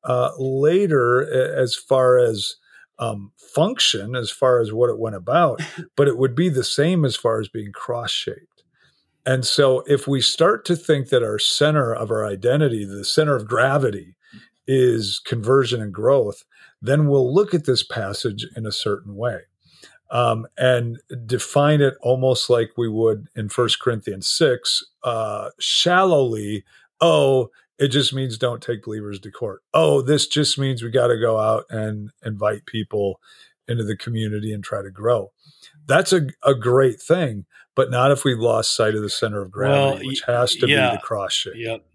uh, 0.04 0.32
later, 0.38 1.22
as 1.58 1.76
far 1.76 2.18
as 2.18 2.56
um, 3.00 3.32
function, 3.38 4.16
as 4.16 4.32
far 4.32 4.60
as 4.60 4.74
what 4.74 4.90
it 4.90 5.00
went 5.00 5.16
about, 5.16 5.62
but 5.96 6.08
it 6.08 6.18
would 6.18 6.36
be 6.36 6.50
the 6.50 6.64
same 6.64 7.06
as 7.06 7.16
far 7.16 7.40
as 7.40 7.48
being 7.48 7.72
cross 7.72 8.12
shaped. 8.12 8.49
And 9.30 9.46
so, 9.46 9.84
if 9.86 10.08
we 10.08 10.22
start 10.22 10.66
to 10.66 10.76
think 10.76 11.10
that 11.10 11.22
our 11.22 11.38
center 11.38 11.94
of 11.94 12.10
our 12.10 12.26
identity, 12.26 12.84
the 12.84 13.06
center 13.06 13.36
of 13.36 13.48
gravity, 13.48 14.16
is 14.66 15.22
conversion 15.24 15.84
and 15.84 15.94
growth, 15.94 16.44
then 16.82 17.08
we'll 17.08 17.32
look 17.32 17.54
at 17.54 17.66
this 17.66 17.84
passage 17.84 18.48
in 18.56 18.66
a 18.66 18.72
certain 18.72 19.16
way 19.16 19.42
um, 20.10 20.48
and 20.58 20.98
define 21.28 21.80
it 21.80 21.94
almost 22.02 22.50
like 22.50 22.72
we 22.76 22.90
would 22.90 23.28
in 23.36 23.50
First 23.50 23.80
Corinthians 23.80 24.28
6, 24.28 24.84
uh, 25.04 25.52
shallowly. 25.60 26.64
Oh, 27.00 27.52
it 27.78 27.90
just 27.90 28.16
means 28.16 28.36
don't 28.36 28.64
take 28.64 28.84
believers 28.84 29.20
to 29.20 29.30
court. 29.30 29.62
Oh, 29.76 30.02
this 30.02 30.26
just 30.26 30.58
means 30.58 30.82
we 30.82 30.90
got 30.90 31.10
to 31.10 31.20
go 31.20 31.38
out 31.38 31.66
and 31.70 32.10
invite 32.26 32.66
people 32.66 33.20
into 33.68 33.84
the 33.84 33.96
community 33.96 34.52
and 34.52 34.64
try 34.64 34.82
to 34.82 34.90
grow. 34.90 35.32
That's 35.86 36.14
a, 36.14 36.30
a 36.44 36.56
great 36.56 37.00
thing, 37.00 37.46
but 37.80 37.90
not 37.90 38.12
if 38.12 38.26
we've 38.26 38.40
lost 38.40 38.76
sight 38.76 38.94
of 38.94 39.02
the 39.02 39.10
center 39.10 39.42
of 39.42 39.52
gravity, 39.52 40.04
well, 40.04 40.06
which 40.06 40.24
has 40.28 40.54
to 40.54 40.68
yeah, 40.68 40.90
be 40.90 40.98
the 40.98 41.02
cross 41.02 41.32
shape. 41.32 41.54
Yep. 41.56 41.86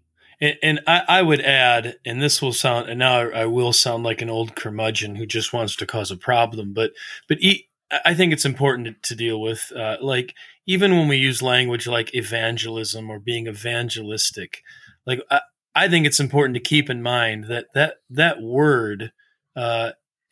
And, 0.41 0.55
and 0.63 0.79
I, 0.87 1.03
I, 1.07 1.21
would 1.21 1.41
add, 1.41 1.97
and 2.03 2.23
this 2.23 2.41
will 2.41 2.53
sound, 2.53 2.89
and 2.89 2.97
now 2.97 3.19
I, 3.19 3.41
I, 3.41 3.45
will 3.45 3.71
sound 3.71 4.03
like 4.03 4.23
an 4.23 4.29
old 4.31 4.55
curmudgeon 4.55 5.15
who 5.15 5.27
just 5.27 5.53
wants 5.53 5.75
to 5.75 5.85
cause 5.85 6.09
a 6.09 6.17
problem, 6.17 6.73
but 6.73 6.93
but 7.29 7.37
e- 7.39 7.69
I 8.03 8.15
think 8.15 8.33
it's 8.33 8.45
important 8.45 9.03
to, 9.03 9.15
deal 9.15 9.39
with, 9.39 9.71
uh, 9.75 9.97
like 10.01 10.33
even 10.65 10.97
when 10.97 11.07
we 11.07 11.17
use 11.17 11.43
language 11.43 11.85
like 11.85 12.15
evangelism 12.15 13.11
or 13.11 13.19
being 13.19 13.45
evangelistic, 13.45 14.63
like 15.05 15.21
I, 15.29 15.41
I 15.75 15.87
think 15.87 16.07
it's 16.07 16.19
important 16.19 16.55
to 16.55 16.61
keep 16.61 16.89
in 16.89 17.03
mind 17.03 17.43
that 17.43 17.67
that 17.75 17.97
that 18.09 18.41
word 18.41 19.11
uh, 19.55 19.91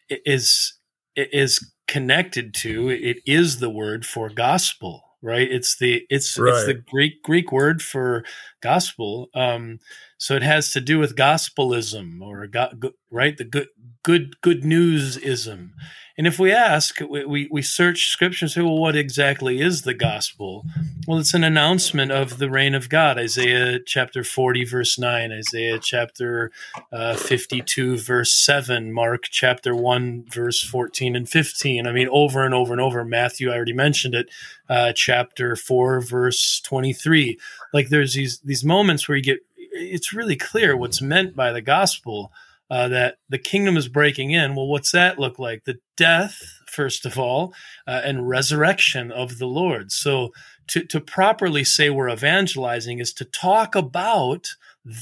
is 0.10 0.80
is 1.16 1.72
connected 1.88 2.56
to 2.56 2.90
it 2.90 3.18
is 3.28 3.60
the 3.60 3.70
word 3.70 4.04
for 4.04 4.30
gospel 4.30 5.13
right? 5.24 5.50
It's 5.50 5.78
the 5.78 6.06
it's 6.10 6.38
right. 6.38 6.54
it's 6.54 6.66
the 6.68 6.74
greek 6.76 7.24
greek 7.24 7.52
word 7.52 7.82
for 7.82 8.24
gospel 8.62 9.30
um 9.34 9.80
so 10.18 10.36
it 10.36 10.44
has 10.44 10.72
to 10.72 10.82
do 10.82 11.00
with 11.00 11.16
gospelism 11.16 12.22
or 12.22 12.46
go, 12.48 12.70
right? 13.10 13.36
The 13.36 13.46
good 13.46 13.68
good 14.04 14.40
good 14.42 14.64
newsism 14.64 15.74
and 16.16 16.28
if 16.28 16.38
we 16.38 16.52
ask, 16.52 17.00
we, 17.00 17.26
we, 17.26 17.48
we 17.52 17.62
search 17.64 18.08
scripture 18.08 18.46
and 18.46 18.52
say, 18.52 18.62
well, 18.62 18.78
what 18.78 18.96
exactly 18.96 19.60
is 19.60 19.82
the 19.82 19.96
gospel? 19.96 20.64
Well, 21.08 21.18
it's 21.18 21.34
an 21.34 21.44
announcement 21.44 22.12
of 22.12 22.38
the 22.38 22.52
reign 22.52 22.76
of 22.76 22.88
God. 22.88 23.18
Isaiah 23.18 23.80
chapter 23.84 24.24
40, 24.24 24.64
verse 24.64 25.00
9, 25.00 25.32
Isaiah 25.32 25.80
chapter 25.80 26.52
uh, 26.92 27.16
52, 27.16 27.98
verse 27.98 28.32
7, 28.32 28.94
Mark 28.94 29.24
chapter 29.32 29.76
1, 29.76 30.26
verse 30.30 30.62
14 30.62 31.16
and 31.16 31.28
15. 31.28 31.88
I 31.88 31.92
mean, 31.92 32.08
over 32.12 32.46
and 32.46 32.54
over 32.54 32.74
and 32.74 32.82
over. 32.82 33.04
Matthew, 33.04 33.50
I 33.50 33.56
already 33.56 33.74
mentioned 33.74 34.14
it, 34.14 34.30
uh, 34.70 34.94
chapter 34.94 35.56
4, 35.56 36.00
verse 36.02 36.62
23. 36.64 37.40
Like 37.74 37.90
there's 37.90 38.14
these, 38.14 38.40
these 38.42 38.64
moments 38.64 39.08
where 39.08 39.18
you 39.18 39.24
get, 39.24 39.40
it's 39.58 40.14
really 40.14 40.36
clear 40.36 40.78
what's 40.78 41.02
meant 41.02 41.36
by 41.36 41.52
the 41.52 41.62
gospel 41.62 42.32
uh, 42.74 42.88
that 42.88 43.18
the 43.30 43.38
kingdom 43.38 43.78
is 43.78 43.88
breaking 43.88 44.32
in. 44.32 44.56
Well, 44.56 44.66
what's 44.66 44.92
that 44.94 45.20
look 45.20 45.38
like? 45.38 45.66
The 45.66 45.78
death, 45.96 46.42
first 46.66 47.06
of 47.06 47.20
all, 47.20 47.54
uh, 47.86 48.02
and 48.04 48.28
resurrection 48.28 49.12
of 49.12 49.38
the 49.38 49.46
Lord. 49.46 49.92
So 49.92 50.32
to, 50.70 50.84
to 50.86 51.00
properly 51.00 51.64
say 51.64 51.92
we're 51.92 52.10
evangelizing 52.10 52.98
is 52.98 53.14
to 53.14 53.26
talk 53.26 53.76
about 53.76 54.48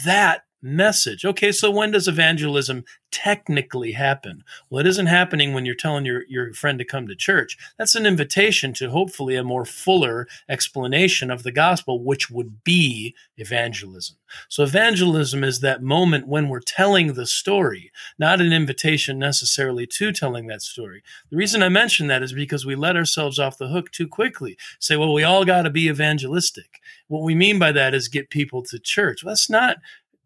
that 0.03 0.41
message. 0.61 1.25
Okay, 1.25 1.51
so 1.51 1.71
when 1.71 1.91
does 1.91 2.07
evangelism 2.07 2.83
technically 3.11 3.91
happen? 3.91 4.43
Well, 4.69 4.79
it 4.79 4.87
isn't 4.87 5.07
happening 5.07 5.53
when 5.53 5.65
you're 5.65 5.75
telling 5.75 6.05
your, 6.05 6.23
your 6.27 6.53
friend 6.53 6.79
to 6.79 6.85
come 6.85 7.07
to 7.07 7.15
church. 7.15 7.57
That's 7.77 7.95
an 7.95 8.05
invitation 8.05 8.73
to 8.73 8.89
hopefully 8.89 9.35
a 9.35 9.43
more 9.43 9.65
fuller 9.65 10.27
explanation 10.47 11.29
of 11.29 11.43
the 11.43 11.51
gospel, 11.51 12.03
which 12.03 12.29
would 12.29 12.63
be 12.63 13.15
evangelism. 13.37 14.17
So, 14.47 14.63
evangelism 14.63 15.43
is 15.43 15.59
that 15.59 15.83
moment 15.83 16.27
when 16.27 16.47
we're 16.47 16.61
telling 16.61 17.13
the 17.13 17.25
story, 17.25 17.91
not 18.17 18.39
an 18.39 18.53
invitation 18.53 19.19
necessarily 19.19 19.85
to 19.87 20.11
telling 20.11 20.47
that 20.47 20.61
story. 20.61 21.03
The 21.29 21.37
reason 21.37 21.61
I 21.61 21.69
mention 21.69 22.07
that 22.07 22.23
is 22.23 22.33
because 22.33 22.65
we 22.65 22.75
let 22.75 22.95
ourselves 22.95 23.39
off 23.39 23.57
the 23.57 23.67
hook 23.67 23.91
too 23.91 24.07
quickly. 24.07 24.57
Say, 24.79 24.95
well, 24.95 25.13
we 25.13 25.23
all 25.23 25.43
got 25.43 25.63
to 25.63 25.69
be 25.69 25.89
evangelistic. 25.89 26.79
What 27.07 27.23
we 27.23 27.35
mean 27.35 27.59
by 27.59 27.73
that 27.73 27.93
is 27.93 28.07
get 28.07 28.29
people 28.29 28.63
to 28.63 28.79
church. 28.79 29.23
Well, 29.23 29.31
that's 29.31 29.49
not 29.49 29.77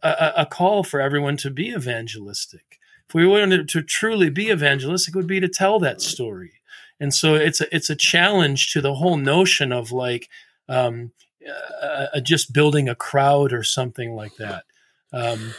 a, 0.09 0.33
a 0.41 0.45
call 0.45 0.83
for 0.83 1.01
everyone 1.01 1.37
to 1.37 1.49
be 1.49 1.69
evangelistic. 1.69 2.79
If 3.07 3.13
we 3.13 3.27
wanted 3.27 3.69
to 3.69 3.81
truly 3.81 4.29
be 4.29 4.49
evangelistic, 4.49 5.15
it 5.15 5.17
would 5.17 5.27
be 5.27 5.39
to 5.39 5.47
tell 5.47 5.79
that 5.79 6.01
story. 6.01 6.53
And 6.99 7.13
so 7.13 7.35
it's 7.35 7.61
a, 7.61 7.75
it's 7.75 7.89
a 7.89 7.95
challenge 7.95 8.71
to 8.73 8.81
the 8.81 8.95
whole 8.95 9.17
notion 9.17 9.71
of 9.71 9.91
like 9.91 10.29
um, 10.69 11.11
uh, 11.47 12.07
uh, 12.15 12.19
just 12.21 12.53
building 12.53 12.89
a 12.89 12.95
crowd 12.95 13.53
or 13.53 13.63
something 13.63 14.15
like 14.15 14.35
that. 14.37 14.63
Um, 15.11 15.53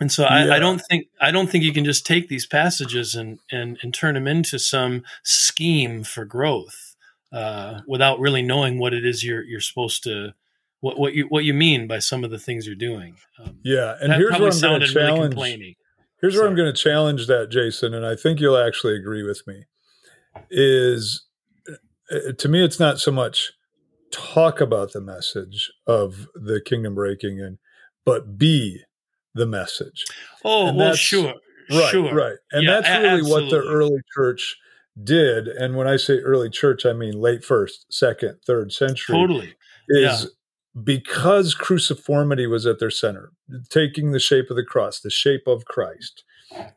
and 0.00 0.10
so 0.10 0.24
I, 0.24 0.46
yeah. 0.46 0.54
I, 0.54 0.58
don't 0.58 0.80
think 0.80 1.06
I 1.20 1.30
don't 1.30 1.48
think 1.48 1.64
you 1.64 1.72
can 1.72 1.84
just 1.84 2.04
take 2.04 2.28
these 2.28 2.46
passages 2.46 3.14
and 3.14 3.38
and, 3.50 3.78
and 3.82 3.94
turn 3.94 4.14
them 4.14 4.26
into 4.26 4.58
some 4.58 5.04
scheme 5.22 6.02
for 6.02 6.24
growth 6.24 6.96
uh, 7.32 7.80
without 7.86 8.18
really 8.18 8.42
knowing 8.42 8.78
what 8.78 8.92
it 8.92 9.06
is 9.06 9.24
you're 9.24 9.44
you're 9.44 9.60
supposed 9.60 10.02
to 10.04 10.34
what 10.82 10.98
what 10.98 11.14
you 11.14 11.24
what 11.28 11.44
you 11.44 11.54
mean 11.54 11.86
by 11.86 12.00
some 12.00 12.24
of 12.24 12.30
the 12.30 12.38
things 12.38 12.66
you're 12.66 12.74
doing. 12.76 13.16
Um, 13.38 13.58
yeah, 13.62 13.94
and 14.00 14.12
here's 14.12 14.32
what 14.32 14.54
I'm 14.54 14.60
going 14.60 14.80
to 14.80 14.86
challenge. 14.86 15.34
Really 15.34 15.76
Here's 16.20 16.36
where 16.36 16.46
I'm 16.46 16.54
going 16.54 16.72
to 16.72 16.80
challenge 16.80 17.26
that, 17.26 17.50
Jason, 17.50 17.94
and 17.94 18.06
I 18.06 18.14
think 18.14 18.38
you'll 18.38 18.56
actually 18.56 18.94
agree 18.94 19.24
with 19.24 19.42
me. 19.46 19.64
Is 20.50 21.24
uh, 22.12 22.32
to 22.38 22.48
me, 22.48 22.64
it's 22.64 22.78
not 22.78 23.00
so 23.00 23.10
much 23.10 23.52
talk 24.12 24.60
about 24.60 24.92
the 24.92 25.00
message 25.00 25.72
of 25.86 26.28
the 26.34 26.60
kingdom 26.60 26.94
breaking 26.94 27.38
in, 27.38 27.58
but 28.04 28.38
be 28.38 28.82
the 29.34 29.46
message. 29.46 30.04
Oh, 30.44 30.68
And 30.68 30.78
well, 30.78 30.94
sure, 30.94 31.34
Right, 31.70 31.90
sure. 31.90 32.14
right. 32.14 32.36
And 32.52 32.64
Yeah, 32.64 32.80
that's 32.80 33.02
really 33.02 33.22
what 33.22 33.50
the 33.50 33.60
early 33.60 34.00
church 34.14 34.56
did. 35.02 35.48
And 35.48 35.76
when 35.76 35.88
I 35.88 35.96
say 35.96 36.18
early 36.18 36.50
church, 36.50 36.84
I 36.84 36.92
mean 36.92 37.14
late 37.20 37.44
first, 37.44 37.86
second, 37.90 38.38
third 38.46 38.72
century. 38.72 39.16
Totally. 39.16 39.54
Is 39.88 40.30
because 40.80 41.54
cruciformity 41.54 42.48
was 42.48 42.66
at 42.66 42.78
their 42.78 42.90
center, 42.90 43.32
taking 43.68 44.12
the 44.12 44.20
shape 44.20 44.50
of 44.50 44.56
the 44.56 44.64
cross, 44.64 45.00
the 45.00 45.10
shape 45.10 45.46
of 45.46 45.64
Christ. 45.64 46.24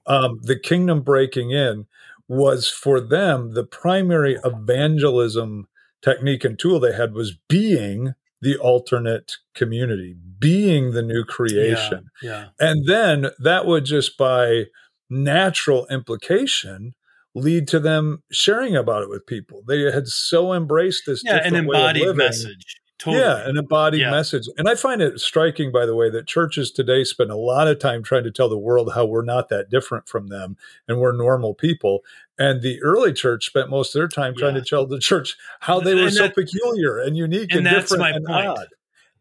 Um, 0.05 0.39
the 0.41 0.57
kingdom 0.57 1.01
breaking 1.01 1.51
in 1.51 1.85
was 2.27 2.69
for 2.69 2.99
them 2.99 3.53
the 3.53 3.63
primary 3.63 4.37
evangelism 4.43 5.67
technique 6.01 6.43
and 6.43 6.57
tool 6.57 6.79
they 6.79 6.93
had 6.93 7.13
was 7.13 7.37
being 7.47 8.13
the 8.41 8.57
alternate 8.57 9.33
community, 9.53 10.15
being 10.39 10.91
the 10.91 11.01
new 11.01 11.23
creation. 11.23 12.09
Yeah. 12.21 12.47
And 12.59 12.87
then 12.87 13.27
that 13.39 13.65
would 13.65 13.85
just 13.85 14.17
by 14.17 14.65
natural 15.09 15.87
implication 15.87 16.93
lead 17.33 17.67
to 17.67 17.79
them 17.79 18.23
sharing 18.31 18.75
about 18.75 19.03
it 19.03 19.09
with 19.09 19.25
people. 19.25 19.61
They 19.67 19.81
had 19.91 20.07
so 20.07 20.53
embraced 20.53 21.03
this 21.05 21.23
Yeah. 21.23 21.37
An 21.37 21.43
different 21.43 21.67
way 21.67 21.77
of 21.77 21.95
embodied 21.95 22.15
message. 22.15 22.77
Totally. 22.97 23.21
Yeah, 23.23 23.47
an 23.47 23.57
embodied 23.57 23.99
Yeah. 24.01 24.11
message. 24.11 24.47
And 24.57 24.69
I 24.69 24.75
find 24.75 25.01
it 25.01 25.19
striking, 25.19 25.71
by 25.71 25.85
the 25.85 25.95
way, 25.95 26.09
that 26.11 26.27
churches 26.27 26.71
today 26.71 27.03
spend 27.03 27.29
a 27.29 27.35
lot 27.35 27.67
of 27.67 27.77
time 27.79 28.03
trying 28.03 28.23
to 28.23 28.31
tell 28.31 28.47
the 28.47 28.57
world 28.57 28.93
how 28.95 29.05
we're 29.05 29.21
not 29.21 29.49
that 29.49 29.69
different 29.69 30.07
from 30.07 30.27
them 30.27 30.55
and 30.87 30.99
we're 30.99 31.11
normal 31.11 31.53
people. 31.53 32.03
And 32.39 32.61
the 32.61 32.81
early 32.81 33.11
church 33.11 33.45
spent 33.47 33.69
most 33.69 33.93
of 33.93 33.99
their 33.99 34.07
time 34.07 34.33
trying 34.35 34.55
to 34.55 34.61
tell 34.61 34.85
the 34.85 34.99
church 34.99 35.35
how 35.61 35.81
they 35.81 35.93
were 35.93 36.03
And 36.03 36.13
so 36.13 36.23
that- 36.23 36.35
peculiar 36.35 36.97
and 36.97 37.17
unique 37.17 37.51
and, 37.51 37.59
and 37.59 37.65
that's 37.67 37.89
different 37.91 38.01
my 38.01 38.09
and 38.11 38.25
point. 38.25 38.47
odd. 38.47 38.67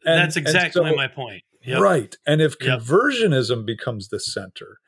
And- 0.06 0.18
That's 0.20 0.36
exactly 0.36 0.90
so- 0.90 0.96
my 0.96 1.08
point. 1.08 1.42
Yep. 1.64 1.80
Right. 1.80 2.16
And 2.26 2.40
if 2.42 2.54
Yep. 2.60 2.80
conversionism 2.80 3.64
becomes 3.66 4.08
the 4.08 4.20
center, 4.20 4.78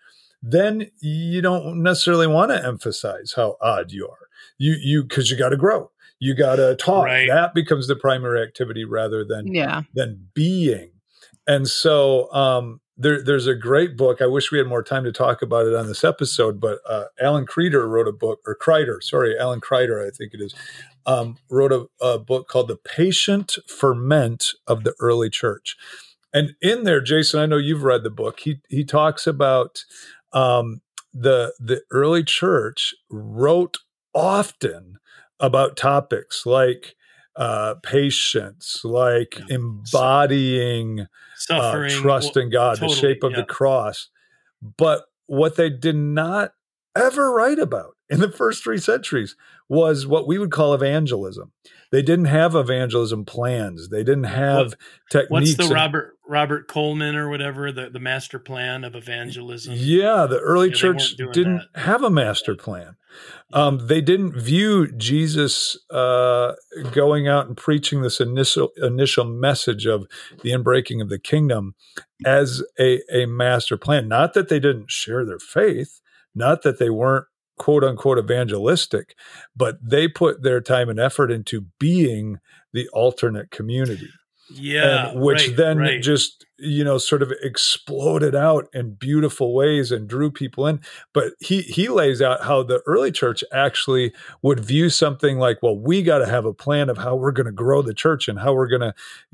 then 0.42 0.90
you 1.00 1.40
don't 1.40 1.82
necessarily 1.82 2.26
want 2.26 2.50
to 2.52 2.64
emphasize 2.64 3.32
how 3.34 3.56
odd 3.60 3.90
you 3.92 4.06
are. 4.08 4.28
You 4.58 4.76
you 4.80 5.02
because 5.02 5.30
you 5.30 5.36
got 5.36 5.48
to 5.48 5.56
grow. 5.56 5.90
You 6.18 6.34
got 6.34 6.56
to 6.56 6.76
talk. 6.76 7.04
Right. 7.04 7.28
That 7.28 7.54
becomes 7.54 7.86
the 7.88 7.96
primary 7.96 8.42
activity 8.42 8.84
rather 8.84 9.24
than 9.24 9.46
Yeah. 9.54 9.82
than 9.94 10.28
being. 10.34 10.92
And 11.46 11.68
so 11.68 12.32
um, 12.32 12.80
there, 12.96 13.22
there's 13.22 13.46
a 13.46 13.54
great 13.54 13.96
book. 13.96 14.20
I 14.22 14.26
wish 14.26 14.50
we 14.50 14.58
had 14.58 14.66
more 14.66 14.82
time 14.82 15.04
to 15.04 15.12
talk 15.12 15.42
about 15.42 15.66
it 15.66 15.74
on 15.74 15.86
this 15.86 16.02
episode, 16.04 16.60
but 16.60 16.78
uh, 16.88 17.04
Alan 17.20 17.46
Kreider 17.46 17.88
wrote 17.88 18.08
a 18.08 18.12
book, 18.12 18.40
or 18.46 18.56
Kreider, 18.56 19.02
sorry, 19.02 19.38
Alan 19.38 19.60
Kreider, 19.60 20.04
I 20.04 20.10
think 20.10 20.32
it 20.34 20.40
is, 20.40 20.54
um, 21.04 21.36
wrote 21.50 21.72
a, 21.72 21.86
a 22.04 22.18
book 22.18 22.48
called 22.48 22.68
The 22.68 22.76
Patient 22.76 23.58
Ferment 23.68 24.52
of 24.66 24.82
the 24.82 24.94
Early 24.98 25.30
Church. 25.30 25.76
And 26.32 26.54
in 26.60 26.82
there, 26.84 27.00
Jason, 27.00 27.38
I 27.40 27.46
know 27.46 27.56
you've 27.58 27.84
read 27.84 28.02
the 28.02 28.10
book. 28.10 28.40
He 28.40 28.60
he 28.68 28.84
talks 28.84 29.26
about 29.26 29.84
um, 30.32 30.80
the 31.14 31.54
the 31.60 31.82
early 31.90 32.24
church 32.24 32.94
wrote 33.08 33.78
often 34.12 34.98
about 35.40 35.76
topics 35.76 36.46
like 36.46 36.94
uh, 37.36 37.74
patience, 37.82 38.80
like 38.82 39.38
Yeah. 39.38 39.56
embodying 39.56 41.06
uh, 41.50 41.88
trust 41.90 42.34
well, 42.34 42.44
in 42.44 42.50
God, 42.50 42.78
the 42.78 42.88
shape 42.88 43.22
of 43.22 43.32
yeah. 43.32 43.38
the 43.38 43.44
cross. 43.44 44.08
But 44.62 45.04
what 45.26 45.56
they 45.56 45.68
did 45.70 45.96
not 45.96 46.52
ever 46.96 47.32
write 47.32 47.58
about 47.58 47.95
in 48.08 48.20
the 48.20 48.30
first 48.30 48.62
three 48.62 48.78
centuries 48.78 49.36
was 49.68 50.06
what 50.06 50.26
we 50.28 50.38
would 50.38 50.52
call 50.52 50.74
evangelism. 50.74 51.52
They 51.90 52.02
didn't 52.02 52.26
have 52.26 52.54
evangelism 52.54 53.24
plans. 53.24 53.88
They 53.88 54.04
didn't 54.04 54.24
have 54.24 54.74
techniques. 55.10 55.30
What's 55.30 55.56
the 55.56 55.64
and- 55.64 55.72
Robert 55.72 56.12
Robert 56.28 56.66
Coleman 56.66 57.14
or 57.14 57.28
whatever 57.30 57.70
the, 57.70 57.88
the 57.88 58.00
master 58.00 58.38
plan 58.38 58.82
of 58.84 58.96
evangelism? 58.96 59.74
Yeah, 59.76 60.26
the 60.26 60.40
early 60.40 60.68
Yeah, 60.68 60.74
church 60.74 61.16
didn't 61.16 61.62
have 61.76 62.02
a 62.02 62.10
master 62.10 62.56
plan. 62.56 62.96
Um, 63.52 63.86
they 63.86 64.00
didn't 64.00 64.38
view 64.38 64.90
Jesus 64.92 65.78
uh, 65.90 66.54
going 66.92 67.28
out 67.28 67.46
and 67.46 67.56
preaching 67.56 68.02
this 68.02 68.20
initial 68.20 68.70
initial 68.76 69.24
message 69.24 69.86
of 69.86 70.06
the 70.42 70.50
inbreaking 70.50 71.00
of 71.00 71.08
the 71.08 71.18
kingdom 71.18 71.74
as 72.24 72.62
a, 72.78 73.00
a 73.10 73.26
master 73.26 73.76
plan. 73.76 74.08
Not 74.08 74.34
that 74.34 74.48
they 74.48 74.58
didn't 74.60 74.90
share 74.90 75.24
their 75.24 75.38
faith, 75.38 76.00
not 76.34 76.62
that 76.62 76.78
they 76.78 76.90
weren't 76.90 77.26
quote 77.58 77.84
unquote 77.84 78.18
evangelistic, 78.18 79.14
but 79.56 79.76
they 79.82 80.08
put 80.08 80.42
their 80.42 80.60
time 80.60 80.88
and 80.88 81.00
effort 81.00 81.30
into 81.30 81.62
being 81.78 82.38
the 82.72 82.88
alternate 82.92 83.50
community 83.50 84.10
Yeah, 84.50 85.10
and 85.10 85.20
which 85.20 85.48
right, 85.48 85.56
then 85.56 85.78
right. 85.78 86.02
just 86.02 86.44
you 86.58 86.84
know 86.84 86.98
sort 86.98 87.22
of 87.22 87.32
exploded 87.42 88.34
out 88.34 88.66
in 88.72 88.94
beautiful 88.94 89.54
ways 89.54 89.90
and 89.92 90.08
drew 90.08 90.30
people 90.30 90.66
in 90.66 90.80
but 91.12 91.34
he 91.40 91.60
he 91.62 91.88
lays 91.88 92.22
out 92.22 92.42
how 92.44 92.62
the 92.62 92.80
early 92.86 93.12
church 93.12 93.44
actually 93.52 94.12
would 94.42 94.60
view 94.60 94.88
something 94.88 95.38
like 95.38 95.58
well 95.62 95.78
we 95.78 96.02
got 96.02 96.18
to 96.18 96.26
have 96.26 96.44
a 96.46 96.54
plan 96.54 96.88
of 96.88 96.96
how 96.98 97.14
we're 97.14 97.30
going 97.32 97.46
to 97.46 97.52
grow 97.52 97.82
the 97.82 97.92
church 97.92 98.26
and 98.28 98.38
how 98.38 98.54
we're 98.54 98.68
going 98.68 98.92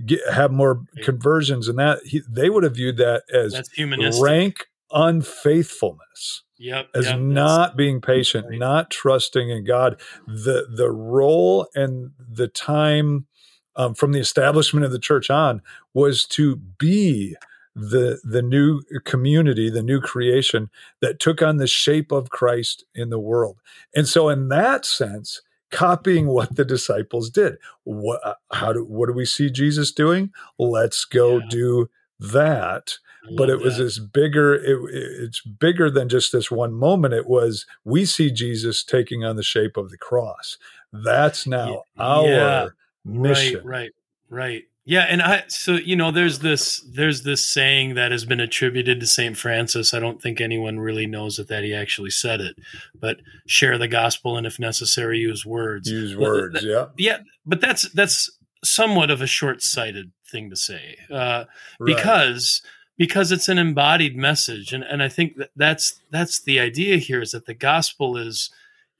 to 0.08 0.18
have 0.32 0.50
more 0.50 0.74
Right. 0.96 1.04
conversions 1.04 1.68
and 1.68 1.78
that 1.78 2.00
he, 2.04 2.22
they 2.28 2.50
would 2.50 2.64
have 2.64 2.74
viewed 2.74 2.96
that 2.96 3.22
as 3.32 3.52
that's 3.52 3.70
humanistic. 3.72 4.22
rank 4.24 4.66
unfaithfulness 4.92 6.42
Yep, 6.58 6.90
as 6.94 7.06
yep, 7.06 7.18
not 7.18 7.76
being 7.76 8.00
patient, 8.00 8.46
right. 8.48 8.58
not 8.58 8.90
trusting 8.90 9.50
in 9.50 9.64
God. 9.64 10.00
The 10.28 10.66
the 10.72 10.90
role 10.90 11.66
and 11.74 12.12
the 12.18 12.46
time 12.48 13.26
um, 13.74 13.94
from 13.94 14.12
the 14.12 14.20
establishment 14.20 14.84
of 14.86 14.92
the 14.92 14.98
church 15.00 15.28
on 15.30 15.62
was 15.92 16.24
to 16.28 16.56
be 16.56 17.36
the 17.74 18.20
the 18.22 18.42
new 18.42 18.82
community, 19.04 19.70
the 19.70 19.82
new 19.82 20.00
creation 20.00 20.70
that 21.00 21.18
took 21.18 21.42
on 21.42 21.56
the 21.56 21.66
shape 21.66 22.12
of 22.12 22.30
Christ 22.30 22.84
in 22.94 23.10
the 23.10 23.18
world. 23.18 23.58
And 23.94 24.06
so, 24.06 24.28
in 24.28 24.48
that 24.48 24.84
sense, 24.84 25.40
copying 25.72 26.28
what 26.28 26.54
the 26.54 26.64
disciples 26.64 27.30
did. 27.30 27.56
What 27.84 28.20
how 28.52 28.72
do 28.72 28.84
what 28.84 29.06
do 29.06 29.14
we 29.14 29.24
see 29.24 29.50
Jesus 29.50 29.90
doing? 29.90 30.30
Let's 30.58 31.04
go 31.04 31.38
Yeah. 31.38 31.46
do 31.48 31.90
that 32.20 32.98
but 33.36 33.48
it 33.48 33.60
was 33.60 33.76
that. 33.76 33.84
this 33.84 33.98
bigger 33.98 34.54
it, 34.54 34.78
it's 34.92 35.40
bigger 35.40 35.90
than 35.90 36.08
just 36.08 36.32
this 36.32 36.50
one 36.50 36.72
moment 36.72 37.14
it 37.14 37.26
was 37.28 37.66
we 37.84 38.04
see 38.04 38.30
jesus 38.30 38.82
taking 38.82 39.24
on 39.24 39.36
the 39.36 39.42
shape 39.42 39.76
of 39.76 39.90
the 39.90 39.96
cross 39.96 40.58
that's 40.92 41.46
now 41.46 41.82
Yeah, 41.96 42.04
our 42.04 42.26
yeah, 42.28 42.68
mission 43.04 43.60
Right, 43.64 43.90
right, 43.90 43.90
right. 44.28 44.62
Yeah, 44.84 45.06
and 45.08 45.22
I 45.22 45.44
so 45.46 45.74
you 45.74 45.94
know 45.94 46.10
there's 46.10 46.40
this 46.40 46.84
there's 46.92 47.22
this 47.22 47.46
saying 47.46 47.94
that 47.94 48.10
has 48.10 48.24
been 48.24 48.40
attributed 48.40 48.98
to 48.98 49.06
Saint 49.06 49.36
Francis. 49.36 49.94
I 49.94 50.00
don't 50.00 50.20
think 50.20 50.40
anyone 50.40 50.80
really 50.80 51.06
knows 51.06 51.36
that 51.36 51.46
that 51.48 51.62
he 51.62 51.72
actually 51.72 52.10
said 52.10 52.40
it, 52.40 52.56
but 53.00 53.18
share 53.46 53.78
the 53.78 53.86
gospel 53.86 54.36
and 54.36 54.44
if 54.44 54.58
necessary 54.58 55.18
use 55.18 55.46
words. 55.46 55.88
use 55.88 56.16
words 56.16 56.54
that- 56.54 56.64
yeah 56.64 56.86
Yeah, 56.98 57.18
but 57.46 57.60
that's 57.60 57.88
that's 57.92 58.28
somewhat 58.64 59.10
of 59.10 59.20
a 59.22 59.26
short-sighted 59.26 60.10
thing 60.30 60.50
to 60.50 60.56
say. 60.56 60.96
Uh, 61.10 61.44
right. 61.78 61.96
because 61.96 62.60
because 62.96 63.32
it's 63.32 63.48
an 63.48 63.58
embodied 63.58 64.16
message. 64.16 64.72
And, 64.72 64.84
and 64.84 65.02
i 65.02 65.08
think 65.08 65.36
that 65.36 65.50
that's 65.56 66.00
that's 66.10 66.40
the 66.40 66.60
idea 66.60 66.96
here 66.96 67.22
is 67.22 67.32
that 67.32 67.46
the 67.46 67.54
gospel 67.54 68.16
is 68.16 68.50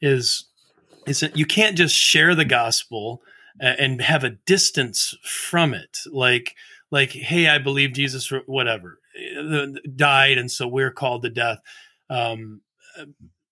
is 0.01 0.47
is 1.07 1.25
you 1.35 1.47
can't 1.47 1.77
just 1.77 1.95
share 1.97 2.35
the 2.35 2.45
gospel 2.45 3.23
and 3.61 4.01
have 4.01 4.25
a 4.25 4.31
distance 4.31 5.15
from 5.23 5.75
it. 5.75 5.99
Like 6.11 6.55
like 6.91 7.11
hey 7.11 7.49
i 7.49 7.59
believe 7.59 7.93
jesus 7.93 8.31
whatever 8.47 8.99
uh, 9.39 9.67
died 9.97 10.39
and 10.39 10.51
so 10.51 10.67
we're 10.69 10.91
called 10.91 11.23
to 11.23 11.31
death. 11.31 11.59
Um 12.11 12.61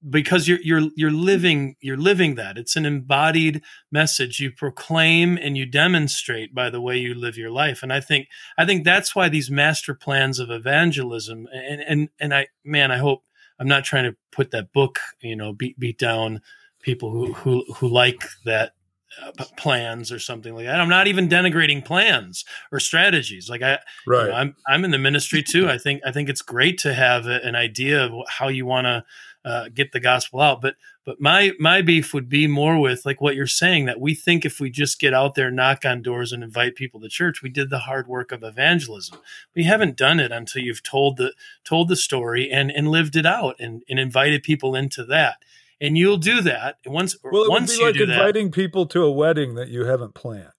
because 0.08 0.48
you're 0.48 0.60
you're 0.62 0.88
you're 0.96 1.10
living 1.10 1.76
you're 1.80 1.96
living 1.96 2.36
that. 2.36 2.56
It's 2.56 2.76
an 2.76 2.86
embodied 2.86 3.62
message. 3.92 4.40
You 4.40 4.50
proclaim 4.50 5.36
and 5.36 5.56
you 5.56 5.66
demonstrate 5.66 6.54
by 6.54 6.70
the 6.70 6.80
way 6.80 6.96
you 6.96 7.14
live 7.14 7.36
your 7.36 7.50
life. 7.50 7.82
And 7.82 7.92
i 7.92 8.00
think 8.00 8.28
i 8.56 8.64
think 8.64 8.84
that's 8.84 9.14
why 9.14 9.28
these 9.28 9.50
master 9.50 9.94
plans 9.94 10.38
of 10.38 10.50
evangelism 10.50 11.46
and 11.52 11.80
and 11.82 12.08
and 12.18 12.34
i 12.34 12.48
man 12.64 12.90
i 12.90 12.98
hope 12.98 13.24
i'm 13.58 13.68
not 13.68 13.84
trying 13.84 14.04
to 14.04 14.16
put 14.32 14.50
that 14.50 14.72
book 14.72 14.98
you 15.20 15.36
know 15.36 15.52
beat 15.52 15.78
beat 15.78 15.98
down 15.98 16.40
people 16.82 17.10
who 17.10 17.32
who 17.32 17.64
who 17.74 17.88
like 17.88 18.22
that 18.44 18.72
uh, 19.20 19.32
plans 19.56 20.12
or 20.12 20.20
something 20.20 20.54
like 20.54 20.66
that. 20.66 20.80
I'm 20.80 20.88
not 20.88 21.08
even 21.08 21.28
denigrating 21.28 21.84
plans 21.84 22.44
or 22.70 22.78
strategies. 22.78 23.50
Like 23.50 23.60
i 23.60 23.72
you 23.72 23.78
right. 24.06 24.28
Know, 24.28 24.34
I'm 24.34 24.56
I'm 24.68 24.84
in 24.84 24.92
the 24.92 24.98
ministry 24.98 25.42
too. 25.42 25.68
I 25.68 25.78
think 25.78 26.02
I 26.06 26.12
think 26.12 26.28
it's 26.28 26.42
great 26.42 26.78
to 26.78 26.94
have 26.94 27.26
a, 27.26 27.44
an 27.44 27.56
idea 27.56 28.04
of 28.04 28.12
how 28.28 28.48
you 28.48 28.66
want 28.66 28.86
to 28.86 29.04
uh, 29.44 29.68
get 29.72 29.92
the 29.92 30.00
gospel 30.00 30.40
out. 30.40 30.60
But 30.60 30.76
but 31.04 31.20
my 31.20 31.52
my 31.58 31.82
beef 31.82 32.12
would 32.12 32.28
be 32.28 32.46
more 32.46 32.78
with 32.78 33.06
like 33.06 33.20
what 33.20 33.34
you're 33.34 33.46
saying 33.46 33.86
that 33.86 34.00
we 34.00 34.14
think 34.14 34.44
if 34.44 34.60
we 34.60 34.70
just 34.70 35.00
get 35.00 35.14
out 35.14 35.34
there, 35.34 35.50
knock 35.50 35.84
on 35.84 36.02
doors, 36.02 36.32
and 36.32 36.42
invite 36.42 36.74
people 36.74 37.00
to 37.00 37.08
church, 37.08 37.42
we 37.42 37.48
did 37.48 37.70
the 37.70 37.80
hard 37.80 38.06
work 38.06 38.32
of 38.32 38.42
evangelism. 38.42 39.18
We 39.54 39.64
haven't 39.64 39.96
done 39.96 40.20
it 40.20 40.32
until 40.32 40.62
you've 40.62 40.82
told 40.82 41.16
the 41.16 41.32
told 41.64 41.88
the 41.88 41.96
story 41.96 42.50
and 42.50 42.70
and 42.70 42.88
lived 42.88 43.16
it 43.16 43.26
out 43.26 43.56
and, 43.58 43.82
and 43.88 43.98
invited 43.98 44.42
people 44.42 44.74
into 44.74 45.04
that. 45.06 45.36
And 45.80 45.96
you'll 45.96 46.18
do 46.18 46.42
that 46.42 46.76
once. 46.84 47.16
Well, 47.24 47.44
it 47.44 47.50
once 47.50 47.78
would 47.78 47.94
be 47.94 48.00
like 48.00 48.10
inviting 48.10 48.46
that, 48.46 48.54
people 48.54 48.86
to 48.86 49.02
a 49.02 49.10
wedding 49.10 49.54
that 49.54 49.68
you 49.68 49.86
haven't 49.86 50.14
planned. 50.14 50.52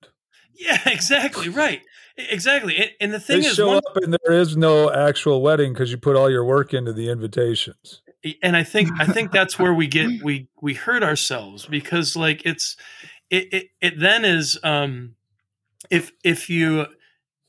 Yeah, 0.54 0.80
exactly 0.86 1.50
right. 1.50 1.82
Exactly. 2.18 2.78
And, 2.78 2.92
and 3.00 3.14
the 3.14 3.20
thing 3.20 3.42
they 3.42 3.48
is, 3.48 3.56
show 3.56 3.68
one, 3.68 3.78
up 3.78 3.98
and 3.98 4.14
there 4.14 4.38
is 4.38 4.58
no 4.58 4.92
actual 4.92 5.42
wedding 5.42 5.74
because 5.74 5.92
you 5.92 5.98
put 5.98 6.16
all 6.16 6.30
your 6.30 6.44
work 6.44 6.74
into 6.74 6.94
the 6.94 7.10
invitations. 7.10 8.02
And 8.42 8.56
I 8.56 8.64
think 8.64 8.90
I 9.00 9.06
think 9.06 9.32
that's 9.32 9.58
where 9.58 9.74
we 9.74 9.88
get 9.88 10.10
we 10.24 10.48
we 10.62 10.74
hurt 10.74 11.04
ourselves 11.04 11.66
because 11.66 12.16
like 12.16 12.42
it's 12.46 12.78
it 13.30 13.54
it, 13.54 13.68
it 13.82 14.00
then 14.00 14.26
is 14.26 14.60
um 14.64 15.16
if 15.90 16.12
if 16.24 16.50
you 16.50 16.88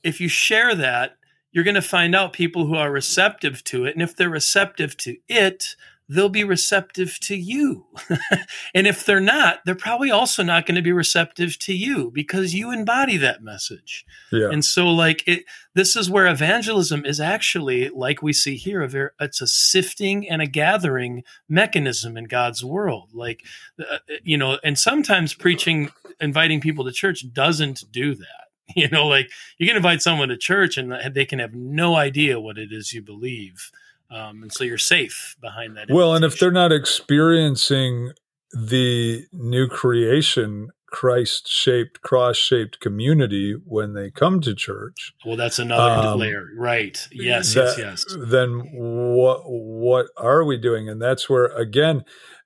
if 0.03 0.19
you 0.19 0.27
share 0.27 0.75
that 0.75 1.17
you're 1.51 1.63
going 1.63 1.75
to 1.75 1.81
find 1.81 2.15
out 2.15 2.33
people 2.33 2.65
who 2.65 2.75
are 2.75 2.91
receptive 2.91 3.63
to 3.63 3.85
it 3.85 3.93
and 3.93 4.01
if 4.01 4.15
they're 4.15 4.29
receptive 4.29 4.97
to 4.97 5.15
it 5.27 5.75
they'll 6.09 6.29
be 6.29 6.43
receptive 6.43 7.19
to 7.21 7.35
you. 7.35 7.85
and 8.75 8.87
if 8.87 9.05
they're 9.05 9.19
not, 9.19 9.59
they're 9.65 9.75
probably 9.75 10.11
also 10.11 10.43
not 10.43 10.65
going 10.65 10.75
to 10.75 10.81
be 10.81 10.91
receptive 10.91 11.57
to 11.59 11.73
you 11.73 12.11
because 12.11 12.53
you 12.53 12.71
embody 12.71 13.17
that 13.17 13.43
message. 13.43 14.05
Yeah. 14.31 14.49
And 14.51 14.63
so 14.63 14.87
like 14.87 15.23
it 15.27 15.45
this 15.75 15.95
is 15.95 16.09
where 16.09 16.27
evangelism 16.27 17.05
is 17.05 17.19
actually 17.19 17.89
like 17.89 18.21
we 18.21 18.33
see 18.33 18.55
here 18.55 18.81
a 18.81 18.87
very, 18.87 19.09
it's 19.19 19.41
a 19.41 19.47
sifting 19.47 20.29
and 20.29 20.41
a 20.41 20.47
gathering 20.47 21.23
mechanism 21.47 22.17
in 22.17 22.25
God's 22.25 22.63
world. 22.63 23.09
Like 23.13 23.43
uh, 23.79 23.99
you 24.23 24.37
know, 24.37 24.59
and 24.63 24.77
sometimes 24.77 25.33
preaching 25.33 25.89
inviting 26.19 26.61
people 26.61 26.85
to 26.85 26.91
church 26.91 27.25
doesn't 27.33 27.83
do 27.91 28.15
that. 28.15 28.27
You 28.75 28.87
know, 28.87 29.07
like 29.07 29.29
you 29.59 29.67
can 29.67 29.75
invite 29.75 30.01
someone 30.01 30.29
to 30.29 30.37
church 30.37 30.77
and 30.77 30.93
they 31.13 31.25
can 31.25 31.39
have 31.39 31.53
no 31.53 31.95
idea 31.95 32.39
what 32.39 32.57
it 32.57 32.71
is 32.71 32.93
you 32.93 33.01
believe 33.03 33.69
um, 34.13 34.43
and 34.43 34.51
so 34.53 34.63
you're 34.63 34.77
safe 34.77 35.35
behind 35.41 35.75
that. 35.77 35.87
Well, 35.89 36.13
and 36.15 36.23
if 36.23 36.39
they're 36.39 36.51
not 36.51 36.71
experiencing 36.71 38.11
the 38.51 39.25
new 39.31 39.67
creation, 39.67 40.69
Christ 40.91 41.47
shaped, 41.47 42.01
cross 42.01 42.37
shaped 42.37 42.79
community 42.79 43.55
when 43.65 43.93
they 43.93 44.11
come 44.11 44.41
to 44.41 44.53
church, 44.53 45.13
well, 45.25 45.35
that's 45.35 45.57
another 45.57 46.07
um, 46.09 46.19
layer, 46.19 46.45
right? 46.55 46.97
Yes, 47.11 47.53
that- 47.55 47.75
yes, 47.77 48.05
yes. 48.09 48.17
then 48.29 48.59
what 48.71 49.41
what 49.45 50.07
are 50.17 50.43
we 50.45 50.57
doing? 50.57 50.87
And 50.89 51.01
that's 51.01 51.27
where 51.29 51.45
again, 51.45 52.03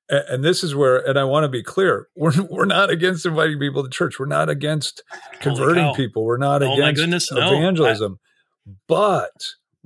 and 0.09 0.45
this 0.45 0.63
is 0.63 0.73
where, 0.73 1.05
and 1.05 1.19
I 1.19 1.25
want 1.25 1.43
to 1.43 1.49
be 1.49 1.61
clear, 1.61 2.07
we're 2.15 2.31
we're 2.49 2.65
not 2.65 2.89
against 2.89 3.25
inviting 3.25 3.59
people 3.59 3.83
to 3.83 3.89
church. 3.89 4.17
We're 4.17 4.27
not 4.27 4.49
against 4.49 5.03
converting 5.41 5.93
people. 5.95 6.23
We're 6.23 6.37
not 6.37 6.63
Oh, 6.63 6.73
against 6.73 7.01
goodness, 7.01 7.29
no. 7.31 7.53
evangelism. 7.53 8.19
but 8.87 9.31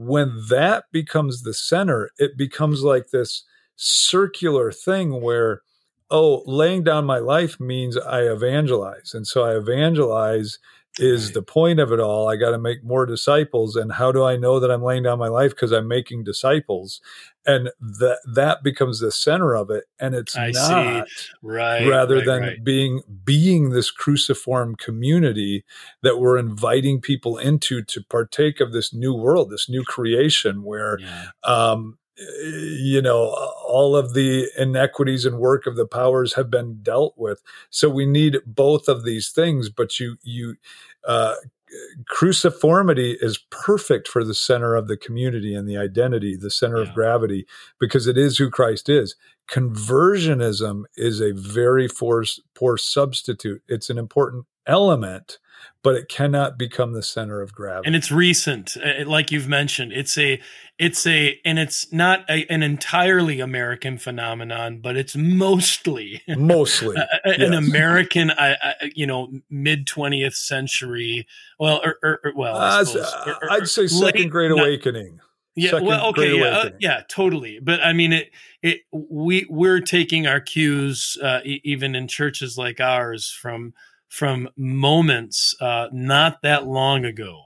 when 0.05 0.43
that 0.49 0.85
becomes 0.91 1.43
the 1.43 1.53
center, 1.53 2.09
it 2.17 2.37
becomes 2.37 2.83
like 2.83 3.09
this 3.11 3.43
circular 3.75 4.71
thing 4.71 5.21
where, 5.21 5.61
oh, 6.09 6.43
laying 6.45 6.83
down 6.83 7.05
my 7.05 7.19
life 7.19 7.59
means 7.59 7.97
I 7.97 8.21
evangelize. 8.21 9.13
And 9.13 9.27
so 9.27 9.43
I 9.43 9.55
evangelize 9.55 10.59
is 10.99 11.27
Right. 11.27 11.33
the 11.35 11.41
point 11.41 11.79
of 11.79 11.91
it 11.93 11.99
all. 12.01 12.29
I 12.29 12.35
got 12.35 12.51
to 12.51 12.57
make 12.59 12.83
more 12.83 13.05
disciples. 13.05 13.75
And 13.77 13.93
how 13.93 14.11
do 14.11 14.23
I 14.25 14.35
know 14.35 14.59
that 14.59 14.69
I'm 14.69 14.83
laying 14.83 15.03
down 15.03 15.19
my 15.19 15.29
life? 15.29 15.51
Because 15.51 15.71
I'm 15.71 15.87
making 15.87 16.25
disciples. 16.25 16.99
And 17.45 17.71
that 17.79 18.19
that 18.35 18.61
becomes 18.61 18.99
the 18.99 19.11
center 19.11 19.55
of 19.55 19.69
it. 19.71 19.85
And 19.99 20.13
it's 20.15 20.35
I 20.35 20.51
see. 20.51 20.59
not 20.59 21.07
Right. 21.41 21.87
rather 21.87 22.17
right, 22.17 22.25
than 22.25 22.41
right. 22.41 22.63
being 22.63 23.01
being 23.23 23.69
this 23.69 23.89
cruciform 23.89 24.75
community 24.75 25.63
that 26.03 26.19
we're 26.19 26.37
inviting 26.37 26.99
people 27.01 27.37
into 27.37 27.81
to 27.83 28.03
partake 28.09 28.59
of 28.59 28.73
this 28.73 28.93
new 28.93 29.13
world 29.15 29.49
this 29.49 29.67
new 29.69 29.83
creation 29.83 30.63
where 30.63 30.99
Yeah. 30.99 31.27
um 31.45 31.97
you 32.43 33.01
know 33.01 33.29
all 33.67 33.95
of 33.95 34.13
the 34.13 34.49
inequities 34.57 35.25
and 35.25 35.37
work 35.39 35.65
of 35.67 35.75
the 35.75 35.87
powers 35.87 36.33
have 36.33 36.49
been 36.49 36.81
dealt 36.81 37.13
with. 37.17 37.41
So 37.69 37.89
we 37.89 38.05
need 38.05 38.37
both 38.45 38.87
of 38.87 39.03
these 39.05 39.29
things 39.29 39.69
but 39.69 39.99
you 39.99 40.17
you 40.23 40.55
uh 41.07 41.35
cruciformity 42.11 43.15
is 43.21 43.37
perfect 43.49 44.07
for 44.07 44.23
the 44.25 44.33
center 44.33 44.75
of 44.75 44.87
the 44.89 44.97
community 44.97 45.55
and 45.55 45.67
the 45.69 45.77
identity 45.77 46.35
the 46.35 46.49
center 46.51 46.81
Yeah. 46.81 46.89
of 46.89 46.93
gravity 46.93 47.45
because 47.79 48.07
it 48.07 48.17
is 48.17 48.37
who 48.37 48.49
christ 48.49 48.89
is. 48.89 49.15
Conversionism 49.49 50.83
is 50.95 51.19
a 51.21 51.31
very 51.33 51.87
force, 51.87 52.39
poor 52.55 52.77
substitute. 52.77 53.61
It's 53.67 53.89
an 53.89 53.97
important 53.97 54.45
element 54.67 55.37
but 55.83 55.95
it 55.95 56.07
cannot 56.07 56.59
become 56.59 56.93
the 56.93 57.01
center 57.01 57.41
of 57.41 57.53
gravity. 57.53 57.87
And 57.87 57.95
it's 57.95 58.11
recent 58.11 58.77
uh, 58.77 59.03
like 59.09 59.31
you've 59.31 59.47
mentioned 59.47 59.91
it's 59.93 60.15
a 60.17 60.39
it's 60.77 61.05
a 61.07 61.39
and 61.43 61.57
it's 61.59 61.91
not 61.91 62.21
a, 62.29 62.45
an 62.51 62.61
entirely 62.63 63.39
american 63.39 63.97
phenomenon 63.97 64.79
but 64.81 64.95
it's 64.95 65.15
mostly 65.15 66.21
mostly 66.27 66.95
a- 66.97 67.07
a- 67.29 67.31
an 67.45 67.53
Yes. 67.53 67.67
american 67.67 68.31
I, 68.31 68.53
I, 68.61 68.73
you 68.95 69.07
know 69.07 69.31
mid 69.49 69.87
20th 69.87 70.35
century 70.35 71.27
well 71.59 71.81
or, 71.83 71.97
or, 72.03 72.19
or- 72.23 72.33
well 72.35 72.57
I 72.57 72.79
Uh, 72.81 72.85
suppose, 72.85 73.13
or- 73.27 73.33
or- 73.43 73.51
i'd 73.53 73.67
say 73.67 73.87
second 73.87 74.29
great 74.29 74.51
ni- 74.51 74.59
awakening. 74.59 75.19
Yeah 75.55 75.71
Second 75.71 75.87
well 75.87 76.05
okay 76.09 76.37
yeah, 76.37 76.45
uh, 76.45 76.69
yeah 76.79 77.01
totally 77.09 77.59
but 77.61 77.83
i 77.83 77.91
mean 77.91 78.13
it 78.13 78.29
it 78.61 78.81
we 78.91 79.45
we're 79.49 79.81
taking 79.81 80.27
our 80.27 80.39
cues 80.39 81.17
uh, 81.23 81.39
e- 81.43 81.59
even 81.63 81.93
in 81.95 82.07
churches 82.07 82.57
like 82.57 82.79
ours 82.79 83.29
from 83.29 83.73
from 84.11 84.49
moments 84.57 85.55
uh, 85.61 85.87
not 85.93 86.41
that 86.43 86.67
long 86.67 87.05
ago 87.05 87.41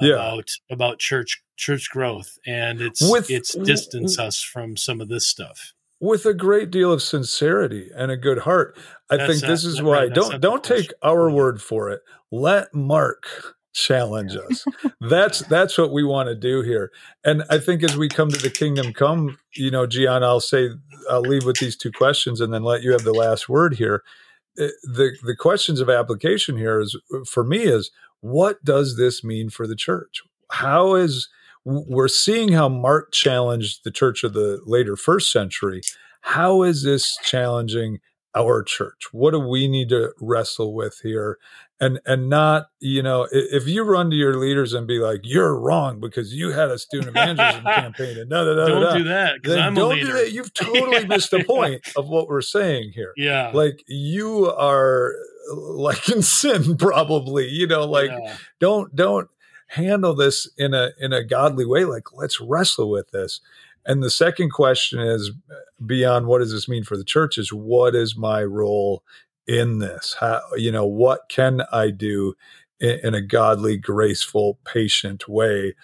Yeah. 0.00 0.14
about 0.14 0.48
about 0.70 0.98
church 0.98 1.42
church 1.56 1.90
growth 1.90 2.36
and 2.46 2.80
it's 2.80 3.00
With- 3.02 3.30
it's 3.30 3.54
distanced 3.54 4.18
us 4.18 4.40
from 4.42 4.76
some 4.76 5.00
of 5.00 5.08
this 5.08 5.26
stuff 5.28 5.72
with 6.00 6.26
a 6.26 6.34
great 6.34 6.70
deal 6.70 6.92
of 6.92 7.00
sincerity 7.02 7.90
and 7.96 8.10
a 8.10 8.16
good 8.16 8.40
heart. 8.40 8.76
I 9.10 9.16
That's 9.16 9.40
think 9.40 9.46
this 9.50 9.64
is 9.64 9.80
why 9.82 10.06
that's 10.08 10.28
don't 10.28 10.40
don't 10.40 10.64
take 10.64 10.92
our 11.02 11.30
word 11.30 11.62
for 11.62 11.90
it. 11.90 12.00
Let 12.30 12.74
Mark 12.74 13.24
challenge 13.74 14.36
us. 14.36 14.64
that's 15.00 15.40
that's 15.50 15.76
what 15.78 15.92
we 15.92 16.02
want 16.02 16.28
to 16.28 16.34
do 16.34 16.62
here. 16.62 16.90
And 17.24 17.44
I 17.50 17.58
think 17.58 17.82
as 17.82 17.96
we 17.96 18.08
come 18.08 18.30
to 18.30 18.38
the 18.38 18.50
kingdom 18.50 18.92
come, 18.94 19.38
you 19.54 19.70
know, 19.70 19.86
Gian, 19.86 20.22
I'll 20.22 20.40
say 20.40 20.70
I'll 21.10 21.20
leave 21.22 21.44
with 21.44 21.58
these 21.58 21.76
two 21.76 21.92
questions 21.92 22.40
and 22.40 22.52
then 22.54 22.62
let 22.62 22.82
you 22.82 22.92
have 22.92 23.04
the 23.04 23.12
last 23.14 23.48
word 23.50 23.74
here. 23.76 24.02
Uh, 24.60 24.68
The 24.84 25.16
the 25.22 25.36
questions 25.36 25.80
of 25.80 25.90
application 25.90 26.56
here 26.56 26.80
is 26.80 26.96
for 27.26 27.44
me 27.44 27.58
is 27.60 27.90
what 28.20 28.64
does 28.64 28.96
this 28.96 29.22
mean 29.22 29.50
for 29.50 29.66
the 29.66 29.76
church? 29.76 30.22
How 30.50 30.94
is 30.94 31.28
we're 31.64 32.08
seeing 32.08 32.52
how 32.52 32.68
Mark 32.68 33.12
challenged 33.12 33.82
the 33.82 33.90
church 33.90 34.22
of 34.22 34.34
the 34.34 34.60
later 34.64 34.96
first 34.96 35.32
century. 35.32 35.80
How 36.20 36.62
is 36.62 36.84
this 36.84 37.16
challenging 37.24 37.98
our 38.36 38.62
church? 38.62 39.08
What 39.10 39.32
do 39.32 39.40
we 39.40 39.66
need 39.66 39.88
to 39.88 40.12
wrestle 40.20 40.74
with 40.74 41.00
here? 41.02 41.38
And 41.78 42.00
and 42.06 42.30
not, 42.30 42.68
you 42.80 43.02
know, 43.02 43.28
if 43.30 43.68
you 43.68 43.82
run 43.82 44.08
to 44.08 44.16
your 44.16 44.38
leaders 44.38 44.72
and 44.72 44.86
be 44.86 44.98
like, 44.98 45.20
"You're 45.24 45.54
wrong 45.54 46.00
because 46.00 46.32
you 46.32 46.52
had 46.52 46.70
a 46.70 46.78
student 46.78 47.10
evangelism 47.10 47.64
campaign," 47.64 48.16
and 48.16 48.30
da 48.30 48.44
da 48.44 48.54
don't 48.66 48.80
da," 48.80 48.94
do 48.94 49.04
that 49.04 49.34
because 49.42 49.58
i'm 49.58 49.74
don't 49.74 49.90
leader 49.90 50.06
do 50.06 50.12
that. 50.14 50.32
You've 50.32 50.54
totally 50.54 51.04
missed 51.08 51.32
the 51.32 51.44
point 51.44 51.82
of 51.94 52.08
what 52.08 52.28
we're 52.28 52.40
saying 52.40 52.92
here. 52.94 53.12
yeah 53.18 53.50
Like 53.52 53.84
you 53.86 54.46
are 54.46 55.12
uh, 55.52 55.54
like 55.54 56.08
in 56.08 56.22
sin, 56.22 56.76
probably. 56.78 57.48
You 57.48 57.66
know, 57.66 57.84
like 57.84 58.10
yeah. 58.10 58.36
don't 58.58 58.96
don't 58.96 59.28
handle 59.68 60.14
this 60.14 60.48
in 60.56 60.72
a 60.72 60.92
in 60.98 61.12
a 61.12 61.24
godly 61.24 61.66
way 61.66 61.84
like 61.84 62.12
let's 62.14 62.40
wrestle 62.40 62.88
with 62.88 63.10
this 63.10 63.40
and 63.84 64.02
the 64.02 64.10
second 64.10 64.50
question 64.50 65.00
is 65.00 65.30
uh, 65.50 65.54
beyond 65.84 66.26
what 66.26 66.38
does 66.38 66.52
this 66.52 66.68
mean 66.68 66.84
for 66.84 66.96
the 66.96 67.04
church 67.04 67.38
is 67.38 67.52
what 67.52 67.94
is 67.94 68.16
my 68.16 68.42
role 68.42 69.02
in 69.46 69.78
this 69.78 70.16
how 70.20 70.40
you 70.56 70.72
know 70.72 70.86
what 70.86 71.28
can 71.28 71.62
i 71.72 71.90
do 71.90 72.34
in, 72.80 72.98
in 73.02 73.14
a 73.14 73.22
godly 73.22 73.76
graceful 73.76 74.58
patient 74.64 75.28
way 75.28 75.74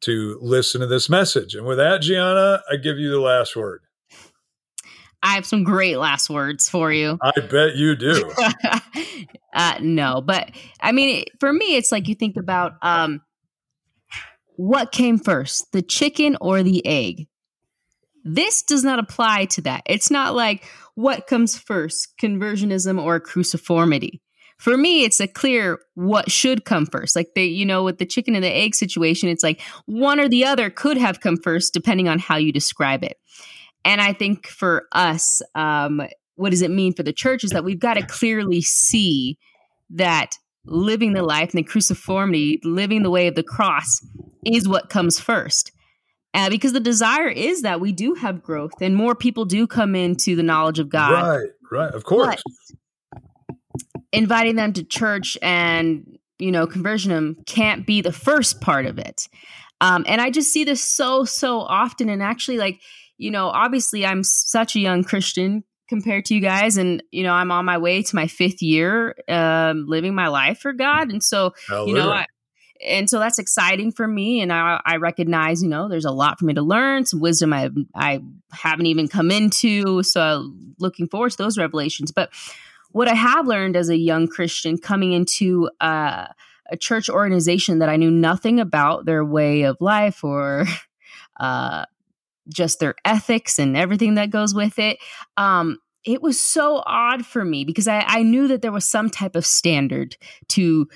to 0.00 0.38
listen 0.40 0.80
to 0.80 0.86
this 0.86 1.08
message 1.08 1.54
and 1.54 1.66
with 1.66 1.78
that 1.78 2.00
gianna 2.00 2.62
i 2.70 2.76
give 2.76 2.98
you 2.98 3.10
the 3.10 3.20
last 3.20 3.56
word 3.56 3.82
I 5.20 5.34
have 5.34 5.44
some 5.44 5.64
great 5.64 5.98
last 5.98 6.30
words 6.30 6.68
for 6.68 6.92
you. 6.92 7.18
i 7.20 7.32
bet 7.40 7.74
you 7.74 7.96
do 7.96 8.32
uh, 9.52 9.74
no, 9.80 10.20
but 10.20 10.52
I 10.80 10.92
mean, 10.92 11.24
for 11.40 11.52
me, 11.52 11.76
it's 11.76 11.90
like 11.90 12.06
you 12.06 12.14
think 12.14 12.36
about 12.36 12.74
um, 12.82 13.20
what 14.58 14.90
came 14.90 15.18
first, 15.18 15.70
the 15.72 15.82
chicken 15.82 16.36
or 16.40 16.62
the 16.62 16.84
egg. 16.84 17.28
This 18.24 18.62
does 18.62 18.84
not 18.84 18.98
apply 18.98 19.46
to 19.46 19.62
that. 19.62 19.82
It's 19.86 20.10
not 20.10 20.34
like 20.34 20.64
what 20.98 21.28
comes 21.28 21.56
first, 21.56 22.18
conversionism 22.20 23.00
or 23.00 23.20
cruciformity. 23.20 24.18
For 24.56 24.76
me, 24.76 25.04
it's 25.04 25.20
a 25.20 25.28
clear 25.28 25.78
what 25.94 26.28
should 26.28 26.64
come 26.64 26.86
first. 26.86 27.14
Like 27.14 27.34
the, 27.36 27.44
you 27.44 27.64
know, 27.64 27.84
with 27.84 27.98
the 27.98 28.04
chicken 28.04 28.34
and 28.34 28.42
the 28.42 28.52
egg 28.52 28.74
situation, 28.74 29.28
it's 29.28 29.44
like 29.44 29.60
one 29.86 30.18
or 30.18 30.28
the 30.28 30.44
other 30.44 30.70
could 30.70 30.96
have 30.96 31.20
come 31.20 31.36
first, 31.36 31.72
depending 31.72 32.08
on 32.08 32.18
how 32.18 32.36
you 32.36 32.50
describe 32.50 33.04
it. 33.04 33.16
And 33.84 34.00
I 34.00 34.12
think 34.12 34.48
for 34.48 34.88
us, 34.90 35.40
um, 35.54 36.02
what 36.34 36.50
does 36.50 36.62
it 36.62 36.70
mean 36.72 36.92
for 36.94 37.04
the 37.04 37.12
church 37.12 37.44
is 37.44 37.50
that 37.50 37.62
we've 37.62 37.78
got 37.78 37.94
to 37.94 38.04
clearly 38.04 38.60
see 38.60 39.38
that 39.90 40.36
living 40.64 41.12
the 41.12 41.22
life 41.22 41.54
and 41.54 41.64
the 41.64 41.70
cruciformity, 41.70 42.58
living 42.64 43.04
the 43.04 43.10
way 43.10 43.28
of 43.28 43.36
the 43.36 43.44
cross, 43.44 44.04
is 44.44 44.66
what 44.66 44.90
comes 44.90 45.20
first. 45.20 45.70
Uh, 46.38 46.48
because 46.48 46.72
the 46.72 46.78
desire 46.78 47.26
is 47.26 47.62
that 47.62 47.80
we 47.80 47.90
do 47.90 48.14
have 48.14 48.44
growth 48.44 48.80
and 48.80 48.94
more 48.94 49.16
people 49.16 49.44
do 49.44 49.66
come 49.66 49.96
into 49.96 50.36
the 50.36 50.42
knowledge 50.44 50.78
of 50.78 50.88
God. 50.88 51.10
Right, 51.10 51.50
right, 51.72 51.92
of 51.92 52.04
course. 52.04 52.40
But 53.12 53.22
inviting 54.12 54.54
them 54.54 54.72
to 54.74 54.84
church 54.84 55.36
and 55.42 56.16
you 56.38 56.52
know 56.52 56.68
conversion 56.68 57.10
them 57.10 57.36
can't 57.46 57.84
be 57.84 58.02
the 58.02 58.12
first 58.12 58.60
part 58.60 58.86
of 58.86 59.00
it. 59.00 59.28
Um, 59.80 60.04
and 60.06 60.20
I 60.20 60.30
just 60.30 60.52
see 60.52 60.62
this 60.62 60.80
so 60.80 61.24
so 61.24 61.58
often. 61.62 62.08
And 62.08 62.22
actually, 62.22 62.58
like 62.58 62.80
you 63.16 63.32
know, 63.32 63.48
obviously, 63.48 64.06
I'm 64.06 64.22
such 64.22 64.76
a 64.76 64.80
young 64.80 65.02
Christian 65.02 65.64
compared 65.88 66.24
to 66.26 66.34
you 66.36 66.40
guys 66.40 66.76
and 66.76 67.02
you 67.10 67.22
know 67.22 67.32
i'm 67.32 67.50
on 67.50 67.64
my 67.64 67.78
way 67.78 68.02
to 68.02 68.14
my 68.14 68.26
fifth 68.26 68.60
year 68.60 69.16
um, 69.26 69.86
living 69.88 70.14
my 70.14 70.28
life 70.28 70.58
for 70.58 70.74
god 70.74 71.08
and 71.08 71.24
so 71.24 71.54
Hallelujah. 71.66 71.88
you 71.88 71.98
know 71.98 72.10
I, 72.10 72.26
and 72.86 73.10
so 73.10 73.18
that's 73.18 73.38
exciting 73.38 73.92
for 73.92 74.06
me 74.06 74.40
and 74.40 74.52
I, 74.52 74.80
I 74.84 74.96
recognize 74.96 75.62
you 75.62 75.68
know 75.68 75.88
there's 75.88 76.04
a 76.04 76.10
lot 76.10 76.38
for 76.38 76.44
me 76.44 76.54
to 76.54 76.62
learn 76.62 77.06
some 77.06 77.20
wisdom 77.20 77.52
i 77.52 77.70
i 77.94 78.20
haven't 78.52 78.86
even 78.86 79.08
come 79.08 79.30
into 79.30 80.02
so 80.02 80.52
looking 80.78 81.08
forward 81.08 81.30
to 81.32 81.38
those 81.38 81.58
revelations 81.58 82.12
but 82.12 82.30
what 82.92 83.08
i 83.08 83.14
have 83.14 83.46
learned 83.46 83.76
as 83.76 83.88
a 83.88 83.96
young 83.96 84.28
christian 84.28 84.78
coming 84.78 85.12
into 85.12 85.70
uh, 85.80 86.26
a 86.70 86.76
church 86.76 87.08
organization 87.08 87.78
that 87.78 87.88
i 87.88 87.96
knew 87.96 88.10
nothing 88.10 88.60
about 88.60 89.04
their 89.04 89.24
way 89.24 89.62
of 89.62 89.76
life 89.80 90.22
or 90.22 90.64
uh, 91.40 91.84
just 92.48 92.80
their 92.80 92.94
ethics 93.04 93.58
and 93.58 93.76
everything 93.76 94.14
that 94.14 94.30
goes 94.30 94.54
with 94.54 94.78
it. 94.78 94.98
Um, 95.36 95.78
it 96.04 96.22
was 96.22 96.40
so 96.40 96.82
odd 96.86 97.26
for 97.26 97.44
me 97.44 97.64
because 97.64 97.88
I, 97.88 98.04
I 98.06 98.22
knew 98.22 98.48
that 98.48 98.62
there 98.62 98.72
was 98.72 98.84
some 98.84 99.10
type 99.10 99.36
of 99.36 99.44
standard 99.44 100.16
to 100.48 100.88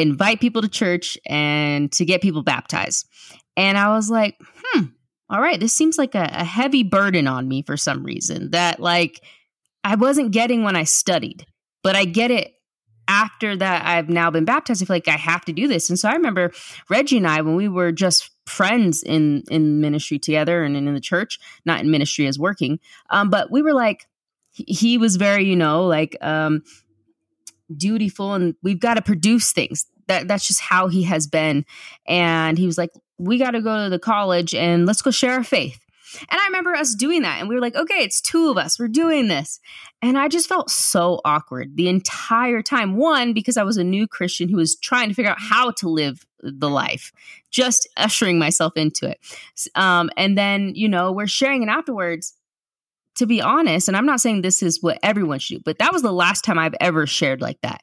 invite 0.00 0.40
people 0.40 0.62
to 0.62 0.68
church 0.68 1.18
and 1.26 1.90
to 1.92 2.04
get 2.04 2.22
people 2.22 2.42
baptized. 2.42 3.06
And 3.56 3.76
I 3.78 3.94
was 3.94 4.10
like, 4.10 4.36
hmm, 4.40 4.84
all 5.28 5.40
right, 5.40 5.60
this 5.60 5.74
seems 5.74 5.98
like 5.98 6.14
a, 6.14 6.28
a 6.32 6.44
heavy 6.44 6.82
burden 6.82 7.26
on 7.26 7.48
me 7.48 7.62
for 7.62 7.76
some 7.76 8.04
reason 8.04 8.50
that 8.50 8.80
like 8.80 9.20
I 9.84 9.94
wasn't 9.94 10.32
getting 10.32 10.62
when 10.62 10.76
I 10.76 10.84
studied, 10.84 11.46
but 11.82 11.96
I 11.96 12.04
get 12.04 12.30
it 12.30 12.54
after 13.10 13.56
that 13.56 13.84
I've 13.84 14.08
now 14.08 14.30
been 14.30 14.44
baptized, 14.44 14.82
I 14.82 14.86
feel 14.86 14.94
like 14.96 15.08
I 15.08 15.12
have 15.12 15.44
to 15.46 15.52
do 15.52 15.66
this. 15.66 15.90
And 15.90 15.98
so 15.98 16.08
I 16.08 16.12
remember 16.12 16.52
Reggie 16.88 17.16
and 17.16 17.26
I, 17.26 17.40
when 17.40 17.56
we 17.56 17.66
were 17.66 17.90
just 17.90 18.30
friends 18.46 19.02
in 19.02 19.42
in 19.50 19.80
ministry 19.80 20.18
together 20.18 20.62
and 20.62 20.76
in 20.76 20.92
the 20.94 21.00
church, 21.00 21.40
not 21.64 21.80
in 21.80 21.90
ministry 21.90 22.26
as 22.28 22.38
working, 22.38 22.78
um, 23.10 23.28
but 23.28 23.50
we 23.50 23.62
were 23.62 23.72
like, 23.72 24.06
he 24.52 24.96
was 24.96 25.16
very, 25.16 25.44
you 25.44 25.56
know, 25.56 25.86
like 25.86 26.16
um, 26.20 26.62
dutiful, 27.76 28.34
and 28.34 28.54
we've 28.62 28.80
got 28.80 28.94
to 28.94 29.02
produce 29.02 29.52
things. 29.52 29.86
That 30.08 30.28
that's 30.28 30.46
just 30.46 30.60
how 30.60 30.88
he 30.88 31.04
has 31.04 31.26
been. 31.26 31.64
And 32.06 32.58
he 32.58 32.66
was 32.66 32.76
like, 32.76 32.90
we 33.18 33.38
got 33.38 33.52
to 33.52 33.60
go 33.60 33.84
to 33.84 33.90
the 33.90 33.98
college 33.98 34.54
and 34.54 34.86
let's 34.86 35.02
go 35.02 35.10
share 35.10 35.34
our 35.34 35.44
faith. 35.44 35.78
And 36.28 36.40
I 36.40 36.46
remember 36.46 36.74
us 36.74 36.94
doing 36.94 37.22
that. 37.22 37.38
And 37.38 37.48
we 37.48 37.54
were 37.54 37.60
like, 37.60 37.76
okay, 37.76 38.02
it's 38.02 38.20
two 38.20 38.50
of 38.50 38.58
us. 38.58 38.78
We're 38.78 38.88
doing 38.88 39.28
this. 39.28 39.60
And 40.02 40.18
I 40.18 40.28
just 40.28 40.48
felt 40.48 40.70
so 40.70 41.20
awkward 41.24 41.76
the 41.76 41.88
entire 41.88 42.62
time. 42.62 42.96
One, 42.96 43.32
because 43.32 43.56
I 43.56 43.62
was 43.62 43.76
a 43.76 43.84
new 43.84 44.08
Christian 44.08 44.48
who 44.48 44.56
was 44.56 44.76
trying 44.76 45.08
to 45.08 45.14
figure 45.14 45.30
out 45.30 45.40
how 45.40 45.70
to 45.72 45.88
live 45.88 46.26
the 46.42 46.70
life, 46.70 47.12
just 47.50 47.88
ushering 47.96 48.38
myself 48.38 48.72
into 48.76 49.08
it. 49.08 49.20
Um, 49.74 50.10
and 50.16 50.36
then, 50.36 50.72
you 50.74 50.88
know, 50.88 51.12
we're 51.12 51.26
sharing 51.26 51.62
it 51.62 51.68
afterwards. 51.68 52.34
To 53.16 53.26
be 53.26 53.42
honest, 53.42 53.88
and 53.88 53.96
I'm 53.96 54.06
not 54.06 54.20
saying 54.20 54.40
this 54.40 54.62
is 54.62 54.82
what 54.82 54.98
everyone 55.02 55.40
should 55.40 55.58
do, 55.58 55.62
but 55.64 55.78
that 55.78 55.92
was 55.92 56.00
the 56.00 56.12
last 56.12 56.42
time 56.44 56.58
I've 56.58 56.76
ever 56.80 57.06
shared 57.06 57.42
like 57.42 57.60
that. 57.62 57.82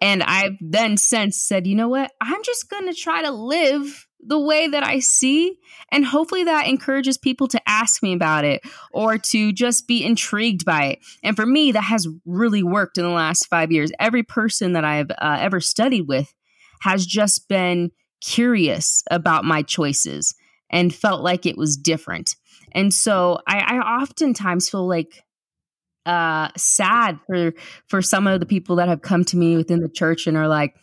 And 0.00 0.22
I've 0.22 0.56
then 0.60 0.96
since 0.96 1.36
said, 1.42 1.66
you 1.66 1.74
know 1.74 1.88
what? 1.88 2.10
I'm 2.20 2.42
just 2.44 2.70
going 2.70 2.86
to 2.86 2.94
try 2.94 3.22
to 3.22 3.30
live 3.30 4.06
the 4.22 4.38
way 4.38 4.68
that 4.68 4.82
I 4.82 5.00
see. 5.00 5.58
And 5.90 6.04
hopefully 6.04 6.44
that 6.44 6.66
encourages 6.66 7.18
people 7.18 7.48
to 7.48 7.68
ask 7.68 8.02
me 8.02 8.12
about 8.12 8.44
it 8.44 8.62
or 8.92 9.18
to 9.18 9.52
just 9.52 9.86
be 9.86 10.04
intrigued 10.04 10.64
by 10.64 10.84
it. 10.84 10.98
And 11.22 11.36
for 11.36 11.46
me, 11.46 11.72
that 11.72 11.84
has 11.84 12.06
really 12.24 12.62
worked 12.62 12.98
in 12.98 13.04
the 13.04 13.10
last 13.10 13.46
five 13.48 13.72
years. 13.72 13.90
Every 13.98 14.22
person 14.22 14.74
that 14.74 14.84
I've 14.84 15.10
uh, 15.10 15.38
ever 15.40 15.60
studied 15.60 16.06
with 16.06 16.32
has 16.82 17.06
just 17.06 17.48
been 17.48 17.90
curious 18.20 19.02
about 19.10 19.44
my 19.44 19.62
choices 19.62 20.34
and 20.70 20.94
felt 20.94 21.22
like 21.22 21.46
it 21.46 21.56
was 21.56 21.76
different. 21.76 22.36
And 22.72 22.92
so 22.92 23.38
I, 23.46 23.58
I 23.58 24.02
oftentimes 24.02 24.68
feel 24.68 24.86
like 24.88 25.24
uh 26.06 26.48
sad 26.56 27.20
for 27.26 27.52
for 27.88 28.00
some 28.00 28.26
of 28.26 28.40
the 28.40 28.46
people 28.46 28.76
that 28.76 28.88
have 28.88 29.02
come 29.02 29.22
to 29.22 29.36
me 29.36 29.56
within 29.56 29.80
the 29.80 29.88
church 29.88 30.26
and 30.26 30.34
are 30.34 30.48
like 30.48 30.74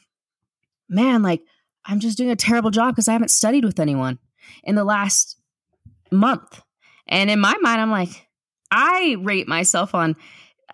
man 0.89 1.23
like 1.23 1.41
I'm 1.87 1.99
just 1.99 2.17
doing 2.17 2.29
a 2.29 2.35
terrible 2.35 2.69
job 2.69 2.93
because 2.93 3.07
I 3.07 3.13
haven't 3.13 3.31
studied 3.31 3.63
with 3.63 3.79
anyone 3.79 4.19
in 4.63 4.75
the 4.75 4.83
last 4.83 5.39
month. 6.11 6.61
And 7.07 7.29
in 7.29 7.39
my 7.39 7.55
mind, 7.61 7.79
I'm 7.81 7.91
like, 7.91 8.27
I 8.69 9.15
rate 9.21 9.47
myself 9.47 9.95
on 9.95 10.15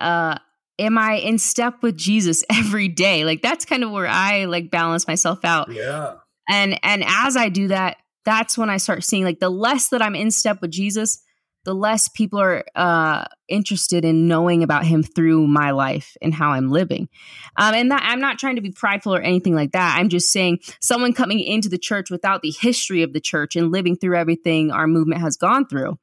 uh 0.00 0.36
am 0.76 0.98
I 0.98 1.14
in 1.14 1.38
step 1.38 1.82
with 1.82 1.96
Jesus 1.96 2.44
every 2.50 2.88
day? 2.88 3.24
Like 3.24 3.42
that's 3.42 3.64
kind 3.64 3.84
of 3.84 3.92
where 3.92 4.08
I 4.08 4.46
like 4.46 4.70
balance 4.70 5.06
myself 5.06 5.44
out. 5.44 5.72
Yeah. 5.72 6.14
And 6.48 6.78
and 6.82 7.04
as 7.06 7.36
I 7.36 7.48
do 7.48 7.68
that, 7.68 7.96
that's 8.24 8.58
when 8.58 8.70
I 8.70 8.78
start 8.78 9.04
seeing 9.04 9.24
like 9.24 9.40
the 9.40 9.50
less 9.50 9.88
that 9.88 10.02
I'm 10.02 10.14
in 10.14 10.30
step 10.30 10.60
with 10.60 10.70
Jesus, 10.70 11.22
the 11.64 11.74
less 11.74 12.08
people 12.08 12.40
are 12.40 12.64
uh, 12.74 13.24
interested 13.48 14.04
in 14.04 14.28
knowing 14.28 14.62
about 14.62 14.84
him 14.84 15.02
through 15.02 15.46
my 15.46 15.70
life 15.70 16.16
and 16.20 16.34
how 16.34 16.50
I'm 16.50 16.70
living. 16.70 17.08
Um, 17.56 17.74
and 17.74 17.90
that 17.90 18.02
I'm 18.04 18.20
not 18.20 18.38
trying 18.38 18.56
to 18.56 18.62
be 18.62 18.70
prideful 18.70 19.14
or 19.14 19.20
anything 19.20 19.54
like 19.54 19.72
that. 19.72 19.96
I'm 19.98 20.08
just 20.08 20.30
saying 20.30 20.60
someone 20.80 21.14
coming 21.14 21.40
into 21.40 21.68
the 21.68 21.78
church 21.78 22.10
without 22.10 22.42
the 22.42 22.50
history 22.50 23.02
of 23.02 23.12
the 23.12 23.20
church 23.20 23.56
and 23.56 23.72
living 23.72 23.96
through 23.96 24.16
everything 24.16 24.70
our 24.70 24.86
movement 24.86 25.22
has 25.22 25.36
gone 25.36 25.66
through. 25.66 25.98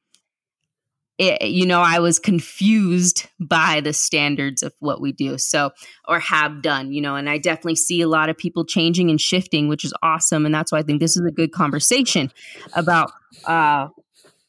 It, 1.22 1.50
you 1.50 1.66
know, 1.66 1.80
I 1.80 2.00
was 2.00 2.18
confused 2.18 3.28
by 3.38 3.80
the 3.80 3.92
standards 3.92 4.64
of 4.64 4.74
what 4.80 5.00
we 5.00 5.12
do, 5.12 5.38
so 5.38 5.70
or 6.08 6.18
have 6.18 6.62
done, 6.62 6.90
you 6.92 7.00
know, 7.00 7.14
and 7.14 7.30
I 7.30 7.38
definitely 7.38 7.76
see 7.76 8.00
a 8.00 8.08
lot 8.08 8.28
of 8.28 8.36
people 8.36 8.64
changing 8.64 9.08
and 9.08 9.20
shifting, 9.20 9.68
which 9.68 9.84
is 9.84 9.94
awesome, 10.02 10.44
and 10.44 10.52
that's 10.52 10.72
why 10.72 10.78
I 10.78 10.82
think 10.82 11.00
this 11.00 11.16
is 11.16 11.24
a 11.24 11.30
good 11.30 11.52
conversation 11.52 12.32
about, 12.74 13.12
uh, 13.44 13.86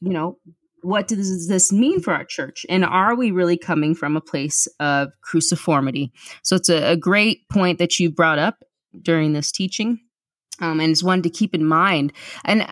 you 0.02 0.10
know, 0.10 0.40
what 0.82 1.08
does 1.08 1.48
this 1.48 1.72
mean 1.72 2.02
for 2.02 2.12
our 2.12 2.26
church? 2.26 2.66
And 2.70 2.84
are 2.84 3.16
we 3.16 3.30
really 3.30 3.58
coming 3.58 3.94
from 3.94 4.18
a 4.18 4.22
place 4.22 4.68
of 4.80 5.10
cruciformity? 5.22 6.12
So 6.42 6.56
it's 6.56 6.70
a, 6.70 6.92
a 6.92 6.98
great 6.98 7.48
point 7.50 7.78
that 7.78 8.00
you 8.00 8.10
brought 8.10 8.40
up 8.40 8.64
during 9.00 9.34
this 9.34 9.52
teaching. 9.52 10.00
Um, 10.60 10.80
and 10.80 10.92
it's 10.92 11.04
one 11.04 11.22
to 11.22 11.30
keep 11.30 11.54
in 11.54 11.66
mind. 11.66 12.14
And 12.46 12.68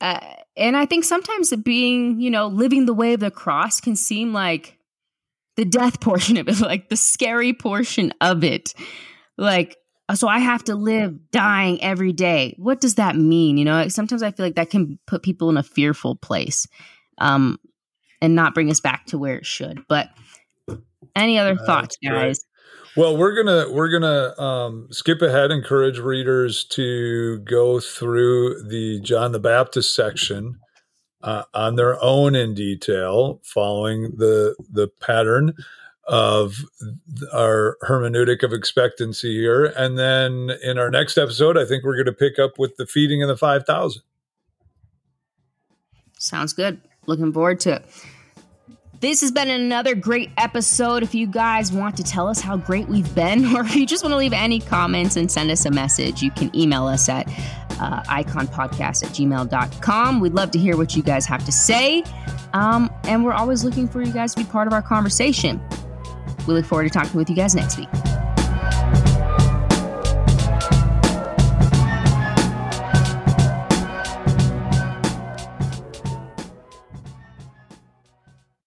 uh, 0.00 0.20
and 0.56 0.76
I 0.76 0.86
think 0.86 1.04
sometimes 1.04 1.54
being, 1.56 2.20
you 2.20 2.30
know, 2.30 2.46
living 2.46 2.86
the 2.86 2.94
way 2.94 3.14
of 3.14 3.20
the 3.20 3.30
cross 3.30 3.80
can 3.80 3.96
seem 3.96 4.32
like 4.32 4.78
the 5.56 5.64
death 5.64 6.00
portion 6.00 6.36
of 6.36 6.48
it, 6.48 6.60
like 6.60 6.88
the 6.88 6.96
scary 6.96 7.52
portion 7.52 8.12
of 8.20 8.44
it. 8.44 8.74
Like, 9.36 9.76
so 10.14 10.28
I 10.28 10.38
have 10.38 10.64
to 10.64 10.74
live 10.74 11.30
dying 11.30 11.82
every 11.82 12.12
day. 12.12 12.54
What 12.58 12.80
does 12.80 12.96
that 12.96 13.16
mean? 13.16 13.56
You 13.56 13.64
know, 13.64 13.88
sometimes 13.88 14.22
I 14.22 14.30
feel 14.30 14.46
like 14.46 14.56
that 14.56 14.70
can 14.70 14.98
put 15.06 15.22
people 15.22 15.48
in 15.50 15.56
a 15.56 15.62
fearful 15.62 16.16
place 16.16 16.66
um, 17.18 17.58
and 18.20 18.34
not 18.34 18.54
bring 18.54 18.70
us 18.70 18.80
back 18.80 19.06
to 19.06 19.18
where 19.18 19.36
it 19.36 19.46
should. 19.46 19.80
But 19.88 20.10
any 21.16 21.38
other 21.38 21.56
uh, 21.58 21.64
thoughts, 21.64 21.96
guys? 22.04 22.44
Well, 22.96 23.16
we're 23.16 23.34
gonna 23.34 23.72
we're 23.72 23.88
gonna 23.88 24.40
um, 24.40 24.88
skip 24.92 25.20
ahead, 25.20 25.50
encourage 25.50 25.98
readers 25.98 26.64
to 26.66 27.38
go 27.40 27.80
through 27.80 28.62
the 28.68 29.00
John 29.00 29.32
the 29.32 29.40
Baptist 29.40 29.96
section 29.96 30.60
uh, 31.20 31.42
on 31.52 31.74
their 31.74 32.00
own 32.00 32.36
in 32.36 32.54
detail, 32.54 33.40
following 33.42 34.12
the 34.16 34.54
the 34.70 34.86
pattern 35.00 35.54
of 36.06 36.64
our 37.32 37.76
hermeneutic 37.82 38.42
of 38.42 38.52
expectancy 38.52 39.40
here. 39.40 39.64
And 39.64 39.98
then 39.98 40.50
in 40.62 40.78
our 40.78 40.90
next 40.90 41.18
episode, 41.18 41.56
I 41.56 41.64
think 41.64 41.82
we're 41.82 41.96
going 41.96 42.06
to 42.06 42.12
pick 42.12 42.38
up 42.38 42.58
with 42.58 42.76
the 42.76 42.86
feeding 42.86 43.22
of 43.22 43.28
the 43.28 43.38
5,000. 43.38 44.02
Sounds 46.18 46.52
good. 46.52 46.80
Looking 47.06 47.32
forward 47.32 47.58
to 47.60 47.76
it. 47.76 47.84
This 49.04 49.20
has 49.20 49.30
been 49.30 49.50
another 49.50 49.94
great 49.94 50.30
episode. 50.38 51.02
If 51.02 51.14
you 51.14 51.26
guys 51.26 51.70
want 51.70 51.94
to 51.98 52.02
tell 52.02 52.26
us 52.26 52.40
how 52.40 52.56
great 52.56 52.88
we've 52.88 53.14
been, 53.14 53.44
or 53.54 53.60
if 53.60 53.76
you 53.76 53.84
just 53.84 54.02
want 54.02 54.14
to 54.14 54.16
leave 54.16 54.32
any 54.32 54.60
comments 54.60 55.16
and 55.16 55.30
send 55.30 55.50
us 55.50 55.66
a 55.66 55.70
message, 55.70 56.22
you 56.22 56.30
can 56.30 56.50
email 56.56 56.86
us 56.86 57.06
at 57.10 57.28
uh, 57.78 58.02
iconpodcast 58.04 59.04
at 59.04 59.10
gmail.com. 59.10 60.20
We'd 60.20 60.32
love 60.32 60.52
to 60.52 60.58
hear 60.58 60.78
what 60.78 60.96
you 60.96 61.02
guys 61.02 61.26
have 61.26 61.44
to 61.44 61.52
say. 61.52 62.02
Um, 62.54 62.90
and 63.04 63.22
we're 63.22 63.34
always 63.34 63.62
looking 63.62 63.88
for 63.88 64.00
you 64.00 64.10
guys 64.10 64.34
to 64.36 64.42
be 64.42 64.50
part 64.50 64.68
of 64.68 64.72
our 64.72 64.80
conversation. 64.80 65.60
We 66.48 66.54
look 66.54 66.64
forward 66.64 66.84
to 66.84 66.90
talking 66.90 67.18
with 67.18 67.28
you 67.28 67.36
guys 67.36 67.54
next 67.54 67.76
week. 67.76 67.90